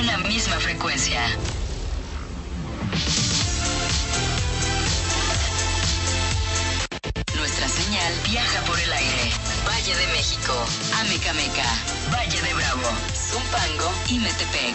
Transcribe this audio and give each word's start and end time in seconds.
una 0.00 0.16
misma 0.18 0.56
frecuencia. 0.58 1.20
Nuestra 7.36 7.68
señal 7.68 8.14
viaja 8.30 8.60
por 8.62 8.80
el 8.80 8.90
aire. 8.92 9.30
Valle 9.68 9.94
de 9.94 10.06
México, 10.06 10.54
Amecameca, 11.00 11.68
Valle 12.12 12.40
de 12.40 12.54
Bravo, 12.54 12.88
Zumpango 13.14 13.92
y 14.08 14.18
Metepec. 14.20 14.74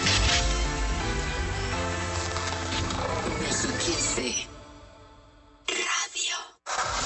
Radio. 5.67 6.35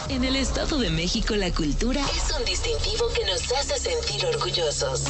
En 0.09 0.25
el 0.25 0.35
Estado 0.35 0.77
de 0.77 0.89
México 0.89 1.35
la 1.35 1.51
cultura 1.51 2.01
Es 2.01 2.35
un 2.37 2.43
distintivo 2.43 3.07
que 3.13 3.25
nos 3.25 3.51
hace 3.53 3.79
sentir 3.79 4.25
orgullosos. 4.25 5.03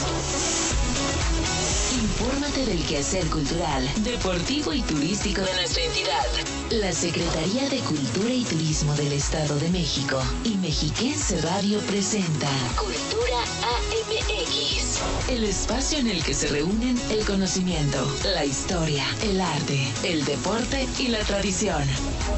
Infórmate 2.02 2.66
del 2.66 2.82
quehacer 2.86 3.26
cultural, 3.30 3.90
deportivo 3.98 4.72
y 4.74 4.82
turístico 4.84 5.42
De 5.42 5.54
nuestra 5.54 5.84
entidad. 5.84 6.26
La 6.70 6.94
Secretaría 6.94 7.68
de 7.68 7.80
Cultura 7.80 8.34
y 8.34 8.46
Turismo 8.46 8.94
del 8.96 9.12
Estado 9.12 9.60
de 9.60 9.68
México 9.68 10.22
y 10.46 10.56
Mexiquense 10.56 11.42
Radio 11.42 11.80
presenta 11.82 12.48
Cultura 12.78 13.40
AMX. 13.76 15.02
el 15.30 15.44
espacio 15.44 16.00
en 16.00 16.08
el 16.08 16.24
que 16.24 16.34
se 16.34 16.48
reúnen 16.48 16.98
el 17.12 17.26
conocimiento, 17.26 18.10
la 18.24 18.46
historia, 18.46 19.04
el 19.24 19.42
arte, 19.42 19.86
el 20.04 20.24
deporte 20.24 20.88
y 21.00 21.10
la 21.10 21.20
tradición. 21.20 21.84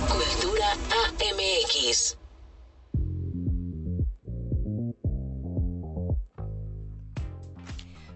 Cultura 0.10 0.72
AMX. 0.72 2.21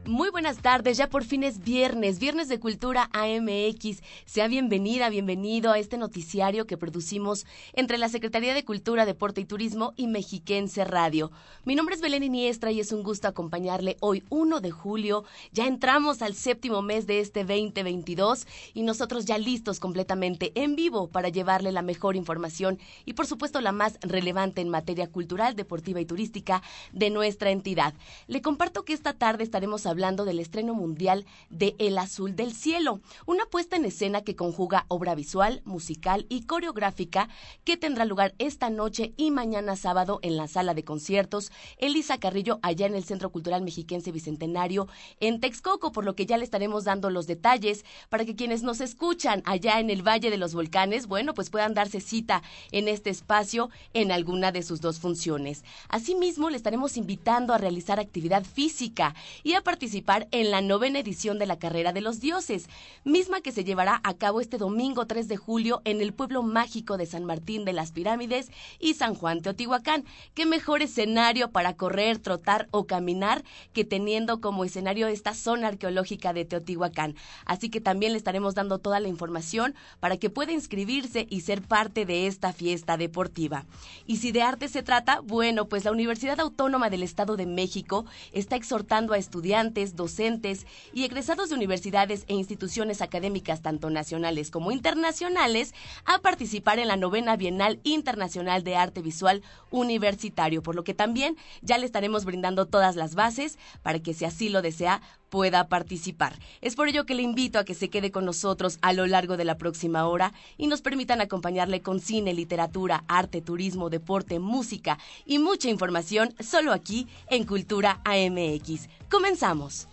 Muy 0.07 0.29
buenas 0.29 0.59
tardes, 0.59 0.97
ya 0.97 1.09
por 1.09 1.23
fin 1.23 1.41
es 1.41 1.63
viernes, 1.63 2.19
viernes 2.19 2.47
de 2.47 2.59
Cultura 2.59 3.09
AMX. 3.11 4.03
Sea 4.25 4.47
bienvenida, 4.47 5.09
bienvenido 5.09 5.71
a 5.71 5.79
este 5.79 5.97
noticiario 5.97 6.67
que 6.67 6.77
producimos 6.77 7.47
entre 7.73 7.97
la 7.97 8.07
Secretaría 8.07 8.53
de 8.53 8.63
Cultura, 8.63 9.07
Deporte 9.07 9.41
y 9.41 9.45
Turismo 9.45 9.93
y 9.97 10.05
Mexiquense 10.05 10.85
Radio. 10.85 11.31
Mi 11.63 11.73
nombre 11.73 11.95
es 11.95 12.01
Belén 12.01 12.21
Iniestra 12.21 12.71
y 12.71 12.79
es 12.79 12.91
un 12.91 13.01
gusto 13.01 13.27
acompañarle 13.27 13.97
hoy 13.99 14.23
1 14.29 14.61
de 14.61 14.69
julio. 14.69 15.23
Ya 15.53 15.65
entramos 15.65 16.21
al 16.21 16.35
séptimo 16.35 16.83
mes 16.83 17.07
de 17.07 17.19
este 17.19 17.43
2022 17.43 18.45
y 18.75 18.83
nosotros 18.83 19.25
ya 19.25 19.39
listos 19.39 19.79
completamente 19.79 20.51
en 20.53 20.75
vivo 20.75 21.07
para 21.07 21.29
llevarle 21.29 21.71
la 21.71 21.81
mejor 21.81 22.15
información 22.15 22.77
y 23.05 23.13
por 23.13 23.25
supuesto 23.25 23.59
la 23.59 23.71
más 23.71 23.97
relevante 24.01 24.61
en 24.61 24.69
materia 24.69 25.07
cultural, 25.07 25.55
deportiva 25.55 25.99
y 25.99 26.05
turística 26.05 26.61
de 26.93 27.09
nuestra 27.09 27.49
entidad. 27.49 27.95
Le 28.27 28.43
comparto 28.43 28.85
que 28.85 28.93
esta 28.93 29.13
tarde 29.13 29.43
estaremos 29.43 29.87
hablando 29.87 29.94
del 29.95 30.39
estreno 30.39 30.73
mundial 30.73 31.25
de 31.49 31.73
El 31.79 31.97
Azul 31.97 32.35
del 32.35 32.53
Cielo, 32.53 32.99
una 33.25 33.45
puesta 33.45 33.77
en 33.77 33.85
escena 33.85 34.21
que 34.21 34.35
conjuga 34.35 34.85
obra 34.89 35.15
visual, 35.15 35.61
musical 35.63 36.25
y 36.27 36.45
coreográfica 36.45 37.29
que 37.63 37.77
tendrá 37.77 38.03
lugar 38.03 38.35
esta 38.37 38.69
noche 38.69 39.13
y 39.15 39.31
mañana 39.31 39.77
sábado 39.77 40.19
en 40.21 40.35
la 40.35 40.49
sala 40.49 40.73
de 40.73 40.83
conciertos 40.83 41.49
Elisa 41.77 42.17
Carrillo 42.17 42.59
allá 42.61 42.87
en 42.87 42.95
el 42.95 43.05
Centro 43.05 43.31
Cultural 43.31 43.61
Mexiquense 43.61 44.11
Bicentenario 44.11 44.89
en 45.21 45.39
Texcoco, 45.39 45.93
por 45.93 46.03
lo 46.03 46.13
que 46.13 46.25
ya 46.25 46.37
le 46.37 46.43
estaremos 46.43 46.83
dando 46.83 47.09
los 47.09 47.25
detalles 47.25 47.85
para 48.09 48.25
que 48.25 48.35
quienes 48.35 48.63
nos 48.63 48.81
escuchan 48.81 49.43
allá 49.45 49.79
en 49.79 49.89
el 49.89 50.05
Valle 50.05 50.29
de 50.29 50.37
los 50.37 50.53
Volcanes, 50.53 51.07
bueno, 51.07 51.33
pues 51.33 51.49
puedan 51.49 51.73
darse 51.73 52.01
cita 52.01 52.43
en 52.73 52.89
este 52.89 53.09
espacio 53.09 53.69
en 53.93 54.11
alguna 54.11 54.51
de 54.51 54.61
sus 54.61 54.81
dos 54.81 54.99
funciones. 54.99 55.63
Asimismo, 55.87 56.49
le 56.49 56.57
estaremos 56.57 56.97
invitando 56.97 57.53
a 57.53 57.57
realizar 57.57 57.99
actividad 57.99 58.43
física 58.43 59.15
y 59.43 59.53
a 59.53 59.61
participar 59.85 60.27
en 60.31 60.49
la 60.49 60.61
novena 60.61 60.97
edición 60.97 61.37
de 61.37 61.45
la 61.45 61.59
Carrera 61.59 61.93
de 61.93 62.01
los 62.01 62.19
Dioses, 62.19 62.69
misma 63.03 63.41
que 63.41 63.51
se 63.51 63.63
llevará 63.63 64.01
a 64.03 64.15
cabo 64.15 64.41
este 64.41 64.57
domingo 64.57 65.05
3 65.05 65.27
de 65.27 65.37
julio 65.37 65.83
en 65.85 66.01
el 66.01 66.11
pueblo 66.11 66.41
mágico 66.41 66.97
de 66.97 67.05
San 67.05 67.23
Martín 67.23 67.65
de 67.65 67.73
las 67.73 67.91
Pirámides 67.91 68.49
y 68.79 68.95
San 68.95 69.13
Juan 69.13 69.43
Teotihuacán. 69.43 70.03
¿Qué 70.33 70.47
mejor 70.47 70.81
escenario 70.81 71.51
para 71.51 71.75
correr, 71.75 72.17
trotar 72.17 72.67
o 72.71 72.87
caminar 72.87 73.43
que 73.73 73.85
teniendo 73.85 74.41
como 74.41 74.65
escenario 74.65 75.05
esta 75.05 75.35
zona 75.35 75.67
arqueológica 75.67 76.33
de 76.33 76.45
Teotihuacán? 76.45 77.13
Así 77.45 77.69
que 77.69 77.79
también 77.79 78.13
le 78.13 78.17
estaremos 78.17 78.55
dando 78.55 78.79
toda 78.79 78.99
la 78.99 79.07
información 79.07 79.75
para 79.99 80.17
que 80.17 80.31
pueda 80.31 80.51
inscribirse 80.51 81.27
y 81.29 81.41
ser 81.41 81.61
parte 81.61 82.07
de 82.07 82.25
esta 82.25 82.53
fiesta 82.53 82.97
deportiva. 82.97 83.65
Y 84.07 84.17
si 84.17 84.31
de 84.31 84.41
arte 84.41 84.67
se 84.67 84.81
trata, 84.81 85.19
bueno, 85.19 85.69
pues 85.69 85.85
la 85.85 85.91
Universidad 85.91 86.39
Autónoma 86.39 86.89
del 86.89 87.03
Estado 87.03 87.37
de 87.37 87.45
México 87.45 88.05
está 88.31 88.55
exhortando 88.55 89.13
a 89.13 89.19
estudiantes, 89.19 89.74
docentes 89.95 90.65
y 90.93 91.03
egresados 91.03 91.49
de 91.49 91.55
universidades 91.55 92.23
e 92.27 92.33
instituciones 92.33 93.01
académicas 93.01 93.61
tanto 93.61 93.89
nacionales 93.89 94.49
como 94.51 94.71
internacionales 94.71 95.73
a 96.05 96.19
participar 96.19 96.79
en 96.79 96.87
la 96.87 96.95
novena 96.95 97.35
Bienal 97.35 97.81
Internacional 97.83 98.63
de 98.63 98.77
Arte 98.77 99.01
Visual 99.01 99.41
Universitario, 99.71 100.63
por 100.63 100.75
lo 100.75 100.83
que 100.85 100.93
también 100.93 101.35
ya 101.61 101.77
le 101.77 101.85
estaremos 101.85 102.23
brindando 102.23 102.67
todas 102.67 102.95
las 102.95 103.15
bases 103.15 103.59
para 103.83 103.99
que 103.99 104.13
si 104.13 104.23
así 104.23 104.47
lo 104.47 104.61
desea 104.61 105.01
pueda 105.35 105.67
participar. 105.67 106.39
Es 106.61 106.77
por 106.77 106.87
ello 106.87 107.05
que 107.05 107.13
le 107.13 107.21
invito 107.21 107.59
a 107.59 107.65
que 107.65 107.73
se 107.73 107.89
quede 107.89 108.09
con 108.09 108.23
nosotros 108.23 108.79
a 108.81 108.93
lo 108.93 109.05
largo 109.05 109.35
de 109.35 109.43
la 109.43 109.57
próxima 109.57 110.07
hora 110.07 110.31
y 110.57 110.67
nos 110.67 110.81
permitan 110.81 111.19
acompañarle 111.19 111.81
con 111.81 111.99
cine, 111.99 112.33
literatura, 112.33 113.03
arte, 113.09 113.41
turismo, 113.41 113.89
deporte, 113.89 114.39
música 114.39 114.97
y 115.25 115.39
mucha 115.39 115.67
información 115.69 116.33
solo 116.39 116.71
aquí 116.71 117.09
en 117.27 117.43
Cultura 117.43 117.99
AMX. 118.05 118.87
Comenzamos. 119.11 119.89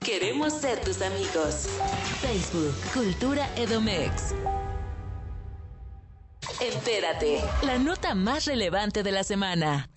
Queremos 0.00 0.52
ser 0.52 0.78
tus 0.82 1.00
amigos. 1.00 1.66
Facebook, 2.20 2.74
Cultura 2.92 3.48
Edomex. 3.56 4.34
Entérate. 6.60 7.40
La 7.62 7.78
nota 7.78 8.14
más 8.14 8.44
relevante 8.44 9.02
de 9.02 9.12
la 9.12 9.24
semana. 9.24 9.88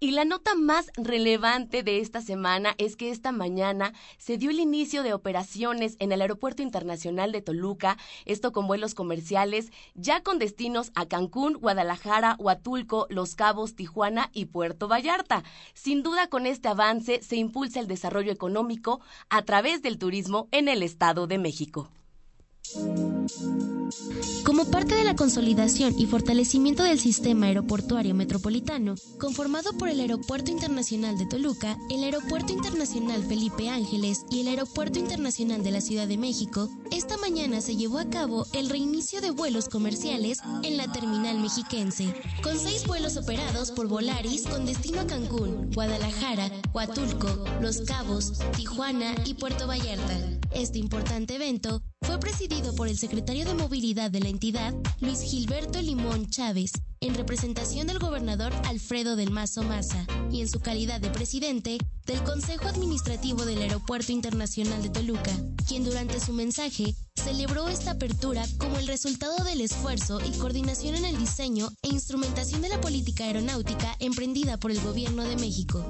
Y 0.00 0.10
la 0.10 0.26
nota 0.26 0.54
más 0.54 0.90
relevante 0.98 1.82
de 1.82 2.00
esta 2.00 2.20
semana 2.20 2.74
es 2.76 2.94
que 2.94 3.10
esta 3.10 3.32
mañana 3.32 3.94
se 4.18 4.36
dio 4.36 4.50
el 4.50 4.60
inicio 4.60 5.02
de 5.02 5.14
operaciones 5.14 5.96
en 6.00 6.12
el 6.12 6.20
Aeropuerto 6.20 6.60
Internacional 6.60 7.32
de 7.32 7.40
Toluca, 7.40 7.96
esto 8.26 8.52
con 8.52 8.66
vuelos 8.66 8.94
comerciales, 8.94 9.70
ya 9.94 10.22
con 10.22 10.38
destinos 10.38 10.92
a 10.94 11.06
Cancún, 11.06 11.54
Guadalajara, 11.54 12.36
Huatulco, 12.38 13.06
Los 13.08 13.34
Cabos, 13.34 13.74
Tijuana 13.74 14.28
y 14.34 14.44
Puerto 14.44 14.88
Vallarta. 14.88 15.42
Sin 15.72 16.02
duda 16.02 16.26
con 16.26 16.44
este 16.44 16.68
avance 16.68 17.22
se 17.22 17.36
impulsa 17.36 17.80
el 17.80 17.86
desarrollo 17.86 18.30
económico 18.30 19.00
a 19.30 19.40
través 19.46 19.80
del 19.80 19.96
turismo 19.96 20.48
en 20.50 20.68
el 20.68 20.82
Estado 20.82 21.26
de 21.26 21.38
México. 21.38 21.88
Como 24.44 24.70
parte 24.70 24.94
de 24.94 25.04
la 25.04 25.14
consolidación 25.16 25.94
y 25.98 26.06
fortalecimiento 26.06 26.82
del 26.82 26.98
sistema 26.98 27.46
aeroportuario 27.46 28.14
metropolitano, 28.14 28.94
conformado 29.18 29.72
por 29.74 29.88
el 29.88 30.00
Aeropuerto 30.00 30.50
Internacional 30.50 31.18
de 31.18 31.26
Toluca, 31.26 31.76
el 31.90 32.04
Aeropuerto 32.04 32.52
Internacional 32.52 33.22
Felipe 33.24 33.68
Ángeles 33.68 34.24
y 34.30 34.40
el 34.40 34.48
Aeropuerto 34.48 34.98
Internacional 34.98 35.62
de 35.62 35.70
la 35.70 35.80
Ciudad 35.80 36.08
de 36.08 36.18
México, 36.18 36.68
esta 36.90 37.16
mañana 37.18 37.60
se 37.60 37.76
llevó 37.76 37.98
a 37.98 38.08
cabo 38.08 38.46
el 38.52 38.70
reinicio 38.70 39.20
de 39.20 39.30
vuelos 39.30 39.68
comerciales 39.68 40.38
en 40.62 40.76
la 40.76 40.90
terminal 40.90 41.38
mexiquense, 41.40 42.14
con 42.42 42.58
seis 42.58 42.86
vuelos 42.86 43.16
operados 43.16 43.70
por 43.70 43.88
Volaris 43.88 44.46
con 44.46 44.66
destino 44.66 45.00
a 45.00 45.06
Cancún, 45.06 45.70
Guadalajara, 45.74 46.50
Huatulco, 46.72 47.44
Los 47.60 47.82
Cabos, 47.82 48.32
Tijuana 48.56 49.14
y 49.24 49.34
Puerto 49.34 49.66
Vallarta. 49.66 50.18
Este 50.52 50.78
importante 50.78 51.34
evento 51.34 51.82
fue 52.14 52.20
presidido 52.20 52.72
por 52.76 52.86
el 52.86 52.96
secretario 52.96 53.44
de 53.44 53.54
Movilidad 53.54 54.08
de 54.08 54.20
la 54.20 54.28
entidad, 54.28 54.72
Luis 55.00 55.20
Gilberto 55.20 55.82
Limón 55.82 56.30
Chávez, 56.30 56.70
en 57.00 57.14
representación 57.14 57.88
del 57.88 57.98
gobernador 57.98 58.52
Alfredo 58.66 59.16
del 59.16 59.32
Mazo 59.32 59.64
Maza 59.64 60.06
y 60.30 60.40
en 60.40 60.48
su 60.48 60.60
calidad 60.60 61.00
de 61.00 61.10
presidente 61.10 61.76
del 62.06 62.22
Consejo 62.22 62.68
Administrativo 62.68 63.44
del 63.44 63.62
Aeropuerto 63.62 64.12
Internacional 64.12 64.80
de 64.82 64.90
Toluca, 64.90 65.32
quien 65.66 65.84
durante 65.84 66.20
su 66.20 66.32
mensaje 66.32 66.94
celebró 67.16 67.68
esta 67.68 67.92
apertura 67.92 68.44
como 68.58 68.78
el 68.78 68.86
resultado 68.86 69.42
del 69.44 69.60
esfuerzo 69.60 70.20
y 70.24 70.36
coordinación 70.38 70.94
en 70.94 71.06
el 71.06 71.18
diseño 71.18 71.70
e 71.82 71.88
instrumentación 71.88 72.60
de 72.62 72.68
la 72.68 72.80
política 72.80 73.24
aeronáutica 73.24 73.96
emprendida 73.98 74.58
por 74.58 74.70
el 74.70 74.80
Gobierno 74.80 75.24
de 75.24 75.36
México. 75.36 75.84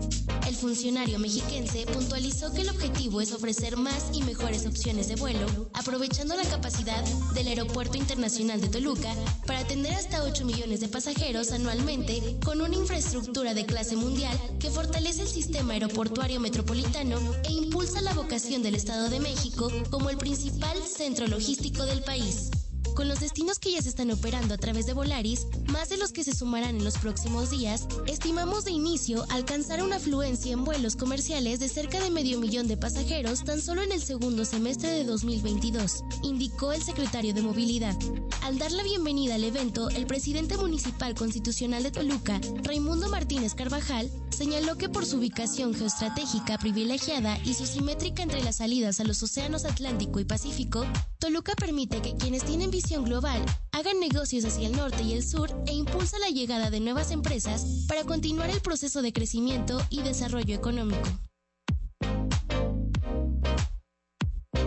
El 0.46 0.54
funcionario 0.54 1.18
mexiquense 1.18 1.86
puntualizó 1.86 2.52
que 2.52 2.62
el 2.62 2.70
objetivo 2.70 3.20
es 3.20 3.32
ofrecer 3.32 3.76
más 3.76 4.10
y 4.12 4.22
mejores 4.22 4.66
opciones 4.66 5.08
de 5.08 5.16
vuelo, 5.16 5.46
aprovechando 5.72 6.13
la 6.22 6.44
capacidad 6.48 7.02
del 7.34 7.48
Aeropuerto 7.48 7.98
Internacional 7.98 8.60
de 8.60 8.68
Toluca 8.68 9.12
para 9.46 9.58
atender 9.58 9.92
hasta 9.92 10.22
8 10.22 10.44
millones 10.44 10.80
de 10.80 10.88
pasajeros 10.88 11.52
anualmente 11.52 12.38
con 12.44 12.60
una 12.60 12.74
infraestructura 12.74 13.52
de 13.52 13.66
clase 13.66 13.96
mundial 13.96 14.38
que 14.58 14.70
fortalece 14.70 15.22
el 15.22 15.28
sistema 15.28 15.74
aeroportuario 15.74 16.40
metropolitano 16.40 17.18
e 17.44 17.52
impulsa 17.52 18.00
la 18.00 18.14
vocación 18.14 18.62
del 18.62 18.76
Estado 18.76 19.10
de 19.10 19.20
México 19.20 19.70
como 19.90 20.08
el 20.08 20.16
principal 20.16 20.78
centro 20.82 21.26
logístico 21.26 21.84
del 21.84 22.02
país. 22.02 22.50
Con 22.94 23.08
los 23.08 23.18
destinos 23.18 23.58
que 23.58 23.72
ya 23.72 23.82
se 23.82 23.88
están 23.88 24.12
operando 24.12 24.54
a 24.54 24.56
través 24.56 24.86
de 24.86 24.92
Volaris, 24.92 25.48
más 25.66 25.88
de 25.88 25.96
los 25.96 26.12
que 26.12 26.22
se 26.22 26.32
sumarán 26.32 26.76
en 26.76 26.84
los 26.84 26.96
próximos 26.96 27.50
días, 27.50 27.88
estimamos 28.06 28.64
de 28.64 28.70
inicio 28.70 29.26
alcanzar 29.30 29.82
una 29.82 29.96
afluencia 29.96 30.52
en 30.52 30.64
vuelos 30.64 30.94
comerciales 30.94 31.58
de 31.58 31.68
cerca 31.68 32.00
de 32.00 32.10
medio 32.10 32.38
millón 32.38 32.68
de 32.68 32.76
pasajeros 32.76 33.42
tan 33.42 33.60
solo 33.60 33.82
en 33.82 33.90
el 33.90 34.00
segundo 34.00 34.44
semestre 34.44 34.90
de 34.90 35.04
2022, 35.04 36.04
indicó 36.22 36.72
el 36.72 36.84
secretario 36.84 37.34
de 37.34 37.42
Movilidad. 37.42 37.96
Al 38.42 38.58
dar 38.58 38.70
la 38.70 38.84
bienvenida 38.84 39.34
al 39.34 39.44
evento, 39.44 39.88
el 39.90 40.06
presidente 40.06 40.56
municipal 40.56 41.16
constitucional 41.16 41.82
de 41.82 41.90
Toluca, 41.90 42.40
Raimundo 42.62 43.08
Martínez 43.08 43.54
Carvajal, 43.54 44.08
señaló 44.30 44.76
que 44.76 44.88
por 44.88 45.04
su 45.04 45.18
ubicación 45.18 45.74
geoestratégica 45.74 46.58
privilegiada 46.58 47.38
y 47.44 47.54
su 47.54 47.66
simétrica 47.66 48.22
entre 48.22 48.42
las 48.42 48.56
salidas 48.56 49.00
a 49.00 49.04
los 49.04 49.22
océanos 49.22 49.64
Atlántico 49.64 50.20
y 50.20 50.24
Pacífico, 50.24 50.84
Toluca 51.18 51.54
permite 51.54 52.02
que 52.02 52.16
quienes 52.16 52.44
tienen 52.44 52.70
visión 52.70 52.83
global 52.92 53.44
hagan 53.72 53.98
negocios 53.98 54.44
hacia 54.44 54.68
el 54.68 54.76
norte 54.76 55.02
y 55.02 55.14
el 55.14 55.24
sur 55.24 55.50
e 55.66 55.72
impulsa 55.72 56.18
la 56.18 56.28
llegada 56.28 56.70
de 56.70 56.80
nuevas 56.80 57.10
empresas 57.10 57.64
para 57.88 58.04
continuar 58.04 58.50
el 58.50 58.60
proceso 58.60 59.00
de 59.00 59.12
crecimiento 59.12 59.80
y 59.88 60.02
desarrollo 60.02 60.54
económico. 60.54 61.08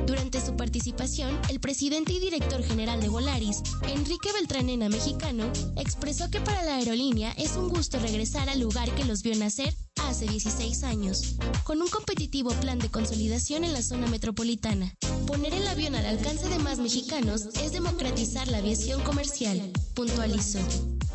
Durante 0.08 0.44
su 0.44 0.56
participación, 0.56 1.40
el 1.50 1.60
presidente 1.60 2.14
y 2.14 2.20
director 2.20 2.64
general 2.64 3.02
de 3.02 3.10
Volaris, 3.10 3.62
Enrique 3.88 4.32
Beltranena 4.34 4.90
Mexicano, 4.90 5.46
expresó 5.76 6.30
que 6.32 6.42
para 6.42 6.64
la 6.64 6.76
aerolínea 6.78 7.34
es 7.34 7.56
un 7.56 7.70
gusto 7.70 8.00
regresar 8.00 8.50
al 8.50 8.60
lugar 8.60 8.94
que 8.96 9.06
los 9.06 9.22
vio 9.22 9.36
nacer 9.36 9.74
hace 10.08 10.26
16 10.26 10.84
años, 10.84 11.36
con 11.64 11.82
un 11.82 11.90
competitivo 11.90 12.52
plan 12.52 12.80
de 12.80 12.90
consolidación 12.90 13.64
en 13.64 13.74
la 13.74 13.82
zona 13.82 14.08
metropolitana. 14.08 14.96
Poner 15.28 15.54
el 15.54 15.68
avión 15.68 15.96
al 15.96 16.06
alcance 16.06 16.48
de 16.48 16.60
más 16.60 16.80
mexicanos 16.80 17.48
es 17.62 17.74
democratizar 17.74 18.48
la 18.48 18.60
aviación 18.60 19.02
comercial, 19.04 19.62
puntualizó. 19.94 20.60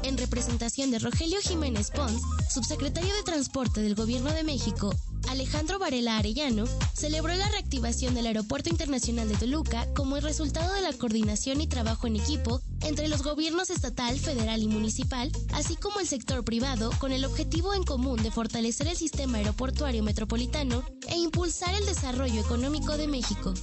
En 0.02 0.18
representación 0.18 0.90
de 0.90 0.98
Rogelio 0.98 1.38
Jiménez 1.40 1.90
Pons, 1.90 2.20
subsecretario 2.52 3.14
de 3.14 3.22
Transporte 3.22 3.80
del 3.80 3.94
Gobierno 3.94 4.32
de 4.32 4.44
México, 4.44 4.94
Alejandro 5.28 5.78
Varela 5.78 6.18
Arellano 6.18 6.64
celebró 6.94 7.34
la 7.34 7.48
reactivación 7.48 8.14
del 8.14 8.26
Aeropuerto 8.26 8.68
Internacional 8.68 9.28
de 9.28 9.36
Toluca 9.36 9.86
como 9.94 10.16
el 10.16 10.22
resultado 10.22 10.72
de 10.74 10.82
la 10.82 10.92
coordinación 10.92 11.60
y 11.60 11.66
trabajo 11.66 12.06
en 12.06 12.16
equipo 12.16 12.60
entre 12.82 13.08
los 13.08 13.22
gobiernos 13.22 13.70
estatal, 13.70 14.18
federal 14.18 14.62
y 14.62 14.68
municipal, 14.68 15.30
así 15.52 15.76
como 15.76 16.00
el 16.00 16.06
sector 16.06 16.44
privado, 16.44 16.90
con 16.98 17.12
el 17.12 17.24
objetivo 17.24 17.74
en 17.74 17.84
común 17.84 18.22
de 18.22 18.30
fortalecer 18.30 18.88
el 18.88 18.96
sistema 18.96 19.38
aeroportuario 19.38 20.02
metropolitano 20.02 20.84
e 21.08 21.16
impulsar 21.16 21.74
el 21.74 21.86
desarrollo 21.86 22.40
económico 22.40 22.96
de 22.96 23.08
México 23.08 23.54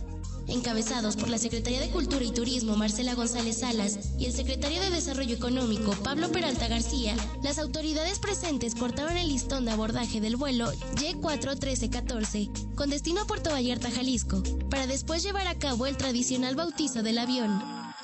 encabezados 0.50 1.16
por 1.16 1.30
la 1.30 1.38
Secretaría 1.38 1.80
de 1.80 1.90
Cultura 1.90 2.24
y 2.24 2.32
Turismo 2.32 2.76
Marcela 2.76 3.16
González 3.16 3.60
Salas 3.60 4.12
y 4.18 4.26
el 4.26 4.34
Secretario 4.34 4.82
de 4.82 4.90
Desarrollo 4.90 5.36
Económico 5.36 5.92
Pablo 6.04 6.32
Peralta 6.32 6.68
García, 6.68 7.16
las 7.44 7.60
autoridades 7.60 8.20
presentes 8.20 8.76
cortaron 8.76 9.18
el 9.18 9.30
listón 9.30 9.66
de 9.66 9.72
abordaje 9.72 10.22
del 10.22 10.36
vuelo 10.36 10.72
Y41314 10.96 12.76
con 12.76 12.90
destino 12.90 13.22
a 13.22 13.26
Puerto 13.26 13.50
Vallarta, 13.50 13.92
Jalisco, 13.92 14.42
para 14.70 14.88
después 14.88 15.24
llevar 15.24 15.48
a 15.48 15.58
cabo 15.58 15.86
el 15.86 15.98
tradicional 15.98 16.56
bautizo 16.56 17.04
del 17.04 17.18
avión. 17.18 17.62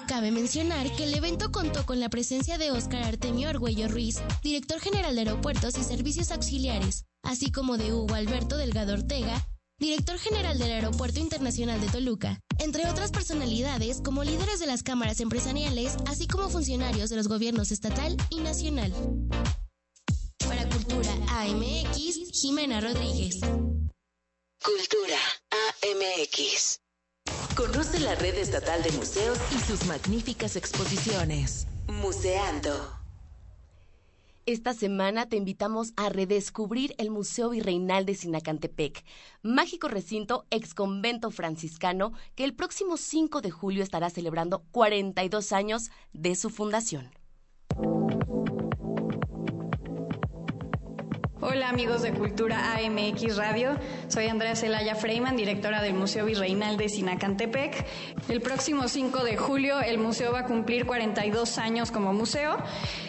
Cabe 0.08 0.32
mencionar 0.32 0.96
que 0.96 1.06
el 1.06 1.16
evento 1.16 1.52
contó 1.52 1.86
con 1.86 2.00
la 2.00 2.10
presencia 2.10 2.60
de 2.60 2.72
Óscar 2.72 3.04
Artemio 3.04 3.50
Argüello 3.50 3.88
Ruiz, 3.88 4.22
director 4.44 4.80
general 4.80 5.16
de 5.16 5.22
Aeropuertos 5.22 5.78
y 5.80 5.84
Servicios 5.84 6.32
Auxiliares, 6.32 7.06
así 7.24 7.52
como 7.52 7.78
de 7.78 7.92
Hugo 7.92 8.14
Alberto 8.14 8.56
Delgado 8.56 8.94
Ortega, 8.94 9.48
director 9.78 10.18
general 10.18 10.58
del 10.58 10.72
Aeropuerto 10.72 11.20
Internacional 11.20 11.82
de 11.82 11.88
Toluca, 11.88 12.40
entre 12.60 12.88
otras 12.88 13.12
personalidades 13.12 14.02
como 14.02 14.24
líderes 14.24 14.60
de 14.60 14.68
las 14.68 14.84
cámaras 14.84 15.20
empresariales, 15.20 15.96
así 16.08 16.28
como 16.28 16.50
funcionarios 16.50 17.10
de 17.10 17.18
los 17.18 17.28
gobiernos 17.28 17.72
estatal 17.72 18.16
y 18.30 18.40
nacional. 18.40 18.94
Para 20.48 20.68
Cultura 20.70 21.12
AMX, 21.30 22.32
Jimena 22.32 22.80
Rodríguez. 22.80 23.40
Cultura 24.64 25.18
AMX. 25.52 26.80
Conoce 27.56 28.00
la 28.00 28.16
red 28.16 28.36
estatal 28.36 28.82
de 28.84 28.92
museos 28.92 29.38
y 29.56 29.60
sus 29.60 29.86
magníficas 29.86 30.56
exposiciones. 30.56 31.68
Museando. 31.88 32.95
Esta 34.48 34.76
semana 34.76 35.28
te 35.28 35.38
invitamos 35.38 35.94
a 35.98 36.10
redescubrir 36.10 36.94
el 37.00 37.10
Museo 37.10 37.50
Virreinal 37.50 38.06
de 38.06 38.14
Sinacantepec, 38.14 39.04
mágico 39.42 39.88
recinto 39.88 40.46
ex 40.52 40.76
convento 40.76 41.32
franciscano 41.32 42.14
que 42.36 42.44
el 42.44 42.54
próximo 42.54 42.96
5 42.98 43.42
de 43.42 43.50
julio 43.50 43.82
estará 43.82 44.12
celebrando 44.12 44.62
42 44.70 45.52
años 45.52 45.90
de 46.14 46.36
su 46.36 46.52
fundación. 46.52 47.10
Hola 51.48 51.70
amigos 51.70 52.02
de 52.02 52.12
Cultura 52.12 52.74
AMX 52.74 53.38
Radio, 53.38 53.78
soy 54.08 54.26
Andrea 54.26 54.56
Celaya 54.56 54.96
Freiman, 54.96 55.38
directora 55.38 55.80
del 55.80 55.94
Museo 55.94 56.26
Virreinal 56.26 56.76
de 56.76 56.90
Sinacantepec. 56.90 57.86
El 58.28 58.42
próximo 58.42 58.88
5 58.88 59.24
de 59.24 59.38
julio 59.38 59.80
el 59.80 60.00
museo 60.00 60.32
va 60.32 60.40
a 60.40 60.46
cumplir 60.46 60.88
42 60.88 61.60
años 61.60 61.92
como 61.92 62.14
museo. 62.14 62.58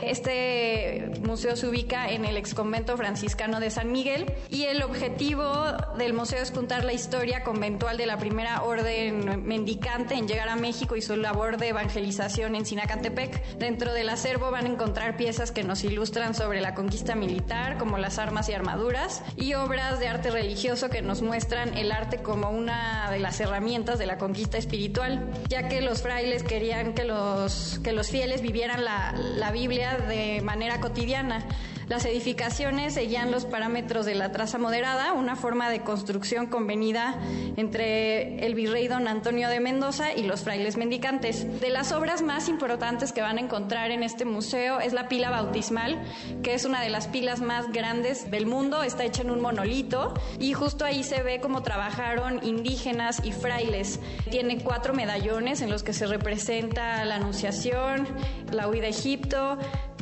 Este 0.03 1.13
museo 1.25 1.57
se 1.57 1.67
ubica 1.67 2.11
en 2.11 2.27
el 2.27 2.37
exconvento 2.37 2.95
franciscano 2.99 3.59
de 3.59 3.71
San 3.71 3.91
Miguel 3.91 4.31
y 4.51 4.65
el 4.65 4.83
objetivo 4.83 5.73
del 5.97 6.13
museo 6.13 6.43
es 6.43 6.51
contar 6.51 6.85
la 6.85 6.93
historia 6.93 7.43
conventual 7.43 7.97
de 7.97 8.05
la 8.05 8.19
primera 8.19 8.65
orden 8.65 9.47
mendicante 9.47 10.15
en 10.15 10.29
llegar 10.29 10.51
a 10.51 10.57
México 10.57 10.95
y 10.95 11.01
su 11.01 11.17
labor 11.17 11.57
de 11.57 11.69
evangelización 11.69 12.55
en 12.55 12.67
Sinacantepec. 12.67 13.57
Dentro 13.57 13.95
del 13.95 14.11
acervo 14.11 14.51
van 14.51 14.67
a 14.67 14.69
encontrar 14.69 15.17
piezas 15.17 15.53
que 15.53 15.65
nos 15.65 15.85
ilustran 15.85 16.35
sobre 16.35 16.61
la 16.61 16.75
conquista 16.75 17.15
militar, 17.15 17.79
como 17.79 17.97
las 17.97 18.19
y 18.49 18.53
armaduras, 18.53 19.23
y 19.37 19.55
obras 19.55 20.01
de 20.01 20.09
arte 20.09 20.31
religioso 20.31 20.91
que 20.91 21.01
nos 21.01 21.23
muestran 21.23 21.79
el 21.79 21.93
arte 21.93 22.23
como 22.23 22.51
una 22.51 23.11
de 23.11 23.19
las 23.19 23.41
herramientas 23.41 23.99
de 23.99 24.07
la 24.07 24.19
conquista 24.19 24.59
espiritual, 24.59 25.31
ya 25.49 25.69
que 25.69 25.81
los 25.81 26.03
frailes 26.03 26.43
querían 26.43 26.93
que 26.93 27.05
los, 27.05 27.81
que 27.83 27.93
los 27.93 28.11
fieles 28.11 28.43
vivieran 28.43 28.85
la, 28.85 29.13
la 29.13 29.53
Biblia 29.53 29.97
de 29.97 30.43
manera 30.43 30.81
cotidiana. 30.81 31.47
Las 31.89 32.05
edificaciones 32.05 32.95
seguían 32.95 33.31
los 33.31 33.45
parámetros 33.45 34.07
de 34.07 34.17
la 34.17 34.33
traza 34.33 34.59
moderada, 34.59 35.13
una 35.13 35.37
forma 35.37 35.71
de 35.71 35.83
construcción 35.83 36.49
convenida 36.49 37.15
entre 37.57 38.45
el 38.45 38.57
virrey 38.57 38.89
don 38.89 39.07
Antonio 39.07 39.49
de 39.49 39.61
Mendoza 39.61 40.13
y 40.13 40.25
los 40.25 40.41
frailes 40.41 40.77
mendicantes. 40.77 41.61
De 41.61 41.71
las 41.71 41.93
obras 41.93 42.23
más 42.23 42.49
importantes 42.49 43.13
que 43.13 43.23
van 43.23 43.39
a 43.39 43.41
encontrar 43.41 43.93
en 43.93 44.03
este 44.03 44.25
museo 44.25 44.81
es 44.81 44.95
la 44.95 45.07
pila 45.07 45.31
bautismal, 45.31 46.03
que 46.43 46.55
es 46.55 46.65
una 46.65 46.81
de 46.81 46.91
las 46.91 47.07
pilas 47.07 47.41
más 47.41 47.71
grandes 47.71 48.33
del 48.33 48.47
mundo, 48.47 48.83
está 48.83 49.05
hecha 49.05 49.23
en 49.23 49.31
un 49.31 49.41
monolito 49.41 50.13
y 50.41 50.55
justo 50.55 50.85
ahí 50.85 51.05
se 51.05 51.23
ve 51.23 51.39
cómo 51.41 51.63
trabajaron 51.63 52.45
indígenas 52.45 53.23
y 53.23 53.31
frailes. 53.31 54.01
Tiene 54.29 54.59
cuatro 54.59 54.93
medallones 54.93 55.63
en 55.63 55.71
los 55.71 55.85
que 55.85 55.93
se 55.93 56.09
representa 56.09 57.05
la 57.05 57.15
Anunciación, 57.15 58.09
la 58.51 58.69
huida 58.69 58.87
a 58.87 58.91
Egipto, 58.91 59.57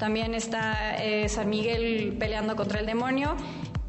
también 0.04 0.34
está 0.34 1.02
eh, 1.02 1.30
San 1.30 1.48
Miguel 1.48 2.14
peleando 2.18 2.56
contra 2.56 2.78
el 2.78 2.84
demonio 2.84 3.36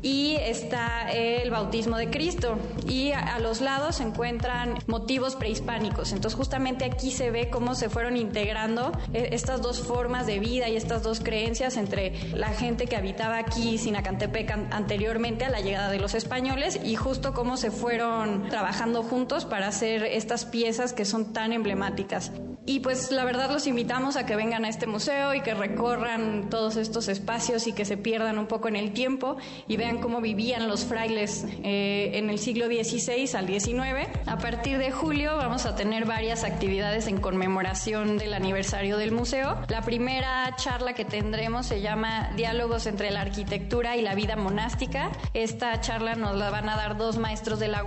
y 0.05 0.35
está 0.35 1.11
el 1.11 1.49
bautismo 1.49 1.97
de 1.97 2.11
Cristo 2.11 2.59
y 2.87 3.11
a, 3.11 3.39
los 3.39 3.59
lados 3.59 3.95
se 3.95 4.03
encuentran 4.03 4.75
motivos 4.85 5.35
prehispánicos. 5.35 6.11
Entonces 6.11 6.37
justamente 6.37 6.85
aquí 6.85 7.09
se 7.09 7.31
ve 7.31 7.49
cómo 7.49 7.73
se 7.73 7.89
fueron 7.89 8.15
integrando 8.15 8.91
eh, 9.13 9.29
estas 9.31 9.63
dos 9.63 9.79
formas 9.81 10.27
de 10.27 10.37
vida 10.37 10.69
y 10.69 10.75
estas 10.75 11.01
dos 11.01 11.21
creencias 11.21 11.75
entre 11.75 12.13
la 12.35 12.49
gente 12.49 12.85
que 12.85 12.95
habitaba 12.95 13.39
aquí 13.39 13.79
Sinacantepec 13.79 14.51
an 14.51 14.69
anteriormente 14.71 15.43
a 15.43 15.49
la 15.49 15.61
llegada 15.61 15.89
de 15.89 15.97
los 15.97 16.13
españoles 16.13 16.79
y 16.83 16.95
justo 16.95 17.33
cómo 17.33 17.57
se 17.57 17.71
fueron 17.71 18.47
trabajando 18.49 19.01
juntos 19.01 19.45
para 19.45 19.67
hacer 19.69 20.03
estas 20.03 20.45
piezas 20.45 20.93
que 20.93 21.05
son 21.05 21.33
tan 21.33 21.51
emblemáticas. 21.51 22.31
Y 22.67 22.79
pues 22.79 23.11
la 23.11 23.25
verdad 23.25 23.51
los 23.51 23.67
invitamos 23.67 24.15
a 24.15 24.25
que 24.25 24.35
vengan 24.35 24.65
a 24.65 24.69
este 24.69 24.87
museo 24.87 25.35
y 25.35 25.41
que 25.41 25.53
recorran 25.53 26.49
todos 26.49 26.77
estos 26.77 27.07
espacios 27.09 27.67
y 27.67 27.73
que 27.73 27.85
se 27.85 27.95
pierdan 27.95 28.39
un 28.39 28.47
poco 28.47 28.67
en 28.67 28.75
el 28.75 28.91
tiempo 28.91 29.37
y 29.67 29.77
vean 29.77 29.94
cómo 29.99 30.21
vivían 30.21 30.67
los 30.67 30.85
frailes 30.85 31.45
eh, 31.63 32.11
en 32.13 32.29
el 32.29 32.39
siglo 32.39 32.67
XVI 32.67 33.35
al 33.35 33.47
XIX. 33.47 34.09
A 34.25 34.37
partir 34.37 34.77
de 34.77 34.91
julio 34.91 35.35
vamos 35.37 35.65
a 35.65 35.75
tener 35.75 36.05
varias 36.05 36.43
actividades 36.43 37.07
en 37.07 37.19
conmemoración 37.19 38.17
del 38.17 38.33
aniversario 38.33 38.97
del 38.97 39.11
museo. 39.11 39.57
La 39.69 39.81
primera 39.81 40.55
charla 40.55 40.93
que 40.93 41.05
tendremos 41.05 41.65
se 41.65 41.81
llama 41.81 42.31
Diálogos 42.35 42.85
entre 42.85 43.11
la 43.11 43.21
arquitectura 43.21 43.95
y 43.97 44.01
la 44.01 44.15
vida 44.15 44.35
monástica. 44.35 45.11
Esta 45.33 45.79
charla 45.81 46.15
nos 46.15 46.35
la 46.35 46.49
van 46.49 46.69
a 46.69 46.75
dar 46.75 46.97
dos 46.97 47.17
maestros 47.17 47.59
de 47.59 47.67
la 47.67 47.83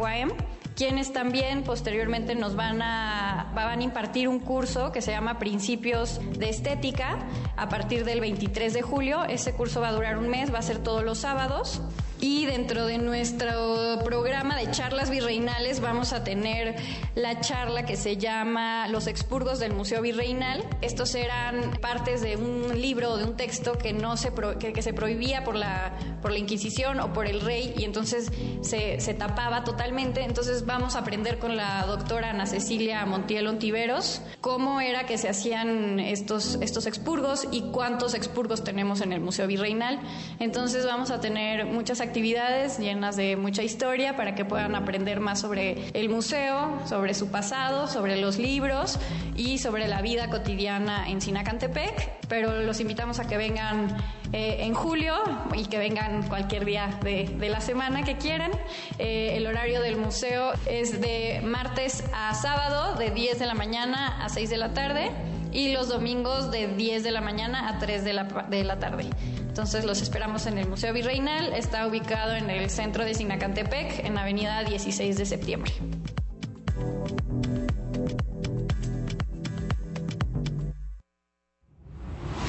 quienes 0.78 1.12
también 1.12 1.64
posteriormente 1.64 2.37
nos 2.37 2.54
van 2.54 2.80
a, 2.82 3.50
van 3.52 3.80
a 3.80 3.82
impartir 3.82 4.28
un 4.28 4.38
curso 4.38 4.92
que 4.92 5.02
se 5.02 5.11
llama 5.11 5.40
Principios 5.40 6.20
de 6.38 6.50
Estética 6.50 7.18
a 7.56 7.68
partir 7.68 8.04
del 8.04 8.20
23 8.20 8.75
de 8.75 8.82
julio. 8.82 9.25
Ese 9.25 9.54
curso 9.54 9.80
va 9.80 9.88
a 9.88 9.92
durar 9.92 10.18
un 10.18 10.28
mes, 10.28 10.54
va 10.54 10.61
a 10.61 10.62
ser 10.62 10.78
todos 10.78 11.02
los 11.02 11.18
sábados. 11.18 11.82
Y 12.20 12.46
dentro 12.46 12.87
de 12.87 12.98
nuestro 12.98 14.00
programa 14.04 14.56
de 14.56 14.68
charlas 14.72 15.08
virreinales 15.08 15.80
vamos 15.80 16.12
a 16.12 16.25
tener 16.25 16.75
la 17.14 17.40
charla 17.40 17.87
que 17.87 17.96
se 17.96 18.16
llama 18.16 18.88
Los 18.88 19.06
expurgos 19.06 19.60
del 19.60 19.72
Museo 19.72 20.02
Virreinal. 20.02 20.64
Estos 20.80 21.14
eran 21.14 21.78
partes 21.80 22.20
de 22.20 22.37
un 22.37 22.80
libro 22.80 23.12
o 23.12 23.18
de 23.18 23.25
un 23.25 23.37
texto 23.37 23.78
que 23.78 23.92
no 23.92 24.16
se 24.16 24.32
que, 24.58 24.82
se 24.82 24.92
prohibía 24.92 25.44
por 25.44 25.54
la 25.54 25.92
por 26.20 26.32
la 26.32 26.38
Inquisición 26.38 26.98
o 26.98 27.12
por 27.12 27.26
el 27.26 27.40
rey 27.40 27.72
y 27.76 27.84
entonces 27.84 28.32
se, 28.62 28.98
se 29.00 29.14
tapaba 29.14 29.62
totalmente. 29.62 30.22
Entonces 30.22 30.66
vamos 30.66 30.96
a 30.96 31.00
aprender 31.00 31.38
con 31.38 31.56
la 31.56 31.84
doctora 31.87 32.30
Ana 32.30 32.46
Cecilia 32.46 33.06
Montiel 33.06 33.46
Ontiveros 33.46 34.22
cómo 34.40 34.80
era 34.80 35.06
que 35.06 35.18
se 35.18 35.28
hacían 35.28 36.00
estos 36.00 36.58
estos 36.60 36.87
expurgos 36.87 37.46
y 37.52 37.70
cuántos 37.70 38.14
expurgos 38.14 38.64
tenemos 38.64 39.02
en 39.02 39.12
el 39.12 39.20
Museo 39.20 39.46
Virreinal. 39.46 40.00
Entonces 40.40 40.84
vamos 40.84 41.12
a 41.12 41.20
tener 41.20 41.64
muchas 41.66 42.00
actividades 42.00 42.08
llenas 42.79 43.17
de 43.17 43.37
mucha 43.37 43.62
historia 43.62 44.17
para 44.17 44.35
que 44.35 44.45
puedan 44.45 44.75
aprender 44.75 45.21
más 45.21 45.41
sobre 45.41 45.91
el 45.95 46.09
museo, 46.09 46.81
sobre 46.87 47.15
su 47.15 47.31
pasado, 47.31 47.87
sobre 47.88 48.17
los 48.21 48.38
libros 48.38 48.99
y 49.37 49.59
sobre 49.59 49.88
la 49.88 50.03
vida 50.03 50.31
cotidiana 50.31 51.09
en 51.09 51.21
Sinacantepec. 51.21 52.27
Pero 52.29 52.62
los 52.62 52.81
invitamos 52.81 53.21
a 53.21 53.27
que 53.27 53.37
vengan 53.37 53.97
eh, 54.33 54.59
en 54.61 54.75
julio 54.75 55.15
y 55.55 55.67
que 55.67 55.79
vengan 55.79 56.29
cualquier 56.29 56.65
día 56.65 56.99
de, 57.03 57.49
la 57.49 57.61
semana 57.61 58.03
que 58.03 58.17
quieran. 58.17 58.50
Eh, 58.99 59.35
el 59.37 59.47
horario 59.47 59.81
del 59.81 59.97
museo 59.97 60.53
es 60.67 61.00
de 61.00 61.41
martes 61.45 62.05
a 62.12 62.35
sábado, 62.35 62.97
de 62.97 63.11
10 63.11 63.38
de 63.38 63.47
la 63.47 63.55
mañana 63.55 64.23
a 64.23 64.29
6 64.29 64.50
de 64.50 64.57
la 64.57 64.75
tarde 64.75 65.11
y 65.52 65.73
los 65.73 65.88
domingos 65.88 66.50
de 66.50 66.69
10 66.69 67.02
de 67.02 67.11
la 67.11 67.21
mañana 67.21 67.69
a 67.69 67.78
3 67.78 68.05
de 68.05 68.12
la, 68.12 68.25
de 68.25 68.64
la 68.64 68.78
tarde. 68.78 69.09
Entonces 69.40 69.85
los 69.85 70.00
esperamos 70.02 70.47
en 70.47 70.59
el 70.59 70.69
Museo 70.69 70.93
Virreinal, 70.93 71.52
está 71.52 71.87
ubicado 71.87 72.35
en 72.35 72.50
el 72.50 72.71
centro 72.71 73.05
de 73.05 73.14
Sinacantepec, 73.14 74.05
en 74.05 74.17
Avenida 74.17 74.62
16 74.62 75.17
de 75.17 75.26
septiembre. 75.26 75.73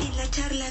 En 0.01 0.17
la 0.17 0.29
charla 0.29 0.65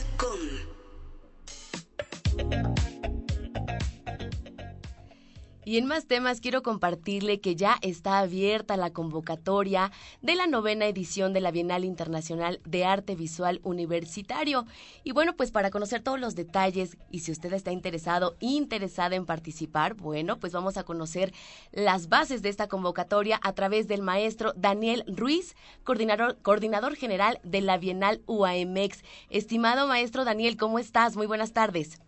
Y 5.68 5.76
en 5.76 5.84
más 5.84 6.06
temas 6.06 6.40
quiero 6.40 6.62
compartirle 6.62 7.42
que 7.42 7.54
ya 7.54 7.76
está 7.82 8.20
abierta 8.20 8.78
la 8.78 8.90
convocatoria 8.94 9.92
de 10.22 10.34
la 10.34 10.46
novena 10.46 10.86
edición 10.86 11.34
de 11.34 11.42
la 11.42 11.50
Bienal 11.50 11.84
Internacional 11.84 12.62
de 12.64 12.86
Arte 12.86 13.14
Visual 13.14 13.60
Universitario. 13.62 14.64
Y 15.04 15.12
bueno, 15.12 15.36
pues 15.36 15.50
para 15.50 15.68
conocer 15.70 16.02
todos 16.02 16.18
los 16.18 16.34
detalles 16.34 16.96
y 17.10 17.18
si 17.18 17.32
usted 17.32 17.52
está 17.52 17.70
interesado, 17.70 18.38
interesada 18.40 19.14
en 19.14 19.26
participar, 19.26 19.92
bueno, 19.92 20.38
pues 20.40 20.54
vamos 20.54 20.78
a 20.78 20.84
conocer 20.84 21.34
las 21.70 22.08
bases 22.08 22.40
de 22.40 22.48
esta 22.48 22.68
convocatoria 22.68 23.38
a 23.42 23.52
través 23.52 23.88
del 23.88 24.00
maestro 24.00 24.54
Daniel 24.56 25.04
Ruiz, 25.06 25.54
coordinador, 25.84 26.38
coordinador 26.40 26.96
general 26.96 27.40
de 27.42 27.60
la 27.60 27.76
Bienal 27.76 28.22
UAMX. 28.24 29.02
Estimado 29.28 29.86
maestro 29.86 30.24
Daniel, 30.24 30.56
¿cómo 30.56 30.78
estás? 30.78 31.14
Muy 31.14 31.26
buenas 31.26 31.52
tardes 31.52 32.00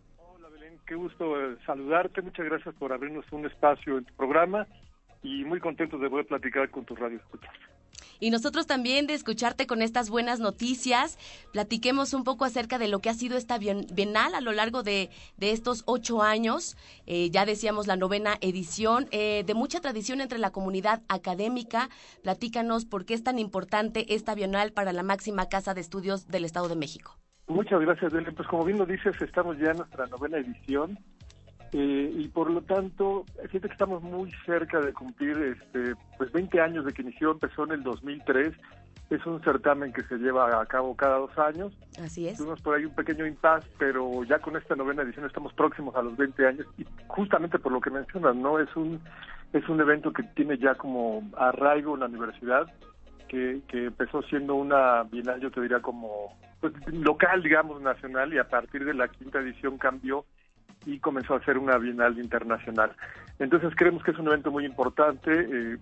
qué 0.90 0.96
gusto 0.96 1.40
eh, 1.40 1.56
saludarte. 1.64 2.20
Muchas 2.20 2.46
gracias 2.46 2.74
por 2.74 2.92
abrirnos 2.92 3.24
un 3.30 3.46
espacio 3.46 3.98
en 3.98 4.04
tu 4.04 4.12
programa 4.14 4.66
y 5.22 5.44
muy 5.44 5.60
contento 5.60 5.96
de 5.98 6.10
poder 6.10 6.26
platicar 6.26 6.68
con 6.68 6.84
tu 6.84 6.96
radio 6.96 7.16
escuchas. 7.16 7.54
Y 8.18 8.30
nosotros 8.30 8.66
también 8.66 9.06
de 9.06 9.14
escucharte 9.14 9.68
con 9.68 9.82
estas 9.82 10.10
buenas 10.10 10.40
noticias. 10.40 11.16
Platiquemos 11.52 12.12
un 12.12 12.24
poco 12.24 12.44
acerca 12.44 12.76
de 12.76 12.88
lo 12.88 12.98
que 12.98 13.08
ha 13.08 13.14
sido 13.14 13.36
esta 13.36 13.56
bienal 13.58 14.34
a 14.34 14.40
lo 14.40 14.50
largo 14.50 14.82
de, 14.82 15.10
estos 15.38 15.84
ocho 15.86 16.22
años. 16.22 16.76
Eh, 17.06 17.30
ya 17.30 17.46
decíamos 17.46 17.86
la 17.86 17.94
novena 17.94 18.36
edición, 18.40 19.06
eh, 19.12 19.44
de 19.46 19.54
mucha 19.54 19.80
tradición 19.80 20.20
entre 20.20 20.40
la 20.40 20.50
comunidad 20.50 21.02
académica. 21.06 21.88
Platícanos 22.24 22.84
por 22.84 23.04
qué 23.04 23.14
es 23.14 23.22
tan 23.22 23.38
importante 23.38 24.12
esta 24.12 24.34
bienal 24.34 24.72
para 24.72 24.92
la 24.92 25.04
máxima 25.04 25.48
casa 25.48 25.72
de 25.72 25.82
estudios 25.82 26.26
del 26.26 26.44
Estado 26.44 26.68
de 26.68 26.74
México. 26.74 27.19
Muchas 27.50 27.80
gracias, 27.80 28.12
Belén. 28.12 28.32
Pues 28.34 28.46
como 28.46 28.64
bien 28.64 28.78
lo 28.78 28.86
dices, 28.86 29.20
estamos 29.20 29.58
ya 29.58 29.72
en 29.72 29.78
nuestra 29.78 30.06
novena 30.06 30.38
edición 30.38 30.96
eh, 31.72 32.12
y 32.16 32.28
por 32.28 32.48
lo 32.48 32.62
tanto, 32.62 33.24
siento 33.50 33.66
que 33.66 33.72
estamos 33.72 34.02
muy 34.04 34.30
cerca 34.46 34.80
de 34.80 34.92
cumplir 34.92 35.36
este, 35.36 35.96
pues 36.16 36.30
20 36.30 36.60
años 36.60 36.84
de 36.84 36.92
que 36.92 37.02
inició, 37.02 37.32
empezó 37.32 37.64
en 37.64 37.72
el 37.72 37.82
2003. 37.82 38.54
Es 39.10 39.26
un 39.26 39.42
certamen 39.42 39.92
que 39.92 40.02
se 40.04 40.16
lleva 40.18 40.62
a 40.62 40.66
cabo 40.66 40.94
cada 40.94 41.18
dos 41.18 41.36
años. 41.38 41.72
Así 42.00 42.28
es. 42.28 42.38
Tuvimos 42.38 42.62
por 42.62 42.76
ahí 42.76 42.84
un 42.84 42.94
pequeño 42.94 43.26
impasse, 43.26 43.68
pero 43.80 44.22
ya 44.22 44.38
con 44.38 44.56
esta 44.56 44.76
novena 44.76 45.02
edición 45.02 45.26
estamos 45.26 45.52
próximos 45.52 45.96
a 45.96 46.02
los 46.02 46.16
20 46.16 46.46
años 46.46 46.66
y 46.78 46.86
justamente 47.08 47.58
por 47.58 47.72
lo 47.72 47.80
que 47.80 47.90
mencionas, 47.90 48.36
¿no? 48.36 48.60
Es 48.60 48.74
un, 48.76 49.00
es 49.52 49.68
un 49.68 49.80
evento 49.80 50.12
que 50.12 50.22
tiene 50.22 50.56
ya 50.56 50.76
como 50.76 51.28
arraigo 51.36 51.94
en 51.94 52.00
la 52.00 52.06
universidad, 52.06 52.72
que, 53.26 53.60
que 53.66 53.86
empezó 53.86 54.22
siendo 54.22 54.54
una 54.54 55.02
bienal, 55.02 55.40
yo 55.40 55.50
te 55.50 55.60
diría 55.60 55.80
como 55.80 56.36
local, 56.92 57.42
digamos, 57.42 57.80
nacional, 57.80 58.32
y 58.32 58.38
a 58.38 58.48
partir 58.48 58.84
de 58.84 58.94
la 58.94 59.08
quinta 59.08 59.40
edición 59.40 59.78
cambió 59.78 60.24
y 60.86 60.98
comenzó 60.98 61.34
a 61.34 61.44
ser 61.44 61.58
una 61.58 61.78
bienal 61.78 62.18
internacional. 62.18 62.92
Entonces 63.38 63.74
creemos 63.76 64.02
que 64.02 64.10
es 64.12 64.18
un 64.18 64.28
evento 64.28 64.50
muy 64.50 64.64
importante, 64.64 65.30
eh, 65.32 65.78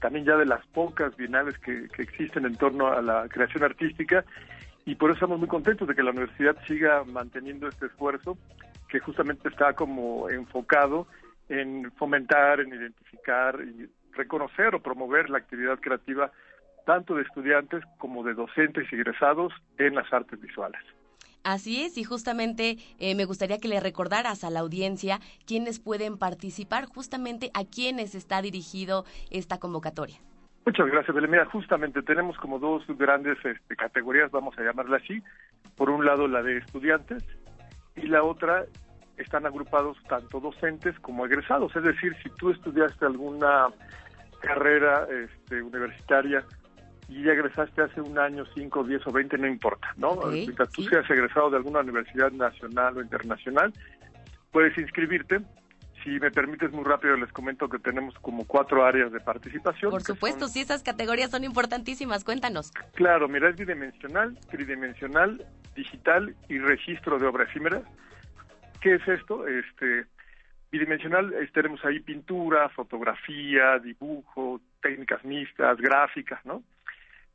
también 0.00 0.24
ya 0.24 0.36
de 0.36 0.46
las 0.46 0.64
pocas 0.68 1.16
bienales 1.16 1.58
que, 1.58 1.88
que 1.88 2.02
existen 2.02 2.44
en 2.44 2.56
torno 2.56 2.88
a 2.88 3.02
la 3.02 3.28
creación 3.28 3.64
artística, 3.64 4.24
y 4.84 4.94
por 4.94 5.10
eso 5.10 5.16
estamos 5.16 5.38
muy 5.38 5.48
contentos 5.48 5.86
de 5.86 5.94
que 5.94 6.02
la 6.02 6.12
universidad 6.12 6.56
siga 6.66 7.04
manteniendo 7.04 7.68
este 7.68 7.86
esfuerzo, 7.86 8.38
que 8.88 9.00
justamente 9.00 9.48
está 9.48 9.74
como 9.74 10.30
enfocado 10.30 11.06
en 11.48 11.90
fomentar, 11.92 12.60
en 12.60 12.72
identificar 12.72 13.60
y 13.60 13.88
reconocer 14.12 14.74
o 14.74 14.82
promover 14.82 15.30
la 15.30 15.38
actividad 15.38 15.78
creativa 15.78 16.30
tanto 16.88 17.16
de 17.16 17.22
estudiantes 17.22 17.84
como 17.98 18.24
de 18.24 18.32
docentes 18.32 18.90
y 18.90 18.94
egresados 18.94 19.52
en 19.76 19.94
las 19.94 20.10
artes 20.10 20.40
visuales. 20.40 20.80
Así 21.44 21.82
es, 21.82 21.98
y 21.98 22.04
justamente 22.04 22.78
eh, 22.98 23.14
me 23.14 23.26
gustaría 23.26 23.58
que 23.58 23.68
le 23.68 23.78
recordaras 23.78 24.42
a 24.42 24.48
la 24.48 24.60
audiencia 24.60 25.20
quiénes 25.46 25.80
pueden 25.80 26.16
participar, 26.16 26.86
justamente 26.86 27.50
a 27.52 27.66
quiénes 27.66 28.14
está 28.14 28.40
dirigido 28.40 29.04
esta 29.30 29.58
convocatoria. 29.58 30.16
Muchas 30.64 30.86
gracias, 30.86 31.14
Belén. 31.14 31.30
Mira, 31.30 31.44
justamente 31.44 32.00
tenemos 32.00 32.38
como 32.38 32.58
dos 32.58 32.82
grandes 32.96 33.36
este, 33.44 33.76
categorías, 33.76 34.30
vamos 34.30 34.58
a 34.58 34.62
llamarla 34.62 34.96
así. 34.96 35.22
Por 35.76 35.90
un 35.90 36.06
lado, 36.06 36.26
la 36.26 36.42
de 36.42 36.56
estudiantes 36.56 37.22
y 37.96 38.06
la 38.06 38.22
otra 38.22 38.64
están 39.18 39.44
agrupados 39.44 39.98
tanto 40.08 40.40
docentes 40.40 40.98
como 41.00 41.26
egresados. 41.26 41.76
Es 41.76 41.82
decir, 41.82 42.16
si 42.22 42.30
tú 42.30 42.48
estudiaste 42.50 43.04
alguna 43.04 43.66
carrera 44.40 45.06
este, 45.10 45.62
universitaria 45.62 46.44
y 47.08 47.22
ya 47.22 47.32
egresaste 47.32 47.82
hace 47.82 48.00
un 48.00 48.18
año, 48.18 48.44
cinco, 48.54 48.84
diez 48.84 49.06
o 49.06 49.12
veinte, 49.12 49.38
no 49.38 49.46
importa, 49.46 49.94
¿no? 49.96 50.16
Mientras 50.30 50.70
tú 50.70 50.82
seas 50.82 51.08
egresado 51.10 51.50
de 51.50 51.56
alguna 51.56 51.80
universidad 51.80 52.30
nacional 52.32 52.98
o 52.98 53.02
internacional, 53.02 53.72
puedes 54.52 54.76
inscribirte. 54.76 55.40
Si 56.04 56.10
me 56.20 56.30
permites 56.30 56.70
muy 56.70 56.84
rápido, 56.84 57.16
les 57.16 57.32
comento 57.32 57.68
que 57.68 57.78
tenemos 57.78 58.14
como 58.20 58.46
cuatro 58.46 58.84
áreas 58.84 59.10
de 59.10 59.20
participación. 59.20 59.90
Por 59.90 60.02
supuesto, 60.02 60.46
sí, 60.46 60.60
esas 60.60 60.82
categorías 60.82 61.30
son 61.30 61.44
importantísimas, 61.44 62.24
cuéntanos. 62.24 62.70
Claro, 62.94 63.26
mira, 63.26 63.48
es 63.48 63.56
bidimensional, 63.56 64.38
tridimensional, 64.50 65.44
digital 65.74 66.36
y 66.48 66.58
registro 66.58 67.18
de 67.18 67.26
obra 67.26 67.44
efímera. 67.44 67.82
¿Qué 68.80 68.94
es 68.94 69.08
esto? 69.08 69.46
Este, 69.48 70.06
bidimensional 70.70 71.34
tenemos 71.52 71.84
ahí 71.84 71.98
pintura, 72.00 72.68
fotografía, 72.68 73.78
dibujo, 73.80 74.60
técnicas 74.80 75.24
mixtas, 75.24 75.78
gráficas, 75.78 76.44
¿no? 76.44 76.62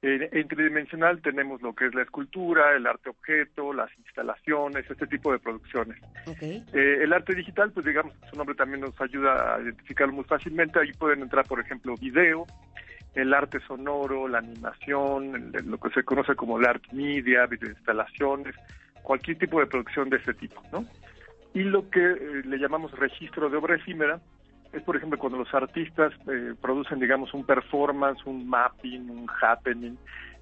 En 0.06 0.48
tridimensional 0.50 1.22
tenemos 1.22 1.62
lo 1.62 1.74
que 1.74 1.86
es 1.86 1.96
la 1.96 2.02
escultura, 2.02 2.76
el 2.76 2.86
arte 2.86 3.10
objeto, 3.10 3.72
las 3.72 3.90
instalaciones, 4.00 4.90
este 4.90 5.08
tipo 5.08 5.32
de 5.32 5.40
producciones. 5.40 5.98
Eh, 6.42 7.00
el 7.02 7.14
arte 7.14 7.34
digital, 7.34 7.72
pues 7.72 7.86
digamos, 7.86 8.14
su 8.30 8.36
nombre 8.36 8.54
también 8.54 8.82
nos 8.82 9.00
ayuda 9.00 9.56
a 9.56 9.62
identificarlo 9.62 10.14
muy 10.14 10.26
fácilmente. 10.26 10.78
Ahí 10.78 10.92
pueden 10.92 11.22
entrar, 11.22 11.46
por 11.48 11.62
ejemplo, 11.62 11.96
video, 11.96 12.46
el 13.16 13.34
arte 13.34 13.62
sonoro, 13.62 14.28
la 14.28 14.40
animación, 14.40 15.54
lo 15.66 15.78
que 15.78 15.90
se 15.92 16.04
conoce 16.04 16.36
como 16.36 16.60
el 16.60 16.66
arte 16.66 16.90
media, 16.92 17.48
instalaciones, 17.50 18.56
cualquier 19.04 19.38
tipo 19.38 19.62
de 19.62 19.68
producción 19.68 20.10
de 20.10 20.18
este 20.18 20.34
tipo, 20.34 20.62
¿no? 20.74 20.86
Y 21.54 21.64
lo 21.64 21.90
que 21.90 22.02
eh, 22.02 22.42
le 22.44 22.58
llamamos 22.58 22.92
registro 23.00 23.50
de 23.50 23.56
obra 23.56 23.76
efímera, 23.76 24.20
es, 24.74 24.82
por 24.84 24.98
ejemplo, 24.98 25.20
cuando 25.20 25.38
los 25.38 25.54
artistas 25.54 26.12
eh, 26.28 26.54
producen, 26.60 27.00
digamos, 27.00 27.34
un 27.34 27.46
performance, 27.46 28.26
un 28.26 28.48
mapping, 28.48 29.10
un 29.10 29.28
happening, 29.42 29.96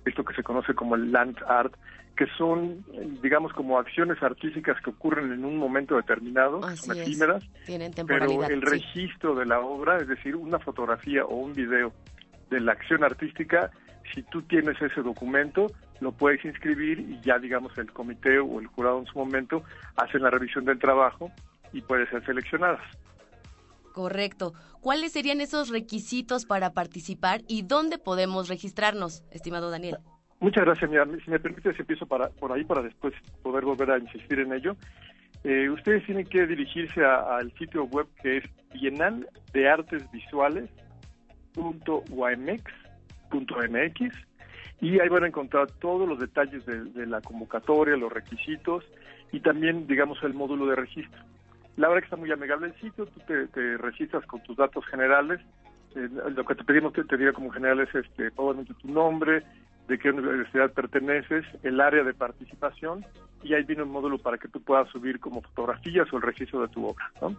esto 0.05 0.23
que 0.23 0.33
se 0.33 0.43
conoce 0.43 0.73
como 0.73 0.95
el 0.95 1.11
land 1.11 1.38
art, 1.47 1.73
que 2.15 2.25
son, 2.38 2.85
digamos, 3.21 3.53
como 3.53 3.77
acciones 3.79 4.21
artísticas 4.21 4.81
que 4.81 4.89
ocurren 4.91 5.31
en 5.31 5.45
un 5.45 5.57
momento 5.57 5.95
determinado, 5.95 6.61
son 6.75 6.97
efímeras, 6.97 7.43
pero 8.07 8.43
el 8.43 8.61
registro 8.61 9.35
de 9.35 9.45
la 9.45 9.59
obra, 9.59 9.97
es 9.97 10.07
decir, 10.07 10.35
una 10.35 10.59
fotografía 10.59 11.25
o 11.25 11.35
un 11.35 11.53
video 11.53 11.93
de 12.50 12.59
la 12.59 12.73
acción 12.73 13.03
artística, 13.03 13.71
si 14.13 14.23
tú 14.23 14.41
tienes 14.43 14.81
ese 14.81 15.01
documento, 15.01 15.67
lo 16.00 16.11
puedes 16.11 16.43
inscribir 16.43 17.00
y 17.00 17.19
ya, 17.21 17.38
digamos, 17.38 17.77
el 17.77 17.91
comité 17.91 18.39
o 18.39 18.59
el 18.59 18.67
jurado 18.67 19.00
en 19.00 19.05
su 19.05 19.17
momento 19.17 19.63
hacen 19.95 20.21
la 20.21 20.29
revisión 20.29 20.65
del 20.65 20.79
trabajo 20.79 21.31
y 21.71 21.81
pueden 21.81 22.09
ser 22.09 22.25
seleccionadas. 22.25 22.81
Correcto. 23.93 24.53
¿Cuáles 24.79 25.12
serían 25.12 25.41
esos 25.41 25.69
requisitos 25.69 26.45
para 26.45 26.74
participar 26.74 27.41
y 27.48 27.63
dónde 27.63 27.98
podemos 27.98 28.48
registrarnos, 28.50 29.24
estimado 29.31 29.69
Daniel? 29.69 29.98
Muchas 30.39 30.65
gracias. 30.65 30.89
si 31.24 31.29
me 31.29 31.39
permites, 31.39 31.79
empiezo 31.79 32.05
para, 32.05 32.29
por 32.29 32.51
ahí 32.51 32.63
para 32.63 32.81
después 32.81 33.13
poder 33.43 33.63
volver 33.63 33.91
a 33.91 34.00
insistir 34.00 34.39
en 34.39 34.53
ello. 34.53 34.75
Eh, 35.43 35.69
ustedes 35.69 36.05
tienen 36.05 36.25
que 36.25 36.45
dirigirse 36.45 37.03
al 37.03 37.51
sitio 37.57 37.86
web 37.86 38.07
que 38.21 38.38
es 38.38 38.43
Bienal 38.74 39.27
de 39.53 39.69
Artes 39.69 40.10
Visuales 40.12 40.69
.mx 43.31 44.13
y 44.81 45.00
ahí 45.00 45.10
van 45.10 45.24
a 45.24 45.27
encontrar 45.27 45.71
todos 45.79 46.07
los 46.07 46.19
detalles 46.19 46.65
de, 46.65 47.05
la 47.05 47.21
convocatoria, 47.21 47.95
los 47.95 48.12
requisitos 48.12 48.83
y 49.31 49.39
también, 49.39 49.86
digamos, 49.88 50.17
el 50.24 50.33
módulo 50.33 50.65
de 50.65 50.75
registro. 50.75 51.21
La 51.77 51.87
verdad 51.87 52.01
que 52.01 52.05
está 52.05 52.17
muy 52.17 52.31
amigable 52.31 52.67
el 52.67 52.75
sitio, 52.81 53.05
tú 53.05 53.21
te, 53.25 53.77
registras 53.77 54.25
con 54.25 54.41
tus 54.43 54.57
datos 54.57 54.85
generales, 54.87 55.39
eh, 55.95 56.07
lo 56.35 56.45
que 56.45 56.55
te 56.55 56.63
pedimos 56.63 56.93
te, 56.93 57.03
te 57.03 57.17
diga 57.17 57.33
como 57.33 57.51
general 57.51 57.79
es 57.81 57.93
este, 57.95 58.31
obviamente 58.35 58.73
tu 58.75 58.87
nombre, 58.87 59.43
de 59.91 59.99
qué 59.99 60.09
universidad 60.09 60.71
perteneces, 60.71 61.45
el 61.63 61.81
área 61.81 62.03
de 62.03 62.13
participación 62.13 63.05
y 63.43 63.53
ahí 63.53 63.63
viene 63.63 63.83
un 63.83 63.89
módulo 63.89 64.17
para 64.17 64.37
que 64.37 64.47
tú 64.47 64.61
puedas 64.61 64.87
subir 64.89 65.19
como 65.19 65.41
fotografías 65.41 66.07
o 66.13 66.17
el 66.17 66.21
registro 66.21 66.61
de 66.61 66.69
tu 66.69 66.85
obra. 66.85 67.11
¿no? 67.21 67.35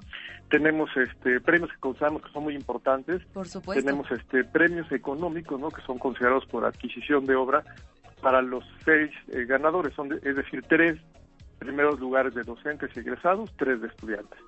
Tenemos 0.50 0.90
este 0.96 1.40
premios 1.40 1.70
que 1.70 1.78
consideramos 1.78 2.22
que 2.22 2.30
son 2.30 2.42
muy 2.42 2.54
importantes. 2.54 3.24
Por 3.32 3.46
supuesto. 3.48 3.82
Tenemos 3.82 4.10
este 4.10 4.44
premios 4.44 4.90
económicos, 4.92 5.58
¿no? 5.58 5.70
que 5.70 5.80
son 5.82 5.98
considerados 5.98 6.44
por 6.46 6.64
adquisición 6.64 7.24
de 7.24 7.36
obra 7.36 7.64
para 8.20 8.42
los 8.42 8.64
seis 8.84 9.10
eh, 9.32 9.44
ganadores, 9.46 9.94
son 9.94 10.12
es 10.12 10.36
decir, 10.36 10.62
tres 10.68 11.00
primeros 11.62 11.98
lugares 12.00 12.34
de 12.34 12.42
docentes 12.42 12.96
egresados, 12.96 13.52
tres 13.56 13.80
de 13.80 13.88
estudiantes. 13.88 14.38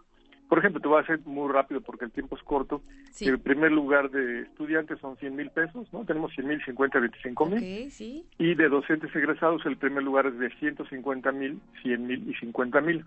Por 0.49 0.59
ejemplo, 0.59 0.81
te 0.81 0.89
voy 0.89 0.99
a 0.99 1.03
hacer 1.03 1.21
muy 1.25 1.51
rápido 1.51 1.81
porque 1.81 2.05
el 2.05 2.13
tiempo 2.13 2.37
es 2.37 2.43
corto. 2.43 2.83
El 3.21 3.41
primer 3.41 3.73
lugar 3.73 4.11
de 4.11 4.43
estudiantes 4.43 5.01
son 5.01 5.17
100 5.17 5.35
mil 5.35 5.51
pesos, 5.51 5.91
¿no? 5.93 6.05
Tenemos 6.05 6.33
100 6.35 6.47
mil, 6.47 6.65
50, 6.65 7.01
25 7.01 7.47
mil. 7.47 7.91
Y 8.39 8.55
de 8.55 8.69
docentes 8.69 9.15
egresados, 9.17 9.65
el 9.67 9.77
primer 9.77 10.03
lugar 10.03 10.27
es 10.27 10.39
de 10.39 10.51
150 10.51 11.33
mil, 11.33 11.61
100 11.83 12.07
mil 12.07 12.29
y 12.29 12.35
50 12.35 12.81
mil. 12.83 13.05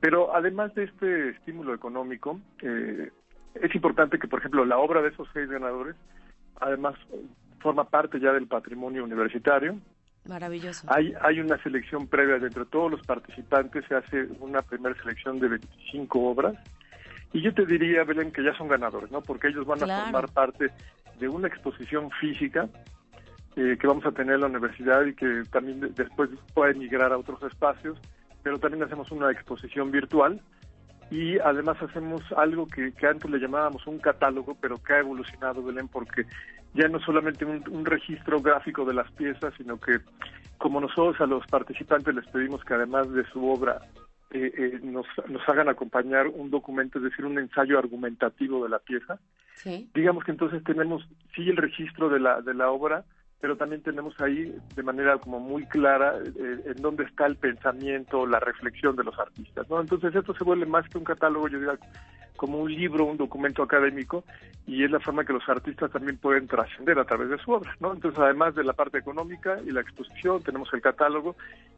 Pero 0.00 0.34
además 0.34 0.74
de 0.74 0.84
este 0.84 1.30
estímulo 1.30 1.74
económico, 1.74 2.40
eh, 2.62 3.10
es 3.54 3.74
importante 3.74 4.18
que, 4.18 4.28
por 4.28 4.40
ejemplo, 4.40 4.64
la 4.64 4.78
obra 4.78 5.02
de 5.02 5.10
esos 5.10 5.28
seis 5.32 5.48
ganadores, 5.48 5.94
además, 6.60 6.94
forma 7.60 7.84
parte 7.84 8.18
ya 8.18 8.32
del 8.32 8.46
patrimonio 8.46 9.04
universitario, 9.04 9.78
Maravilloso. 10.28 10.86
Hay, 10.90 11.14
hay 11.20 11.40
una 11.40 11.62
selección 11.62 12.06
previa 12.06 12.38
de 12.38 12.48
entre 12.48 12.64
todos 12.66 12.90
los 12.90 13.02
participantes, 13.02 13.84
se 13.86 13.94
hace 13.94 14.26
una 14.40 14.62
primera 14.62 14.94
selección 15.00 15.38
de 15.38 15.48
25 15.48 16.20
obras. 16.20 16.56
Y 17.32 17.42
yo 17.42 17.52
te 17.52 17.66
diría, 17.66 18.04
Belén, 18.04 18.32
que 18.32 18.42
ya 18.42 18.56
son 18.56 18.68
ganadores, 18.68 19.10
¿no? 19.10 19.20
Porque 19.20 19.48
ellos 19.48 19.66
van 19.66 19.82
a 19.82 20.02
formar 20.02 20.28
parte 20.32 20.70
de 21.18 21.28
una 21.28 21.48
exposición 21.48 22.10
física 22.12 22.68
eh, 23.56 23.76
que 23.80 23.86
vamos 23.86 24.04
a 24.04 24.12
tener 24.12 24.34
en 24.34 24.42
la 24.42 24.46
universidad 24.48 25.04
y 25.06 25.14
que 25.14 25.42
también 25.50 25.80
después 25.94 26.30
puede 26.54 26.74
migrar 26.74 27.12
a 27.12 27.18
otros 27.18 27.42
espacios, 27.42 27.98
pero 28.42 28.58
también 28.58 28.82
hacemos 28.82 29.10
una 29.10 29.30
exposición 29.30 29.90
virtual 29.90 30.40
y 31.10 31.38
además 31.38 31.80
hacemos 31.80 32.22
algo 32.36 32.66
que, 32.66 32.92
que 32.92 33.06
antes 33.06 33.30
le 33.30 33.38
llamábamos 33.38 33.86
un 33.86 33.98
catálogo, 33.98 34.56
pero 34.60 34.76
que 34.76 34.92
ha 34.92 34.98
evolucionado, 34.98 35.62
Belén, 35.62 35.88
porque 35.88 36.26
ya 36.74 36.88
no 36.88 37.00
solamente 37.00 37.44
un, 37.44 37.84
registro 37.84 38.40
gráfico 38.40 38.84
de 38.84 38.94
las 38.94 39.10
piezas, 39.12 39.54
sino 39.56 39.78
que 39.78 40.00
como 40.58 40.80
nosotros 40.80 41.20
a 41.20 41.26
los 41.26 41.46
participantes 41.46 42.14
les 42.14 42.26
pedimos 42.26 42.64
que 42.64 42.74
además 42.74 43.10
de 43.12 43.24
su 43.26 43.48
obra 43.48 43.80
eh, 44.30 44.52
eh, 44.56 44.80
nos, 44.82 45.06
nos 45.28 45.48
hagan 45.48 45.68
acompañar 45.68 46.26
un 46.28 46.50
documento, 46.50 46.98
es 46.98 47.04
decir, 47.04 47.24
un 47.24 47.38
ensayo 47.38 47.78
argumentativo 47.78 48.62
de 48.62 48.70
la 48.70 48.78
pieza, 48.78 49.18
digamos 49.94 50.22
que 50.22 50.32
entonces 50.32 50.62
tenemos 50.64 51.08
sí 51.34 51.48
el 51.48 51.56
registro 51.56 52.08
de 52.08 52.20
la, 52.20 52.40
de 52.42 52.54
la 52.54 52.70
obra, 52.70 53.04
pero 53.40 53.56
también 53.56 53.82
tenemos 53.82 54.18
ahí 54.20 54.54
de 54.74 54.82
manera 54.82 55.18
como 55.18 55.40
muy 55.40 55.66
clara 55.66 56.14
eh, 56.24 56.62
en 56.64 56.82
dónde 56.82 57.04
está 57.04 57.26
el 57.26 57.36
pensamiento, 57.36 58.26
la 58.26 58.40
reflexión 58.40 58.96
de 58.96 59.04
los 59.04 59.18
artistas, 59.18 59.68
¿no? 59.68 59.80
Entonces 59.80 60.14
esto 60.14 60.34
se 60.34 60.44
vuelve 60.44 60.66
más 60.66 60.88
que 60.88 60.98
un 60.98 61.04
catálogo, 61.04 61.48
yo 61.48 61.58
diría, 61.58 61.78
como 62.36 62.58
un 62.58 62.72
libro, 62.72 63.04
un 63.04 63.16
documento 63.16 63.62
académico, 63.62 64.24
y 64.66 64.84
es 64.84 64.90
la 64.90 65.00
forma 65.00 65.24
que 65.24 65.32
los 65.32 65.48
artistas 65.48 65.90
también 65.90 66.18
pueden 66.18 66.46
trascender 66.46 66.98
a 66.98 67.04
través 67.04 67.28
de 67.30 67.38
su 67.38 67.52
obra, 67.52 67.74
¿no? 67.80 67.92
Entonces, 67.92 68.18
además 68.18 68.54
de 68.54 68.64
la 68.64 68.72
parte 68.72 68.98
económica 68.98 69.58
y 69.64 69.70
la 69.70 69.80
exposición, 69.80 70.42
tenemos 70.42 70.72
el 70.72 70.80
catálogo 70.80 71.36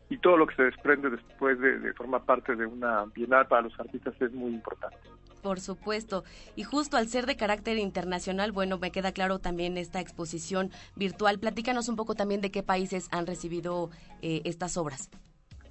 y 0.08 0.18
todo 0.18 0.36
lo 0.36 0.46
que 0.46 0.56
se 0.56 0.64
desprende 0.64 1.10
después 1.10 1.58
de, 1.60 1.78
de 1.78 1.92
formar 1.92 2.24
parte 2.24 2.56
de 2.56 2.66
una 2.66 3.04
bienal 3.14 3.46
para 3.46 3.62
los 3.62 3.78
artistas 3.78 4.14
es 4.20 4.32
muy 4.32 4.52
importante. 4.52 4.96
Por 5.42 5.60
supuesto. 5.60 6.24
Y 6.56 6.64
justo 6.64 6.96
al 6.96 7.08
ser 7.08 7.26
de 7.26 7.36
carácter 7.36 7.78
internacional, 7.78 8.52
bueno, 8.52 8.78
me 8.78 8.90
queda 8.90 9.12
claro 9.12 9.38
también 9.38 9.78
esta 9.78 10.00
exposición 10.00 10.70
virtual. 10.96 11.38
Platícanos 11.58 11.88
un 11.88 11.96
poco 11.96 12.14
también 12.14 12.40
de 12.40 12.52
qué 12.52 12.62
países 12.62 13.08
han 13.10 13.26
recibido 13.26 13.90
eh, 14.22 14.42
estas 14.44 14.76
obras. 14.76 15.10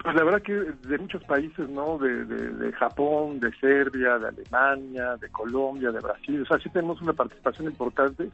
Pues 0.03 0.13
la 0.17 0.25
verdad 0.25 0.41
que 0.41 0.51
de 0.51 0.97
muchos 0.97 1.23
países, 1.23 1.69
¿no? 1.69 1.97
De, 1.97 2.25
de, 2.25 2.73
Japón, 2.73 3.39
de 3.39 3.57
Serbia, 3.57 4.19
de 4.19 4.27
Alemania, 4.27 5.15
de 5.15 5.29
Colombia, 5.29 5.93
de 5.93 6.01
Brasil. 6.01 6.41
O 6.41 6.45
sea, 6.45 6.59
sí 6.59 6.69
tenemos 6.71 7.01
una 7.01 7.13
participación 7.13 7.67
importante. 7.67 8.29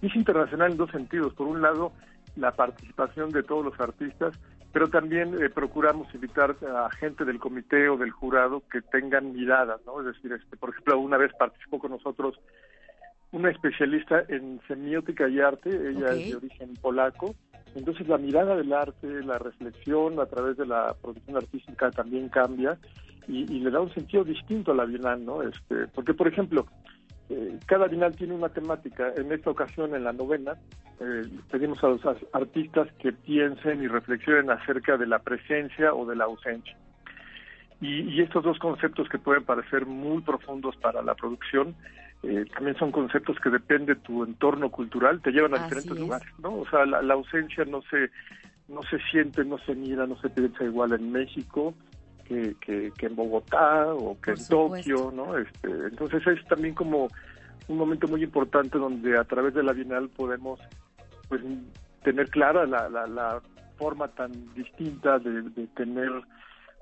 Es 0.00 0.16
internacional 0.16 0.70
en 0.70 0.78
dos 0.78 0.90
sentidos. 0.90 1.34
Por 1.34 1.48
un 1.48 1.60
lado, 1.60 1.92
la 2.34 2.52
participación 2.52 3.28
de 3.28 3.42
todos 3.42 3.62
los 3.62 3.78
artistas, 3.78 4.34
pero 4.72 4.88
también 4.88 5.34
eh, 5.34 5.50
procuramos 5.50 6.06
invitar 6.14 6.56
a 6.62 6.88
gente 6.92 7.26
del 7.26 7.38
comité 7.38 7.90
o 7.90 7.98
del 7.98 8.10
jurado 8.10 8.62
que 8.72 8.80
tengan 8.80 9.34
miradas, 9.34 9.82
¿no? 9.84 10.00
Es 10.00 10.06
decir, 10.06 10.32
este, 10.32 10.56
por 10.56 10.70
ejemplo, 10.70 10.98
una 10.98 11.18
vez 11.18 11.30
participó 11.38 11.78
con 11.78 11.90
nosotros 11.90 12.40
una 13.32 13.50
especialista 13.50 14.24
en 14.28 14.60
semiótica 14.68 15.28
y 15.28 15.40
arte, 15.40 15.70
ella 15.70 16.12
es 16.12 16.30
de 16.30 16.36
origen 16.36 16.74
polaco, 16.74 17.34
entonces 17.74 18.08
la 18.08 18.18
mirada 18.18 18.56
del 18.56 18.72
arte, 18.72 19.06
la 19.22 19.38
reflexión 19.38 20.18
a 20.18 20.26
través 20.26 20.56
de 20.56 20.66
la 20.66 20.94
producción 21.00 21.36
artística 21.36 21.90
también 21.90 22.28
cambia 22.28 22.78
y, 23.28 23.44
le 23.44 23.70
da 23.70 23.80
un 23.80 23.92
sentido 23.92 24.24
distinto 24.24 24.72
a 24.72 24.74
la 24.74 24.84
Bienal, 24.84 25.24
¿no? 25.24 25.42
Este, 25.42 25.88
porque, 25.88 26.14
por 26.14 26.28
ejemplo, 26.28 26.66
eh, 27.28 27.58
cada 27.66 27.88
Bienal 27.88 28.14
tiene 28.14 28.34
una 28.34 28.48
temática. 28.48 29.12
En 29.16 29.32
esta 29.32 29.50
ocasión, 29.50 29.94
en 29.94 30.04
la 30.04 30.12
novena, 30.12 30.56
eh, 31.00 31.22
pedimos 31.50 31.82
a 31.82 31.88
los 31.88 32.00
artistas 32.32 32.88
que 32.98 33.12
piensen 33.12 33.82
y 33.82 33.88
reflexionen 33.88 34.50
acerca 34.50 34.96
de 34.96 35.06
la 35.06 35.18
presencia 35.18 35.92
o 35.92 36.06
de 36.06 36.16
la 36.16 36.24
ausencia. 36.24 36.76
Y, 37.80 38.22
estos 38.22 38.42
dos 38.42 38.58
conceptos 38.58 39.08
que 39.08 39.18
pueden 39.18 39.44
parecer 39.44 39.84
muy 39.84 40.22
profundos 40.22 40.76
para 40.76 41.02
la 41.02 41.14
producción, 41.14 41.74
eh, 42.22 42.44
también 42.54 42.76
son 42.76 42.90
conceptos 42.92 43.38
que 43.40 43.50
dependen 43.50 43.86
de 43.86 43.96
tu 43.96 44.24
entorno 44.24 44.70
cultural, 44.70 45.20
te 45.20 45.30
llevan 45.30 45.54
a 45.54 45.64
diferentes 45.64 45.98
lugares, 45.98 46.28
¿no? 46.38 46.58
O 46.58 46.68
sea, 46.68 46.86
la, 46.86 47.14
ausencia 47.14 47.64
no 47.64 47.82
se, 47.82 48.10
no 48.68 48.82
se 48.84 48.98
siente, 49.10 49.44
no 49.44 49.58
se 49.58 49.74
mira, 49.74 50.06
no 50.06 50.18
se 50.20 50.30
piensa 50.30 50.64
igual 50.64 50.92
en 50.92 51.12
México 51.12 51.74
que, 52.24 52.56
que, 52.60 53.06
en 53.06 53.14
Bogotá 53.14 53.94
o 53.94 54.20
que 54.20 54.32
en 54.32 54.48
Tokio, 54.48 55.12
¿no? 55.14 55.36
Este, 55.36 55.68
entonces 55.68 56.26
es 56.26 56.44
también 56.48 56.74
como 56.74 57.08
un 57.68 57.76
momento 57.76 58.08
muy 58.08 58.22
importante 58.22 58.78
donde 58.78 59.18
a 59.18 59.24
través 59.24 59.54
de 59.54 59.62
la 59.62 59.72
Bienal 59.72 60.08
podemos 60.08 60.58
pues 61.28 61.42
tener 62.02 62.28
clara 62.30 62.66
la, 62.66 62.88
la, 62.88 63.06
la 63.06 63.42
forma 63.76 64.08
tan 64.08 64.32
distinta 64.54 65.18
de, 65.18 65.42
de 65.42 65.66
tener 65.68 66.10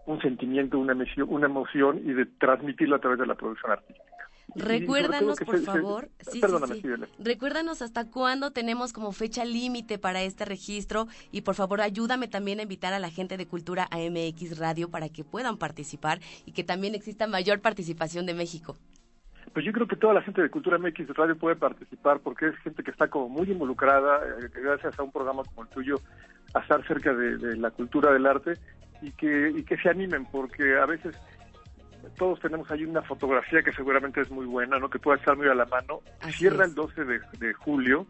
un 0.07 0.21
sentimiento, 0.21 0.79
una 0.79 0.93
emoción, 0.93 1.27
una 1.31 1.47
emoción 1.47 2.01
y 2.05 2.13
de 2.13 2.27
transmitirlo 2.27 2.97
a 2.97 3.01
través 3.01 3.19
de 3.19 3.27
la 3.27 3.35
producción 3.35 3.73
artística. 3.73 4.14
Recuérdanos, 4.55 5.39
por 5.41 5.61
favor, 5.61 6.09
sí, 6.21 6.41
sí, 6.41 6.83
recuérdanos 7.19 7.83
hasta 7.83 8.09
cuándo 8.09 8.53
tenemos 8.53 8.93
como 8.93 9.13
fecha 9.13 9.45
límite 9.45 9.99
para 9.99 10.23
este 10.23 10.45
registro 10.45 11.07
y 11.33 11.41
por 11.41 11.55
favor 11.55 11.81
ayúdame 11.81 12.29
también 12.29 12.61
a 12.61 12.63
invitar 12.63 12.93
a 12.93 12.99
la 12.99 13.11
gente 13.11 13.37
de 13.37 13.47
Cultura 13.47 13.89
AMX 13.91 14.59
Radio 14.59 14.91
para 14.91 15.09
que 15.09 15.25
puedan 15.25 15.59
participar 15.59 16.21
y 16.47 16.53
que 16.53 16.65
también 16.65 16.95
exista 16.95 17.27
mayor 17.27 17.61
participación 17.61 18.27
de 18.27 18.35
México. 18.35 18.77
Pues 19.53 19.65
yo 19.65 19.73
creo 19.73 19.87
que 19.87 19.97
toda 19.97 20.15
la 20.15 20.23
gente 20.23 20.43
de 20.43 20.51
Cultura 20.51 20.79
MX 20.79 21.09
Radio 21.15 21.37
puede 21.37 21.57
participar 21.57 22.21
porque 22.21 22.49
es 22.49 22.57
gente 22.59 22.83
que 22.83 22.91
está 22.91 23.09
como 23.09 23.29
muy 23.29 23.51
involucrada, 23.51 24.21
eh, 24.27 24.51
gracias 24.63 24.99
a 24.99 25.03
un 25.03 25.13
programa 25.13 25.45
como 25.45 25.63
el 25.63 25.69
tuyo, 25.69 25.97
a 26.55 26.61
estar 26.61 26.85
cerca 26.87 27.13
de, 27.15 27.57
la 27.57 27.71
cultura 27.71 28.13
del 28.13 28.27
arte 28.27 28.55
y 29.03 29.13
que, 29.13 29.51
y 29.51 29.63
que 29.65 29.77
se 29.77 29.89
animen 29.89 30.27
porque 30.27 30.77
a 30.77 30.87
veces 30.87 31.17
todos 32.17 32.41
tenemos 32.41 32.71
ahí 32.71 32.85
una 32.85 33.03
fotografía 33.03 33.63
que 33.63 33.73
seguramente 33.73 34.21
es 34.21 34.31
muy 34.31 34.47
buena, 34.47 34.79
¿no? 34.79 34.89
Que 34.89 34.99
puede 34.99 35.19
estar 35.19 35.37
muy 35.37 35.49
a 35.49 35.55
la 35.55 35.67
mano. 35.67 36.01
Cierra 36.31 36.65
el 36.65 36.75
12 36.75 37.05
de, 37.05 37.21
de, 37.39 37.53
julio 37.55 38.07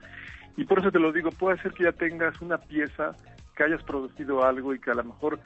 y 0.56 0.64
por 0.64 0.78
eso 0.78 0.90
te 0.90 0.98
lo 0.98 1.12
digo, 1.12 1.30
puede 1.30 1.60
ser 1.62 1.72
que 1.72 1.84
ya 1.84 1.92
tengas 1.92 2.40
una 2.40 2.58
pieza, 2.58 3.12
que 3.56 3.64
hayas 3.64 3.82
producido 3.82 4.44
algo 4.44 4.74
y 4.74 4.78
que 4.78 4.90
a 4.90 4.94
lo 4.94 5.04
mejor 5.04 5.40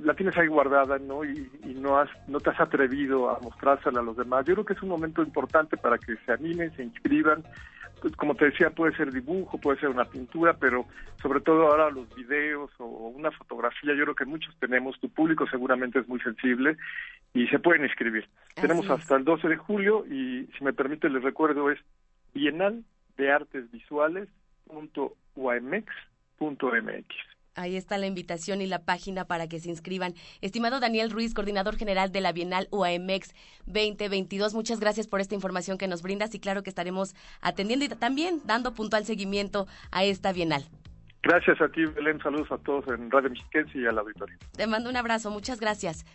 la 0.00 0.14
tienes 0.14 0.36
ahí 0.36 0.46
guardada, 0.46 0.98
¿no? 0.98 1.24
Y, 1.24 1.50
y, 1.64 1.74
no 1.74 1.98
has, 1.98 2.10
no 2.28 2.40
te 2.40 2.50
has 2.50 2.60
atrevido 2.60 3.30
a 3.30 3.40
mostrársela 3.40 4.00
a 4.00 4.02
los 4.02 4.16
demás. 4.16 4.44
Yo 4.44 4.54
creo 4.54 4.66
que 4.66 4.74
es 4.74 4.82
un 4.82 4.90
momento 4.90 5.22
importante 5.22 5.76
para 5.76 5.98
que 5.98 6.16
se 6.26 6.32
animen, 6.32 6.74
se 6.76 6.82
inscriban, 6.82 7.42
como 8.16 8.34
te 8.34 8.46
decía, 8.46 8.70
puede 8.70 8.96
ser 8.96 9.12
dibujo, 9.12 9.58
puede 9.58 9.80
ser 9.80 9.88
una 9.88 10.04
pintura, 10.04 10.54
pero 10.54 10.86
sobre 11.20 11.40
todo 11.40 11.68
ahora 11.68 11.90
los 11.90 12.14
videos 12.14 12.70
o 12.78 12.84
una 12.86 13.30
fotografía, 13.30 13.94
yo 13.94 14.04
creo 14.04 14.14
que 14.14 14.24
muchos 14.24 14.54
tenemos, 14.58 14.98
tu 15.00 15.08
público 15.08 15.46
seguramente 15.48 15.98
es 15.98 16.08
muy 16.08 16.20
sensible 16.20 16.76
y 17.34 17.46
se 17.48 17.58
pueden 17.58 17.84
inscribir. 17.84 18.28
tenemos 18.54 18.88
hasta 18.90 19.16
el 19.16 19.24
12 19.24 19.48
de 19.48 19.56
julio 19.56 20.04
y 20.06 20.48
si 20.56 20.64
me 20.64 20.72
permite 20.72 21.08
les 21.08 21.22
recuerdo 21.22 21.70
es 21.70 21.78
Bienal 22.34 22.84
de 23.16 23.32
Artes 23.32 23.70
Visuales 23.70 24.28
Ahí 27.54 27.76
está 27.76 27.98
la 27.98 28.06
invitación 28.06 28.60
y 28.60 28.66
la 28.66 28.84
página 28.84 29.24
para 29.24 29.48
que 29.48 29.60
se 29.60 29.68
inscriban. 29.68 30.14
Estimado 30.40 30.80
Daniel 30.80 31.10
Ruiz, 31.10 31.34
coordinador 31.34 31.76
general 31.76 32.12
de 32.12 32.20
la 32.20 32.32
Bienal 32.32 32.68
UAMX 32.70 33.34
2022, 33.66 34.54
muchas 34.54 34.80
gracias 34.80 35.06
por 35.06 35.20
esta 35.20 35.34
información 35.34 35.78
que 35.78 35.88
nos 35.88 36.02
brindas 36.02 36.34
y 36.34 36.40
claro 36.40 36.62
que 36.62 36.70
estaremos 36.70 37.14
atendiendo 37.40 37.84
y 37.84 37.88
también 37.88 38.40
dando 38.44 38.74
puntual 38.74 39.04
seguimiento 39.04 39.66
a 39.90 40.04
esta 40.04 40.32
Bienal. 40.32 40.64
Gracias 41.22 41.60
a 41.60 41.68
ti, 41.68 41.84
Belén. 41.84 42.20
Saludos 42.22 42.50
a 42.52 42.58
todos 42.58 42.86
en 42.88 43.10
Radio 43.10 43.30
Mexiquense 43.30 43.78
y 43.78 43.86
al 43.86 43.98
auditorio. 43.98 44.38
Te 44.52 44.66
mando 44.66 44.88
un 44.88 44.96
abrazo. 44.96 45.30
Muchas 45.30 45.60
gracias. 45.60 46.06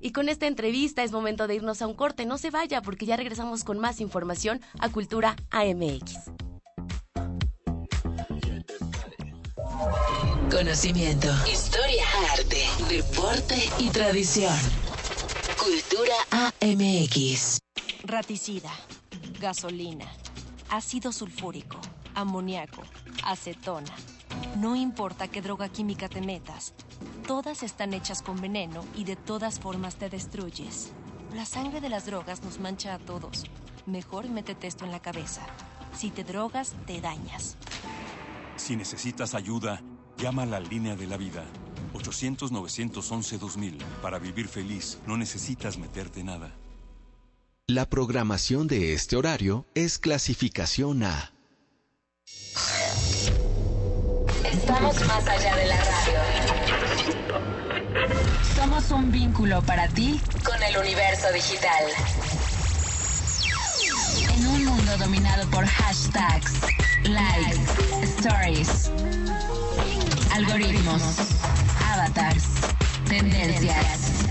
Y 0.00 0.12
con 0.12 0.28
esta 0.28 0.46
entrevista 0.46 1.02
es 1.02 1.12
momento 1.12 1.46
de 1.46 1.54
irnos 1.54 1.80
a 1.80 1.86
un 1.86 1.94
corte. 1.94 2.26
No 2.26 2.36
se 2.36 2.50
vaya 2.50 2.82
porque 2.82 3.06
ya 3.06 3.16
regresamos 3.16 3.64
con 3.64 3.78
más 3.78 4.00
información 4.00 4.60
a 4.80 4.90
Cultura 4.90 5.36
AMX. 5.50 6.30
Conocimiento, 10.52 11.28
historia, 11.50 12.04
arte, 12.30 12.62
deporte 12.86 13.56
y 13.78 13.88
tradición. 13.88 14.54
Cultura 15.58 16.14
AMX. 16.30 17.58
Raticida, 18.04 18.70
gasolina, 19.40 20.04
ácido 20.68 21.10
sulfúrico, 21.10 21.78
amoníaco, 22.14 22.82
acetona. 23.24 23.94
No 24.58 24.76
importa 24.76 25.26
qué 25.26 25.40
droga 25.40 25.70
química 25.70 26.10
te 26.10 26.20
metas, 26.20 26.74
todas 27.26 27.62
están 27.62 27.94
hechas 27.94 28.20
con 28.20 28.38
veneno 28.38 28.84
y 28.94 29.04
de 29.04 29.16
todas 29.16 29.58
formas 29.58 29.96
te 29.96 30.10
destruyes. 30.10 30.92
La 31.34 31.46
sangre 31.46 31.80
de 31.80 31.88
las 31.88 32.04
drogas 32.04 32.42
nos 32.42 32.60
mancha 32.60 32.92
a 32.92 32.98
todos. 32.98 33.44
Mejor 33.86 34.28
métete 34.28 34.66
esto 34.66 34.84
en 34.84 34.90
la 34.90 35.00
cabeza. 35.00 35.46
Si 35.96 36.10
te 36.10 36.24
drogas, 36.24 36.74
te 36.86 37.00
dañas. 37.00 37.56
Si 38.56 38.76
necesitas 38.76 39.34
ayuda, 39.34 39.82
Llama 40.18 40.42
a 40.42 40.46
la 40.46 40.60
línea 40.60 40.96
de 40.96 41.06
la 41.06 41.16
vida. 41.16 41.44
800-911-2000. 41.94 43.82
Para 44.00 44.18
vivir 44.18 44.48
feliz, 44.48 44.98
no 45.06 45.16
necesitas 45.16 45.78
meterte 45.78 46.24
nada. 46.24 46.52
La 47.68 47.88
programación 47.88 48.66
de 48.66 48.92
este 48.92 49.16
horario 49.16 49.66
es 49.74 49.98
clasificación 49.98 51.04
A. 51.04 51.32
Estamos 54.44 55.00
más 55.06 55.26
allá 55.28 55.56
de 55.56 55.66
la 55.66 55.76
radio. 55.76 56.18
Somos 58.56 58.90
un 58.90 59.10
vínculo 59.10 59.62
para 59.62 59.88
ti 59.88 60.20
con 60.44 60.62
el 60.62 60.76
universo 60.76 61.32
digital. 61.32 61.84
En 64.34 64.46
un 64.46 64.64
mundo 64.64 64.98
dominado 64.98 65.48
por 65.50 65.64
hashtags, 65.64 66.52
likes, 67.04 67.60
stories 68.18 68.90
algoritmos, 70.44 71.02
avatars, 71.92 72.44
tendencias. 73.08 74.26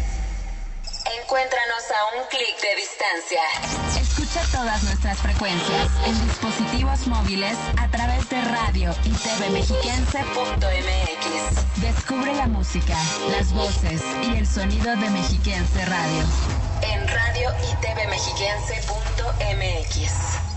Encuéntranos 1.24 1.84
a 1.92 2.18
un 2.18 2.24
clic 2.30 2.62
de 2.62 2.76
distancia. 2.76 3.42
Escucha 4.00 4.42
todas 4.52 4.84
nuestras 4.84 5.18
frecuencias 5.20 5.90
en 6.06 6.28
dispositivos 6.28 7.08
móviles 7.08 7.58
a 7.78 7.88
través 7.90 8.30
de 8.30 8.42
radio 8.42 8.94
y 9.06 9.12
tvmexiquense.mx. 9.12 11.82
Descubre 11.82 12.36
la 12.36 12.48
música, 12.48 12.98
las 13.32 13.54
voces 13.54 14.02
y 14.24 14.36
el 14.38 14.46
sonido 14.48 14.98
de 14.98 15.10
Mexiquense 15.10 15.86
Radio 15.86 16.26
en 16.84 17.08
radio 17.08 17.50
y 17.62 17.76
tvmexiquense.mx. 17.82 20.51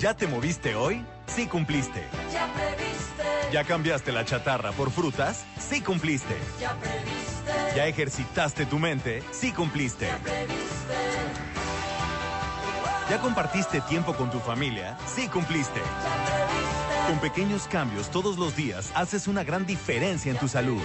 ¿Ya 0.00 0.16
te 0.16 0.26
moviste 0.26 0.74
hoy? 0.76 1.04
Sí 1.26 1.46
cumpliste. 1.46 2.02
Ya 2.32 2.50
previste. 2.54 3.52
¿Ya 3.52 3.64
cambiaste 3.64 4.12
la 4.12 4.24
chatarra 4.24 4.72
por 4.72 4.90
frutas? 4.90 5.44
Sí 5.58 5.82
cumpliste. 5.82 6.34
Ya 6.58 6.74
previste. 6.76 7.76
¿Ya 7.76 7.86
ejercitaste 7.86 8.64
tu 8.64 8.78
mente? 8.78 9.22
Sí 9.30 9.52
cumpliste. 9.52 10.06
Ya 10.06 10.16
previste. 10.16 10.94
¿Ya 13.10 13.20
compartiste 13.20 13.82
tiempo 13.82 14.14
con 14.14 14.30
tu 14.30 14.40
familia? 14.40 14.96
Sí 15.06 15.28
cumpliste. 15.28 15.80
Ya 15.80 16.24
previste. 16.24 17.06
Con 17.06 17.18
pequeños 17.20 17.68
cambios 17.68 18.10
todos 18.10 18.38
los 18.38 18.56
días 18.56 18.90
haces 18.94 19.28
una 19.28 19.44
gran 19.44 19.66
diferencia 19.66 20.32
en 20.32 20.38
tu 20.38 20.48
salud. 20.48 20.80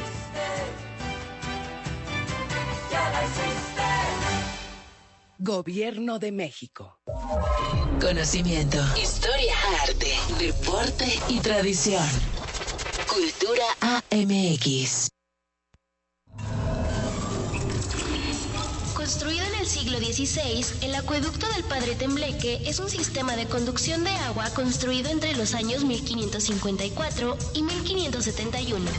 Ya 2.92 3.10
la 3.12 3.24
hiciste. 3.24 3.82
Gobierno 5.38 6.20
de 6.20 6.34
México. 6.34 7.00
Conocimiento, 8.00 8.78
historia, 9.02 9.54
arte, 9.82 10.14
deporte 10.38 11.06
y 11.30 11.40
tradición. 11.40 12.06
Cultura 13.08 13.64
AMX. 14.12 15.08
Construido 18.94 19.46
en 19.46 19.56
el 19.60 19.66
siglo 19.66 19.98
XVI, 19.98 20.86
el 20.86 20.96
acueducto 20.96 21.48
del 21.54 21.64
Padre 21.64 21.96
Tembleque 21.96 22.62
es 22.66 22.80
un 22.80 22.90
sistema 22.90 23.36
de 23.36 23.46
conducción 23.46 24.04
de 24.04 24.12
agua 24.12 24.50
construido 24.52 25.10
entre 25.10 25.36
los 25.36 25.54
años 25.54 25.84
1554 25.84 27.38
y 27.54 27.64
1571 27.64 28.92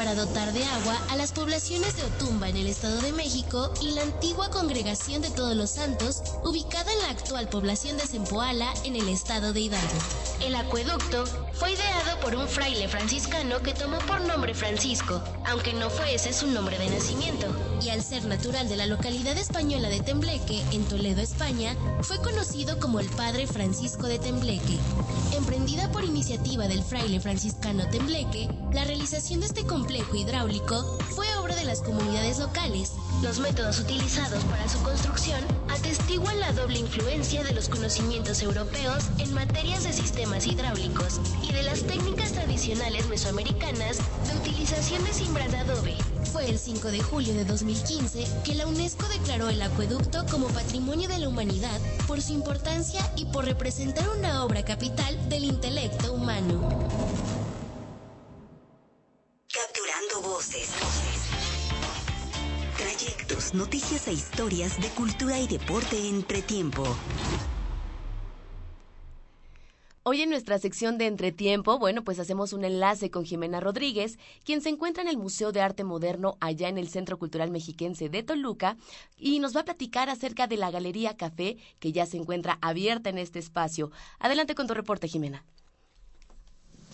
para 0.00 0.14
dotar 0.14 0.54
de 0.54 0.64
agua 0.64 0.98
a 1.10 1.16
las 1.16 1.30
poblaciones 1.32 1.94
de 1.94 2.04
Otumba 2.04 2.48
en 2.48 2.56
el 2.56 2.68
Estado 2.68 3.02
de 3.02 3.12
México 3.12 3.70
y 3.82 3.90
la 3.90 4.00
antigua 4.00 4.48
Congregación 4.48 5.20
de 5.20 5.28
Todos 5.28 5.54
los 5.54 5.68
Santos, 5.68 6.22
ubicada 6.42 6.90
en 6.90 7.00
la 7.00 7.10
actual 7.10 7.50
población 7.50 7.98
de 7.98 8.06
Zempoala 8.06 8.72
en 8.84 8.96
el 8.96 9.10
Estado 9.10 9.52
de 9.52 9.60
Hidalgo. 9.60 9.98
El 10.42 10.54
acueducto 10.54 11.24
fue 11.52 11.72
ideado 11.72 12.18
por 12.20 12.34
un 12.34 12.48
fraile 12.48 12.88
franciscano 12.88 13.60
que 13.60 13.74
tomó 13.74 13.98
por 13.98 14.20
nombre 14.22 14.54
Francisco, 14.54 15.22
aunque 15.46 15.72
no 15.72 15.90
fue 15.90 16.14
ese 16.14 16.32
su 16.32 16.46
nombre 16.46 16.78
de 16.78 16.90
nacimiento, 16.90 17.46
y 17.82 17.90
al 17.90 18.02
ser 18.02 18.24
natural 18.24 18.68
de 18.68 18.76
la 18.76 18.86
localidad 18.86 19.36
española 19.36 19.88
de 19.88 20.00
Tembleque, 20.00 20.62
en 20.72 20.84
Toledo, 20.84 21.20
España, 21.20 21.76
fue 22.02 22.18
conocido 22.18 22.78
como 22.78 23.00
el 23.00 23.08
Padre 23.08 23.46
Francisco 23.46 24.06
de 24.06 24.18
Tembleque. 24.18 24.78
Emprendida 25.32 25.90
por 25.92 26.04
iniciativa 26.04 26.68
del 26.68 26.82
fraile 26.82 27.20
franciscano 27.20 27.88
Tembleque, 27.88 28.48
la 28.72 28.84
realización 28.84 29.40
de 29.40 29.46
este 29.46 29.64
complejo 29.64 30.16
hidráulico 30.16 30.98
fue 31.10 31.26
obra 31.36 31.54
de 31.56 31.64
las 31.64 31.80
comunidades 31.80 32.38
locales. 32.38 32.92
Los 33.22 33.38
métodos 33.38 33.78
utilizados 33.78 34.44
para 34.44 34.68
su 34.68 34.82
construcción 34.82 35.40
atestiguan 35.68 36.40
la 36.40 36.52
doble 36.52 36.78
influencia 36.78 37.44
de 37.44 37.52
los 37.52 37.68
conocimientos 37.68 38.42
europeos 38.42 39.04
en 39.18 39.32
materias 39.34 39.84
de 39.84 39.92
sistemas 39.92 40.46
hidráulicos 40.46 41.20
y 41.42 41.52
de 41.52 41.62
las 41.62 41.82
técnicas 41.82 42.32
tradicionales 42.32 43.08
mesoamericanas 43.08 43.98
de 44.26 44.36
utilización 44.36 45.04
de 45.04 45.12
cimbras 45.12 45.50
de 45.50 45.58
adobe. 45.58 45.96
Fue 46.32 46.48
el 46.48 46.58
5 46.58 46.90
de 46.90 47.02
julio 47.02 47.34
de 47.34 47.44
2015 47.44 48.26
que 48.44 48.54
la 48.54 48.66
UNESCO 48.66 49.06
declaró 49.08 49.48
el 49.48 49.60
acueducto 49.62 50.24
como 50.30 50.48
Patrimonio 50.48 51.08
de 51.08 51.18
la 51.18 51.28
Humanidad 51.28 51.80
por 52.06 52.20
su 52.22 52.32
importancia 52.32 53.00
y 53.16 53.26
por 53.26 53.44
representar 53.44 54.08
una 54.10 54.44
obra 54.44 54.64
capital 54.64 55.28
del 55.28 55.44
intelecto 55.44 56.12
humano. 56.12 56.68
Capturando 59.52 60.22
voces. 60.22 60.70
Trayectos, 62.76 63.54
noticias 63.54 64.08
e 64.08 64.12
historias 64.12 64.80
de 64.80 64.88
cultura 64.90 65.38
y 65.38 65.46
deporte 65.46 66.08
entre 66.08 66.42
tiempo. 66.42 66.84
Hoy 70.02 70.22
en 70.22 70.30
nuestra 70.30 70.58
sección 70.58 70.96
de 70.96 71.06
Entretiempo, 71.06 71.78
bueno, 71.78 72.02
pues 72.04 72.18
hacemos 72.18 72.54
un 72.54 72.64
enlace 72.64 73.10
con 73.10 73.26
Jimena 73.26 73.60
Rodríguez, 73.60 74.18
quien 74.46 74.62
se 74.62 74.70
encuentra 74.70 75.02
en 75.02 75.10
el 75.10 75.18
Museo 75.18 75.52
de 75.52 75.60
Arte 75.60 75.84
Moderno 75.84 76.38
allá 76.40 76.70
en 76.70 76.78
el 76.78 76.88
Centro 76.88 77.18
Cultural 77.18 77.50
Mexiquense 77.50 78.08
de 78.08 78.22
Toluca 78.22 78.78
y 79.18 79.40
nos 79.40 79.54
va 79.54 79.60
a 79.60 79.64
platicar 79.66 80.08
acerca 80.08 80.46
de 80.46 80.56
la 80.56 80.70
Galería 80.70 81.18
Café 81.18 81.58
que 81.80 81.92
ya 81.92 82.06
se 82.06 82.16
encuentra 82.16 82.56
abierta 82.62 83.10
en 83.10 83.18
este 83.18 83.38
espacio. 83.38 83.90
Adelante 84.18 84.54
con 84.54 84.66
tu 84.66 84.72
reporte, 84.72 85.06
Jimena. 85.06 85.44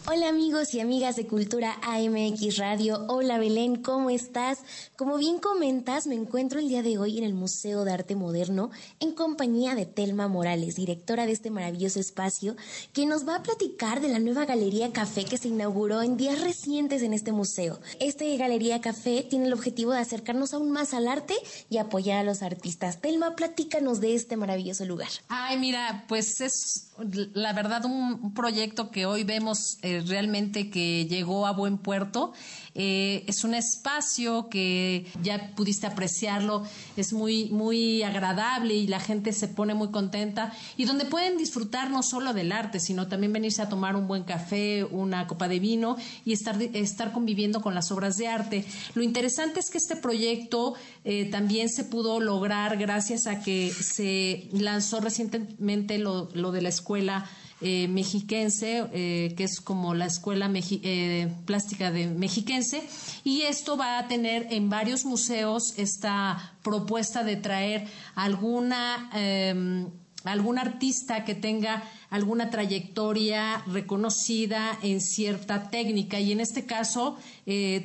Hola 0.09 0.29
amigos 0.29 0.73
y 0.73 0.79
amigas 0.79 1.17
de 1.17 1.27
Cultura 1.27 1.81
AMX 1.83 2.59
Radio. 2.59 3.05
Hola 3.09 3.39
Belén, 3.39 3.83
¿cómo 3.83 4.09
estás? 4.09 4.61
Como 4.95 5.19
bien 5.19 5.41
comentas, 5.41 6.07
me 6.07 6.15
encuentro 6.15 6.61
el 6.61 6.69
día 6.69 6.85
de 6.85 6.97
hoy 6.97 7.19
en 7.19 7.25
el 7.25 7.35
Museo 7.35 7.85
de 7.85 7.93
Arte 7.93 8.15
Moderno 8.15 8.71
en 9.01 9.11
compañía 9.11 9.75
de 9.75 9.85
Telma 9.85 10.29
Morales, 10.29 10.77
directora 10.77 11.27
de 11.27 11.33
este 11.33 11.51
maravilloso 11.51 11.99
espacio, 11.99 12.55
que 12.93 13.05
nos 13.05 13.27
va 13.27 13.35
a 13.35 13.43
platicar 13.43 14.01
de 14.01 14.07
la 14.07 14.21
nueva 14.21 14.45
Galería 14.45 14.93
Café 14.93 15.25
que 15.25 15.39
se 15.39 15.49
inauguró 15.49 16.03
en 16.03 16.17
días 16.17 16.41
recientes 16.41 17.03
en 17.03 17.13
este 17.13 17.33
museo. 17.33 17.81
Este 17.99 18.37
Galería 18.37 18.81
Café 18.81 19.27
tiene 19.29 19.47
el 19.47 19.53
objetivo 19.53 19.91
de 19.91 19.99
acercarnos 19.99 20.55
aún 20.55 20.71
más 20.71 20.95
al 20.95 21.09
arte 21.09 21.35
y 21.69 21.79
apoyar 21.79 22.21
a 22.21 22.25
los 22.25 22.43
artistas. 22.43 23.01
Telma, 23.01 23.35
platícanos 23.35 24.01
de 24.01 24.15
este 24.15 24.37
maravilloso 24.37 24.85
lugar. 24.85 25.09
Ay, 25.27 25.59
mira, 25.59 26.05
pues 26.07 26.41
es 26.41 26.93
la 27.35 27.53
verdad 27.53 27.85
un, 27.85 28.35
proyecto 28.35 28.91
que 28.91 29.07
hoy 29.07 29.25
vemos 29.25 29.79
eh, 29.83 29.96
realmente 30.01 30.71
que 30.71 31.07
llegó 31.07 31.47
a 31.47 31.53
buen 31.53 31.79
puerto. 31.79 32.33
Eh, 32.79 33.25
es 33.27 33.43
un 33.43 33.55
espacio 33.55 34.51
que 34.51 35.07
ya 35.23 35.53
pudiste 35.55 35.87
apreciarlo, 35.87 36.63
es 36.99 37.15
muy, 37.15 37.49
muy 37.49 38.03
agradable 38.03 38.75
y 38.75 38.87
la 38.87 39.01
gente 39.01 39.33
se 39.33 39.49
pone 39.49 39.73
muy 39.73 39.89
contenta 39.89 40.53
y 40.77 40.85
donde 40.85 41.07
pueden 41.07 41.39
disfrutar 41.39 41.91
no 41.91 42.03
solo 42.03 42.35
del 42.35 42.53
arte, 42.53 42.79
sino 42.79 43.09
también 43.09 43.33
venirse 43.33 43.63
a 43.63 43.71
tomar 43.71 43.97
un 43.97 44.07
buen 44.07 44.25
café, 44.25 44.85
una 44.85 45.27
copa 45.27 45.49
de 45.49 45.59
vino 45.59 45.97
y 46.27 46.35
estar, 46.35 46.61
estar 46.61 47.13
conviviendo 47.13 47.63
con 47.63 47.75
las 47.75 47.91
obras 47.91 48.19
de 48.19 48.29
arte. 48.29 48.67
Lo 48.95 49.03
interesante 49.03 49.61
es 49.61 49.71
que 49.71 49.79
este 49.79 49.97
proyecto 49.97 50.75
eh, 51.05 51.31
también 51.31 51.71
se 51.71 51.85
pudo 51.85 52.21
lograr 52.21 52.77
gracias 52.77 53.27
a 53.27 53.41
que 53.41 53.73
se 53.73 54.51
lanzó 54.53 55.01
recientemente 55.01 55.97
lo, 55.97 56.29
lo 56.35 56.53
de 56.53 56.61
la 56.61 56.69
escuela 56.69 57.27
eh, 57.63 57.89
mexiquense, 57.89 58.87
eh, 58.93 59.33
que 59.35 59.45
es 59.45 59.63
como 59.63 59.95
la 59.95 60.05
Escuela 60.05 60.51
eh, 60.53 61.33
Plástica 61.47 61.91
de 61.91 62.07
Mexiquense, 62.07 62.83
y 63.25 63.43
esto 63.43 63.79
va 63.79 63.99
a 63.99 64.09
tener 64.09 64.49
en 64.51 64.69
varios 64.69 65.07
museos 65.07 65.73
esta 65.79 66.53
propuesta 66.63 67.25
de 67.25 67.37
traer 67.37 67.89
alguna 68.15 69.09
em, 69.15 69.89
algún 70.25 70.59
artista 70.59 71.25
que 71.25 71.35
tenga 71.35 71.83
alguna 72.11 72.51
trayectoria 72.51 73.63
reconocida 73.69 74.77
en 74.83 75.01
cierta 75.01 75.71
técnica. 75.71 76.21
Y 76.21 76.33
en 76.33 76.41
este 76.41 76.67
caso 76.67 77.17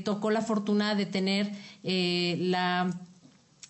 tocó 0.04 0.32
la 0.32 0.42
fortuna 0.42 0.96
de 0.96 1.06
tener 1.06 1.52
la 1.84 2.90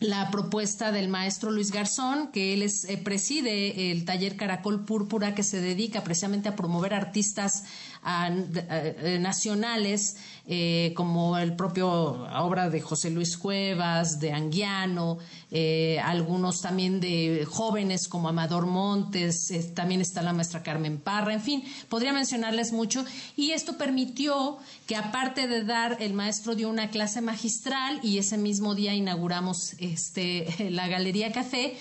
la 0.02 0.32
propuesta 0.32 0.92
del 0.92 1.10
maestro 1.10 1.52
Luis 1.52 1.72
Garzón, 1.72 2.32
que 2.32 2.56
él 2.56 2.64
es, 2.64 2.86
eh, 2.86 2.98
preside 2.98 3.92
el 3.92 4.04
taller 4.04 4.36
Caracol 4.36 4.84
Púrpura, 4.84 5.36
que 5.36 5.44
se 5.44 5.62
dedica 5.62 6.04
precisamente 6.04 6.50
a 6.50 6.56
promover 6.56 6.96
artistas 6.96 7.64
eh, 8.04 9.18
nacionales, 9.20 10.18
eh, 10.48 10.92
como 10.96 11.38
el 11.38 11.56
propio 11.56 11.90
obra 11.90 12.70
de 12.70 12.82
José 12.82 13.12
Luis 13.12 13.38
Cuevas, 13.38 14.20
de 14.20 14.34
Anguiano, 14.34 15.20
algunos 16.04 16.62
también 16.62 17.00
de 17.00 17.46
jóvenes 17.50 18.08
como 18.08 18.30
Amador 18.30 18.66
Montes, 18.66 19.52
también 19.76 20.02
está 20.02 20.22
la 20.22 20.34
maestra 20.34 20.64
Carmen 20.64 20.98
Parra, 20.98 21.34
en 21.34 21.42
fin, 21.42 21.64
podría 21.90 22.14
mencionarles 22.14 22.72
mucho. 22.72 23.06
Y 23.36 23.52
esto 23.52 23.78
permitió 23.78 24.58
que 24.88 24.96
aparte 24.96 25.48
de 25.48 25.64
dar, 25.64 25.98
el 26.00 26.14
maestro 26.14 26.56
dio 26.56 26.70
una 26.70 26.90
clase 26.90 27.22
magistral 27.22 28.00
y 28.02 28.18
ese 28.18 28.38
mismo 28.38 28.76
día 28.76 28.94
inauguramos 28.94 29.74
este, 29.78 30.48
la 30.72 30.88
Galería 30.88 31.32
Café 31.32 31.78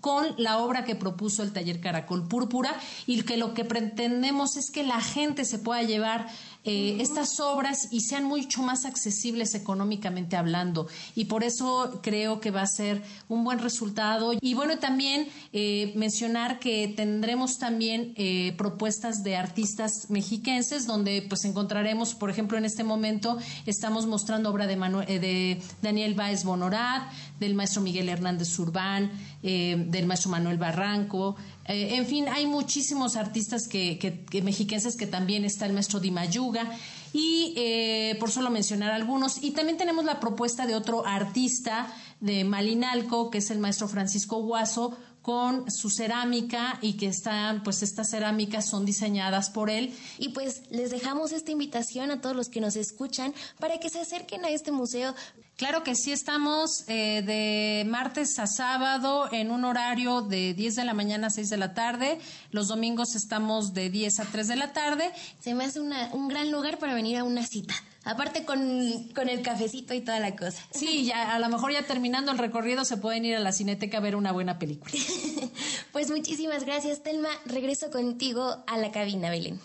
con 0.00 0.34
la 0.38 0.58
obra 0.58 0.84
que 0.84 0.94
propuso 0.94 1.42
el 1.42 1.52
taller 1.52 1.80
Caracol 1.80 2.26
Púrpura 2.26 2.74
y 3.06 3.22
que 3.22 3.36
lo 3.36 3.54
que 3.54 3.64
pretendemos 3.64 4.56
es 4.56 4.70
que 4.70 4.82
la 4.82 5.00
gente 5.00 5.44
se 5.44 5.58
pueda 5.58 5.82
llevar 5.82 6.28
eh, 6.64 6.98
estas 7.00 7.40
obras 7.40 7.88
y 7.90 8.02
sean 8.02 8.22
mucho 8.24 8.62
más 8.62 8.84
accesibles 8.84 9.54
económicamente 9.56 10.36
hablando. 10.36 10.86
Y 11.16 11.24
por 11.24 11.42
eso 11.42 11.98
creo 12.04 12.40
que 12.40 12.52
va 12.52 12.62
a 12.62 12.66
ser 12.68 13.02
un 13.28 13.42
buen 13.42 13.58
resultado. 13.58 14.32
Y 14.40 14.54
bueno, 14.54 14.78
también 14.78 15.28
eh, 15.52 15.92
mencionar 15.96 16.60
que 16.60 16.86
tendremos 16.96 17.58
también 17.58 18.12
eh, 18.16 18.54
propuestas 18.56 19.24
de 19.24 19.36
artistas 19.36 20.06
mexiquenses 20.08 20.86
donde 20.86 21.26
pues 21.28 21.44
encontraremos, 21.44 22.14
por 22.14 22.30
ejemplo, 22.30 22.56
en 22.56 22.64
este 22.64 22.84
momento 22.84 23.38
estamos 23.66 24.06
mostrando 24.06 24.48
obra 24.48 24.68
de, 24.68 24.76
de 24.76 25.60
Daniel 25.82 26.14
Báez 26.14 26.44
Bonorat, 26.44 27.10
del 27.40 27.54
maestro 27.54 27.82
Miguel 27.82 28.08
Hernández 28.08 28.56
Urbán, 28.60 29.10
del 29.42 30.06
maestro 30.06 30.30
Manuel 30.30 30.58
Barranco, 30.58 31.34
eh, 31.66 31.94
en 31.96 32.06
fin, 32.06 32.28
hay 32.28 32.46
muchísimos 32.46 33.16
artistas 33.16 33.68
que, 33.68 33.98
que, 33.98 34.42
mexiquenses 34.42 34.96
que 34.96 35.06
también 35.06 35.44
está 35.44 35.66
el 35.66 35.72
maestro 35.72 36.00
Dimayuga 36.00 36.68
y 37.12 37.54
eh, 37.56 38.16
por 38.18 38.30
solo 38.30 38.50
mencionar 38.50 38.90
algunos. 38.90 39.42
Y 39.42 39.52
también 39.52 39.78
tenemos 39.78 40.04
la 40.04 40.18
propuesta 40.18 40.66
de 40.66 40.74
otro 40.74 41.06
artista 41.06 41.92
de 42.20 42.44
Malinalco, 42.44 43.30
que 43.30 43.38
es 43.38 43.50
el 43.50 43.58
maestro 43.58 43.86
Francisco 43.86 44.42
Guaso, 44.42 44.96
con 45.22 45.70
su 45.70 45.88
cerámica 45.88 46.78
y 46.82 46.94
que 46.94 47.06
están, 47.06 47.62
pues 47.62 47.82
estas 47.82 48.10
cerámicas 48.10 48.68
son 48.68 48.84
diseñadas 48.84 49.50
por 49.50 49.70
él. 49.70 49.96
Y 50.18 50.30
pues 50.30 50.62
les 50.70 50.90
dejamos 50.90 51.32
esta 51.32 51.52
invitación 51.52 52.10
a 52.10 52.20
todos 52.20 52.36
los 52.36 52.48
que 52.48 52.60
nos 52.60 52.76
escuchan 52.76 53.32
para 53.58 53.78
que 53.78 53.88
se 53.88 54.00
acerquen 54.00 54.44
a 54.44 54.50
este 54.50 54.72
museo 54.72 55.14
Claro 55.56 55.84
que 55.84 55.94
sí, 55.94 56.10
estamos 56.10 56.84
eh, 56.88 57.22
de 57.24 57.84
martes 57.88 58.38
a 58.38 58.48
sábado 58.48 59.28
en 59.30 59.52
un 59.52 59.64
horario 59.64 60.22
de 60.22 60.54
10 60.54 60.74
de 60.74 60.84
la 60.84 60.94
mañana 60.94 61.28
a 61.28 61.30
6 61.30 61.50
de 61.50 61.56
la 61.56 61.72
tarde. 61.72 62.18
Los 62.50 62.68
domingos 62.68 63.14
estamos 63.14 63.72
de 63.72 63.90
10 63.90 64.20
a 64.20 64.24
3 64.24 64.48
de 64.48 64.56
la 64.56 64.72
tarde. 64.72 65.12
Se 65.40 65.54
me 65.54 65.64
hace 65.64 65.78
un 65.78 66.28
gran 66.28 66.50
lugar 66.50 66.78
para 66.78 66.94
venir 66.94 67.18
a 67.18 67.22
una 67.22 67.46
cita. 67.46 67.74
Aparte 68.04 68.44
con, 68.44 69.08
con, 69.14 69.28
el 69.28 69.42
cafecito 69.42 69.94
y 69.94 70.00
toda 70.00 70.18
la 70.18 70.34
cosa. 70.34 70.60
Sí, 70.72 71.04
ya 71.04 71.34
a 71.34 71.38
lo 71.38 71.48
mejor 71.48 71.72
ya 71.72 71.86
terminando 71.86 72.32
el 72.32 72.38
recorrido 72.38 72.84
se 72.84 72.96
pueden 72.96 73.24
ir 73.24 73.36
a 73.36 73.40
la 73.40 73.52
cineteca 73.52 73.98
a 73.98 74.00
ver 74.00 74.16
una 74.16 74.32
buena 74.32 74.58
película. 74.58 74.92
pues 75.92 76.10
muchísimas 76.10 76.64
gracias, 76.64 77.02
Telma. 77.02 77.28
Regreso 77.46 77.90
contigo 77.90 78.64
a 78.66 78.76
la 78.78 78.90
cabina, 78.90 79.30
Belén. 79.30 79.60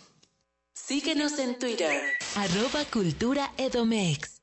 Síguenos 0.76 1.40
en 1.40 1.58
Twitter. 1.58 2.00
Arroba 2.36 2.86
Cultura 2.86 3.52
Edomex. 3.58 4.42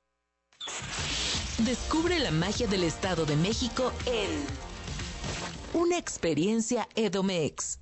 Descubre 1.58 2.18
la 2.18 2.32
magia 2.32 2.66
del 2.66 2.82
Estado 2.82 3.24
de 3.24 3.36
México 3.36 3.92
en 4.06 5.80
Una 5.80 5.98
experiencia 5.98 6.88
Edomex. 6.96 7.78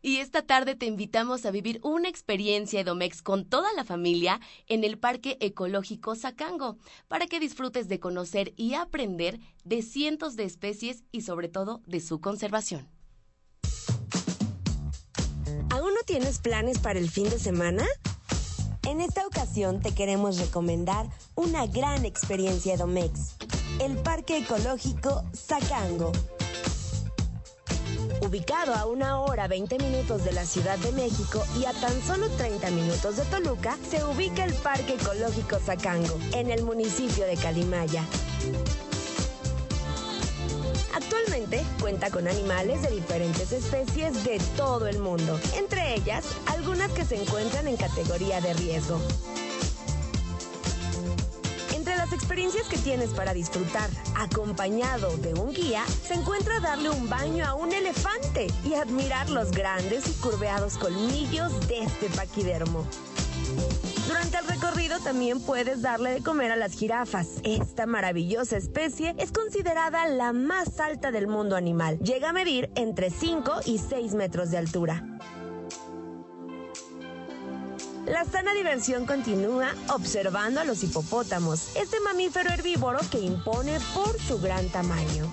Y 0.00 0.18
esta 0.18 0.42
tarde 0.42 0.76
te 0.76 0.86
invitamos 0.86 1.44
a 1.44 1.50
vivir 1.50 1.80
una 1.82 2.08
experiencia 2.08 2.80
Edomex 2.80 3.20
con 3.20 3.44
toda 3.44 3.72
la 3.72 3.84
familia 3.84 4.40
en 4.68 4.84
el 4.84 4.98
Parque 4.98 5.36
Ecológico 5.40 6.14
Zacango, 6.14 6.78
para 7.08 7.26
que 7.26 7.40
disfrutes 7.40 7.88
de 7.88 7.98
conocer 7.98 8.54
y 8.56 8.74
aprender 8.74 9.40
de 9.64 9.82
cientos 9.82 10.36
de 10.36 10.44
especies 10.44 11.02
y 11.10 11.22
sobre 11.22 11.48
todo 11.48 11.82
de 11.86 12.00
su 12.00 12.20
conservación. 12.20 12.88
¿Aún 15.70 15.94
no 15.94 16.02
tienes 16.06 16.38
planes 16.38 16.78
para 16.78 16.98
el 16.98 17.10
fin 17.10 17.28
de 17.28 17.38
semana? 17.38 17.84
En 18.88 19.00
esta 19.00 19.26
ocasión 19.26 19.80
te 19.82 19.94
queremos 19.94 20.38
recomendar 20.38 21.08
una 21.34 21.66
gran 21.66 22.04
experiencia 22.04 22.74
Edomex, 22.74 23.36
el 23.80 23.98
Parque 23.98 24.38
Ecológico 24.38 25.24
Zacango. 25.34 26.12
Ubicado 28.20 28.74
a 28.74 28.86
una 28.86 29.20
hora 29.20 29.46
20 29.46 29.78
minutos 29.78 30.24
de 30.24 30.32
la 30.32 30.44
Ciudad 30.44 30.76
de 30.78 30.92
México 30.92 31.44
y 31.58 31.64
a 31.66 31.72
tan 31.72 32.02
solo 32.02 32.28
30 32.30 32.70
minutos 32.70 33.16
de 33.16 33.24
Toluca, 33.24 33.78
se 33.88 34.04
ubica 34.04 34.44
el 34.44 34.54
Parque 34.54 34.94
Ecológico 34.94 35.58
Zacango, 35.58 36.18
en 36.32 36.50
el 36.50 36.64
municipio 36.64 37.24
de 37.26 37.36
Calimaya. 37.36 38.04
Actualmente 40.94 41.62
cuenta 41.80 42.10
con 42.10 42.26
animales 42.26 42.82
de 42.82 42.90
diferentes 42.90 43.52
especies 43.52 44.24
de 44.24 44.40
todo 44.56 44.88
el 44.88 44.98
mundo, 44.98 45.38
entre 45.56 45.94
ellas 45.94 46.24
algunas 46.46 46.90
que 46.90 47.04
se 47.04 47.22
encuentran 47.22 47.68
en 47.68 47.76
categoría 47.76 48.40
de 48.40 48.52
riesgo. 48.54 49.00
Las 52.08 52.20
experiencias 52.20 52.66
que 52.68 52.78
tienes 52.78 53.10
para 53.10 53.34
disfrutar, 53.34 53.90
acompañado 54.16 55.14
de 55.18 55.34
un 55.34 55.52
guía, 55.52 55.84
se 56.02 56.14
encuentra 56.14 56.58
darle 56.58 56.88
un 56.88 57.06
baño 57.06 57.44
a 57.44 57.52
un 57.52 57.70
elefante 57.70 58.46
y 58.64 58.72
admirar 58.72 59.28
los 59.28 59.50
grandes 59.50 60.08
y 60.08 60.12
curveados 60.14 60.78
colmillos 60.78 61.68
de 61.68 61.82
este 61.82 62.08
paquidermo. 62.08 62.86
Durante 64.06 64.38
el 64.38 64.46
recorrido 64.46 64.98
también 65.00 65.38
puedes 65.38 65.82
darle 65.82 66.14
de 66.14 66.22
comer 66.22 66.50
a 66.50 66.56
las 66.56 66.72
jirafas. 66.72 67.42
Esta 67.44 67.84
maravillosa 67.84 68.56
especie 68.56 69.14
es 69.18 69.30
considerada 69.30 70.08
la 70.08 70.32
más 70.32 70.80
alta 70.80 71.10
del 71.10 71.28
mundo 71.28 71.56
animal. 71.56 71.98
Llega 71.98 72.30
a 72.30 72.32
medir 72.32 72.70
entre 72.74 73.10
5 73.10 73.52
y 73.66 73.76
6 73.76 74.14
metros 74.14 74.50
de 74.50 74.56
altura. 74.56 75.04
La 78.10 78.24
sana 78.24 78.54
diversión 78.54 79.04
continúa 79.04 79.74
observando 79.94 80.60
a 80.60 80.64
los 80.64 80.82
hipopótamos, 80.82 81.76
este 81.76 82.00
mamífero 82.00 82.48
herbívoro 82.48 83.00
que 83.10 83.20
impone 83.20 83.78
por 83.92 84.18
su 84.18 84.40
gran 84.40 84.66
tamaño. 84.70 85.30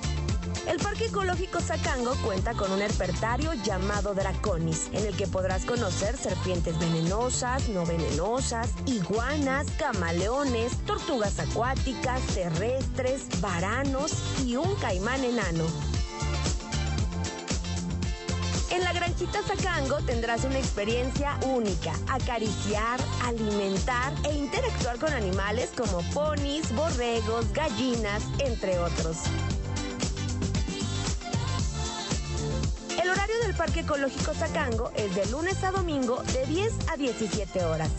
El 0.68 0.78
Parque 0.80 1.06
Ecológico 1.06 1.62
Zacango 1.62 2.16
cuenta 2.26 2.54
con 2.54 2.72
un 2.74 2.82
herpetario 2.82 3.54
llamado 3.54 4.14
Draconis, 4.14 4.90
en 4.92 5.06
el 5.06 5.16
que 5.16 5.26
podrás 5.26 5.64
conocer 5.64 6.18
serpientes 6.18 6.78
venenosas, 6.78 7.70
no 7.70 7.86
venenosas, 7.86 8.72
iguanas, 8.88 9.68
camaleones, 9.78 10.76
tortugas 10.86 11.40
acuáticas, 11.40 12.22
terrestres, 12.34 13.22
varanos 13.40 14.12
y 14.46 14.58
un 14.58 14.76
caimán 14.76 15.24
enano. 15.24 15.64
Granjita 18.96 19.44
Zacango 19.44 19.98
tendrás 20.06 20.46
una 20.46 20.58
experiencia 20.58 21.38
única. 21.48 21.92
Acariciar, 22.08 22.98
alimentar 23.26 24.14
e 24.24 24.34
interactuar 24.34 24.98
con 25.00 25.12
animales 25.12 25.72
como 25.76 26.02
ponis, 26.14 26.74
borregos, 26.74 27.52
gallinas, 27.52 28.24
entre 28.40 28.80
otros. 28.80 29.18
El 33.02 33.10
horario 33.10 33.38
del 33.42 33.54
Parque 33.54 33.82
Ecológico 33.82 34.34
Zacango 34.34 34.90
es 34.96 35.14
de 35.14 35.26
lunes 35.26 35.62
a 35.66 35.72
domingo 35.72 36.24
de 36.32 36.46
10 36.46 36.74
a 36.90 36.96
17 36.96 37.66
horas. 37.66 37.90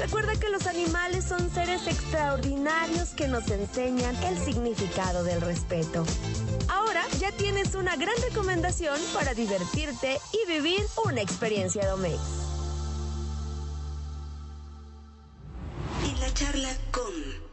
Recuerda 0.00 0.34
que 0.34 0.48
los 0.48 0.66
animales 0.66 1.26
son 1.26 1.52
seres 1.52 1.86
extraordinarios 1.86 3.10
que 3.10 3.28
nos 3.28 3.50
enseñan 3.50 4.16
el 4.24 4.38
significado 4.38 5.24
del 5.24 5.42
respeto. 5.42 6.06
Ahora 6.68 7.02
ya 7.18 7.30
tienes 7.32 7.74
una 7.74 7.96
gran 7.96 8.16
recomendación 8.22 8.98
para 9.12 9.34
divertirte 9.34 10.18
y 10.32 10.50
vivir 10.50 10.80
una 11.04 11.20
experiencia 11.20 11.86
Domex. 11.86 12.18
En 16.02 16.20
la 16.20 16.32
charla 16.32 16.70
con... 16.92 17.50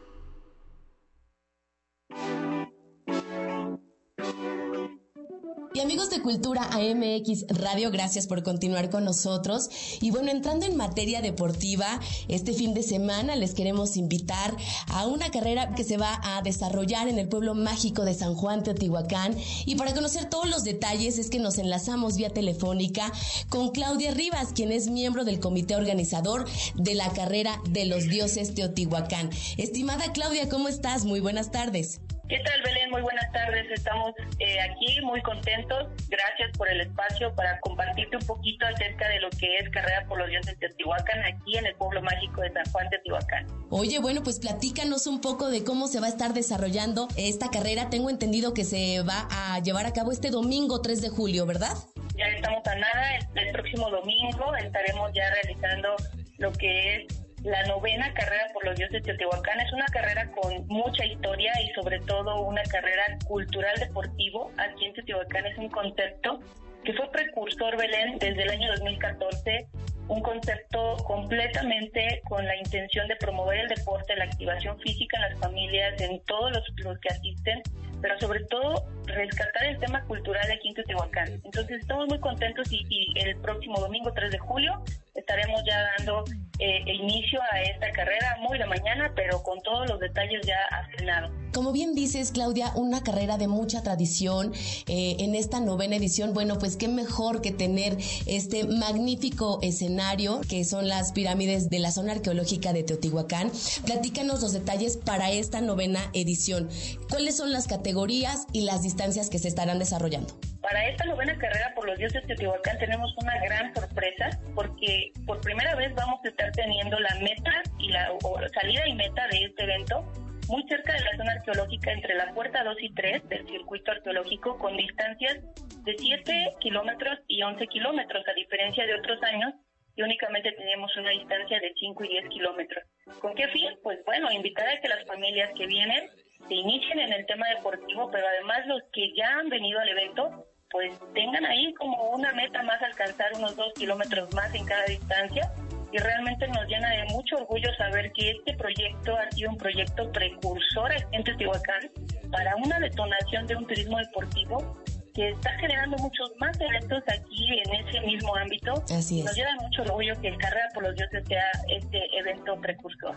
Y 5.74 5.80
amigos 5.80 6.10
de 6.10 6.22
Cultura 6.22 6.62
AMX 6.72 7.46
Radio, 7.48 7.90
gracias 7.90 8.26
por 8.26 8.42
continuar 8.42 8.90
con 8.90 9.04
nosotros. 9.04 9.68
Y 10.00 10.10
bueno, 10.10 10.30
entrando 10.30 10.66
en 10.66 10.76
materia 10.76 11.20
deportiva, 11.20 12.00
este 12.28 12.52
fin 12.52 12.74
de 12.74 12.82
semana 12.82 13.36
les 13.36 13.54
queremos 13.54 13.96
invitar 13.96 14.56
a 14.88 15.06
una 15.06 15.30
carrera 15.30 15.74
que 15.74 15.84
se 15.84 15.96
va 15.96 16.20
a 16.22 16.42
desarrollar 16.42 17.08
en 17.08 17.18
el 17.18 17.28
pueblo 17.28 17.54
mágico 17.54 18.04
de 18.04 18.14
San 18.14 18.34
Juan 18.34 18.62
Teotihuacán. 18.62 19.36
Y 19.66 19.76
para 19.76 19.94
conocer 19.94 20.28
todos 20.28 20.48
los 20.48 20.64
detalles 20.64 21.18
es 21.18 21.30
que 21.30 21.38
nos 21.38 21.58
enlazamos 21.58 22.16
vía 22.16 22.30
telefónica 22.30 23.12
con 23.48 23.70
Claudia 23.70 24.10
Rivas, 24.10 24.48
quien 24.54 24.72
es 24.72 24.88
miembro 24.88 25.24
del 25.24 25.40
comité 25.40 25.76
organizador 25.76 26.46
de 26.74 26.94
la 26.94 27.12
carrera 27.12 27.60
de 27.68 27.84
los 27.84 28.08
dioses 28.08 28.54
Teotihuacán. 28.54 29.30
Estimada 29.56 30.12
Claudia, 30.12 30.48
¿cómo 30.48 30.68
estás? 30.68 31.04
Muy 31.04 31.20
buenas 31.20 31.50
tardes. 31.50 32.00
¿Qué 32.28 32.38
tal, 32.40 32.60
Belén? 32.62 32.90
Muy 32.90 33.00
buenas 33.00 33.32
tardes. 33.32 33.70
Estamos 33.70 34.12
eh, 34.38 34.60
aquí 34.60 35.00
muy 35.00 35.22
contentos. 35.22 35.88
Gracias 36.10 36.50
por 36.58 36.68
el 36.68 36.82
espacio 36.82 37.34
para 37.34 37.58
compartirte 37.60 38.18
un 38.18 38.26
poquito 38.26 38.66
acerca 38.66 39.08
de 39.08 39.20
lo 39.20 39.30
que 39.30 39.56
es 39.56 39.70
Carrera 39.70 40.04
por 40.06 40.18
los 40.18 40.28
Dioses 40.28 40.58
de 40.58 40.68
Teotihuacán, 40.68 41.24
aquí 41.24 41.56
en 41.56 41.64
el 41.64 41.74
pueblo 41.76 42.02
mágico 42.02 42.42
de 42.42 42.52
San 42.52 42.70
Juan 42.70 42.84
de 42.90 42.98
Teotihuacán. 42.98 43.46
Oye, 43.70 43.98
bueno, 43.98 44.22
pues 44.22 44.40
platícanos 44.40 45.06
un 45.06 45.22
poco 45.22 45.48
de 45.48 45.64
cómo 45.64 45.88
se 45.88 46.00
va 46.00 46.06
a 46.06 46.10
estar 46.10 46.34
desarrollando 46.34 47.08
esta 47.16 47.50
carrera. 47.50 47.88
Tengo 47.88 48.10
entendido 48.10 48.52
que 48.52 48.64
se 48.64 49.02
va 49.02 49.26
a 49.30 49.58
llevar 49.60 49.86
a 49.86 49.94
cabo 49.94 50.12
este 50.12 50.28
domingo 50.28 50.82
3 50.82 51.00
de 51.00 51.08
julio, 51.08 51.46
¿verdad? 51.46 51.72
Ya 52.14 52.26
estamos 52.26 52.66
a 52.66 52.74
nada. 52.74 53.16
El, 53.16 53.46
el 53.46 53.52
próximo 53.52 53.88
domingo 53.88 54.54
estaremos 54.54 55.10
ya 55.14 55.30
realizando 55.30 55.88
lo 56.36 56.52
que 56.52 56.96
es 56.96 57.17
la 57.44 57.62
novena 57.64 58.12
carrera 58.14 58.48
por 58.52 58.64
los 58.64 58.76
dioses 58.76 59.02
de 59.02 59.12
Teotihuacán 59.12 59.60
es 59.60 59.72
una 59.72 59.86
carrera 59.86 60.30
con 60.32 60.66
mucha 60.66 61.04
historia 61.04 61.52
y 61.62 61.72
sobre 61.74 62.00
todo 62.00 62.42
una 62.42 62.62
carrera 62.64 63.04
cultural 63.26 63.74
deportivo. 63.78 64.50
Aquí 64.56 64.86
en 64.86 64.94
Teotihuacán 64.94 65.46
es 65.46 65.58
un 65.58 65.68
concepto 65.68 66.40
que 66.84 66.92
fue 66.94 67.10
precursor 67.10 67.76
Belén 67.76 68.18
desde 68.18 68.42
el 68.42 68.50
año 68.50 68.68
2014, 68.72 69.66
un 70.08 70.22
concepto 70.22 70.96
completamente 71.06 72.22
con 72.28 72.44
la 72.46 72.56
intención 72.56 73.06
de 73.08 73.16
promover 73.16 73.60
el 73.60 73.68
deporte, 73.68 74.16
la 74.16 74.24
activación 74.24 74.78
física 74.80 75.18
en 75.18 75.32
las 75.32 75.40
familias, 75.40 76.00
en 76.00 76.20
todos 76.24 76.50
los, 76.52 76.64
los 76.76 76.98
que 76.98 77.08
asisten, 77.08 77.62
pero 78.00 78.18
sobre 78.18 78.44
todo 78.44 78.86
rescatar 79.06 79.64
el 79.64 79.78
tema 79.78 80.02
cultural 80.04 80.50
aquí 80.50 80.68
en 80.68 80.74
Teotihuacán. 80.74 81.28
Entonces 81.44 81.80
estamos 81.80 82.08
muy 82.08 82.18
contentos 82.20 82.72
y, 82.72 82.84
y 82.88 83.12
el 83.20 83.36
próximo 83.36 83.78
domingo 83.80 84.12
3 84.12 84.30
de 84.30 84.38
julio 84.38 84.82
estaremos 85.18 85.62
ya 85.66 85.90
dando 85.98 86.24
eh, 86.60 86.80
inicio 86.86 87.40
a 87.52 87.60
esta 87.62 87.90
carrera 87.92 88.36
muy 88.40 88.58
de 88.58 88.66
mañana, 88.66 89.12
pero 89.14 89.42
con 89.42 89.60
todos 89.62 89.88
los 89.88 90.00
detalles 90.00 90.40
ya 90.46 90.58
afinados. 90.70 91.30
Como 91.52 91.72
bien 91.72 91.94
dices, 91.94 92.30
Claudia, 92.30 92.72
una 92.74 93.02
carrera 93.02 93.38
de 93.38 93.48
mucha 93.48 93.82
tradición 93.82 94.52
eh, 94.86 95.16
en 95.18 95.34
esta 95.34 95.60
novena 95.60 95.96
edición. 95.96 96.34
Bueno, 96.34 96.58
pues 96.58 96.76
qué 96.76 96.88
mejor 96.88 97.40
que 97.40 97.52
tener 97.52 97.96
este 98.26 98.64
magnífico 98.64 99.58
escenario 99.62 100.40
que 100.48 100.64
son 100.64 100.88
las 100.88 101.12
pirámides 101.12 101.70
de 101.70 101.78
la 101.78 101.90
zona 101.90 102.12
arqueológica 102.12 102.72
de 102.72 102.82
Teotihuacán. 102.82 103.50
Platícanos 103.86 104.42
los 104.42 104.52
detalles 104.52 104.96
para 104.96 105.30
esta 105.30 105.60
novena 105.60 106.00
edición. 106.12 106.68
¿Cuáles 107.08 107.36
son 107.36 107.52
las 107.52 107.66
categorías 107.66 108.46
y 108.52 108.62
las 108.62 108.82
distancias 108.82 109.30
que 109.30 109.38
se 109.38 109.48
estarán 109.48 109.78
desarrollando? 109.78 110.34
Para 110.60 110.88
esta 110.88 111.04
novena 111.04 111.36
carrera 111.38 111.72
por 111.74 111.86
los 111.86 111.98
dioses 111.98 112.20
de 112.22 112.34
Teotihuacán 112.34 112.78
tenemos 112.78 113.14
una 113.22 113.38
gran 113.40 113.74
sorpresa 113.74 114.30
porque 114.54 115.12
por 115.26 115.40
primera 115.40 115.74
vez 115.76 115.94
vamos 115.94 116.20
a 116.24 116.28
estar 116.28 116.50
teniendo 116.52 116.98
la 116.98 117.14
meta 117.20 117.62
y 117.78 117.90
la 117.90 118.12
o 118.12 118.38
salida 118.52 118.86
y 118.88 118.94
meta 118.94 119.26
de 119.28 119.44
este 119.44 119.62
evento 119.62 120.04
muy 120.48 120.66
cerca 120.66 120.94
de 120.94 121.00
la 121.00 121.16
zona 121.16 121.32
arqueológica 121.32 121.92
entre 121.92 122.14
la 122.14 122.32
puerta 122.32 122.64
2 122.64 122.76
y 122.80 122.94
3 122.94 123.28
del 123.28 123.46
circuito 123.46 123.92
arqueológico 123.92 124.58
con 124.58 124.76
distancias 124.76 125.38
de 125.84 125.94
7 125.96 126.56
kilómetros 126.60 127.18
y 127.28 127.42
11 127.42 127.66
kilómetros, 127.68 128.26
a 128.26 128.32
diferencia 128.32 128.86
de 128.86 128.94
otros 128.94 129.22
años 129.22 129.54
que 129.94 130.02
únicamente 130.02 130.52
teníamos 130.52 130.96
una 130.96 131.10
distancia 131.10 131.60
de 131.60 131.72
5 131.78 132.04
y 132.04 132.08
10 132.08 132.28
kilómetros. 132.30 132.84
¿Con 133.20 133.34
qué 133.34 133.48
fin? 133.48 133.68
Pues 133.82 133.98
bueno, 134.04 134.30
invitar 134.32 134.68
a 134.68 134.80
que 134.80 134.88
las 134.88 135.04
familias 135.06 135.50
que 135.56 135.66
vienen 135.66 136.08
se 136.46 136.54
inicien 136.54 136.98
en 137.00 137.12
el 137.12 137.26
tema 137.26 137.46
deportivo, 137.56 138.10
pero 138.10 138.26
además 138.26 138.66
los 138.66 138.82
que 138.92 139.12
ya 139.14 139.38
han 139.38 139.48
venido 139.48 139.80
al 139.80 139.88
evento, 139.88 140.46
pues 140.70 140.98
tengan 141.14 141.44
ahí 141.46 141.72
como 141.74 142.10
una 142.10 142.32
meta 142.32 142.62
más 142.62 142.80
alcanzar 142.82 143.32
unos 143.34 143.56
2 143.56 143.72
kilómetros 143.74 144.32
más 144.34 144.54
en 144.54 144.64
cada 144.66 144.84
distancia 144.84 145.50
y 145.90 145.98
realmente 145.98 146.46
nos 146.48 146.66
llena 146.66 146.90
de 146.90 147.04
mucho 147.06 147.36
orgullo 147.36 147.72
saber 147.76 148.12
que 148.12 148.30
este 148.30 148.54
proyecto 148.54 149.16
ha 149.16 149.30
sido 149.30 149.50
un 149.50 149.56
proyecto 149.56 150.10
precursor 150.12 150.92
en 151.12 151.24
Teotihuacán 151.24 151.90
para 152.30 152.54
una 152.56 152.78
detonación 152.78 153.46
de 153.46 153.56
un 153.56 153.66
turismo 153.66 153.98
deportivo 153.98 154.82
que 155.14 155.30
está 155.30 155.50
generando 155.58 155.96
muchos 155.98 156.30
más 156.38 156.60
eventos 156.60 157.02
aquí 157.08 157.60
en 157.60 157.86
ese 157.86 158.00
mismo 158.02 158.36
ámbito. 158.36 158.74
Así 158.94 159.20
es. 159.20 159.24
Nos 159.24 159.34
llena 159.34 159.56
mucho 159.56 159.82
orgullo 159.82 160.14
que 160.20 160.28
el 160.28 160.36
Carrera 160.36 160.68
por 160.74 160.84
los 160.84 160.94
Dioses 160.94 161.26
sea 161.26 161.50
este 161.68 162.18
evento 162.18 162.60
precursor. 162.60 163.16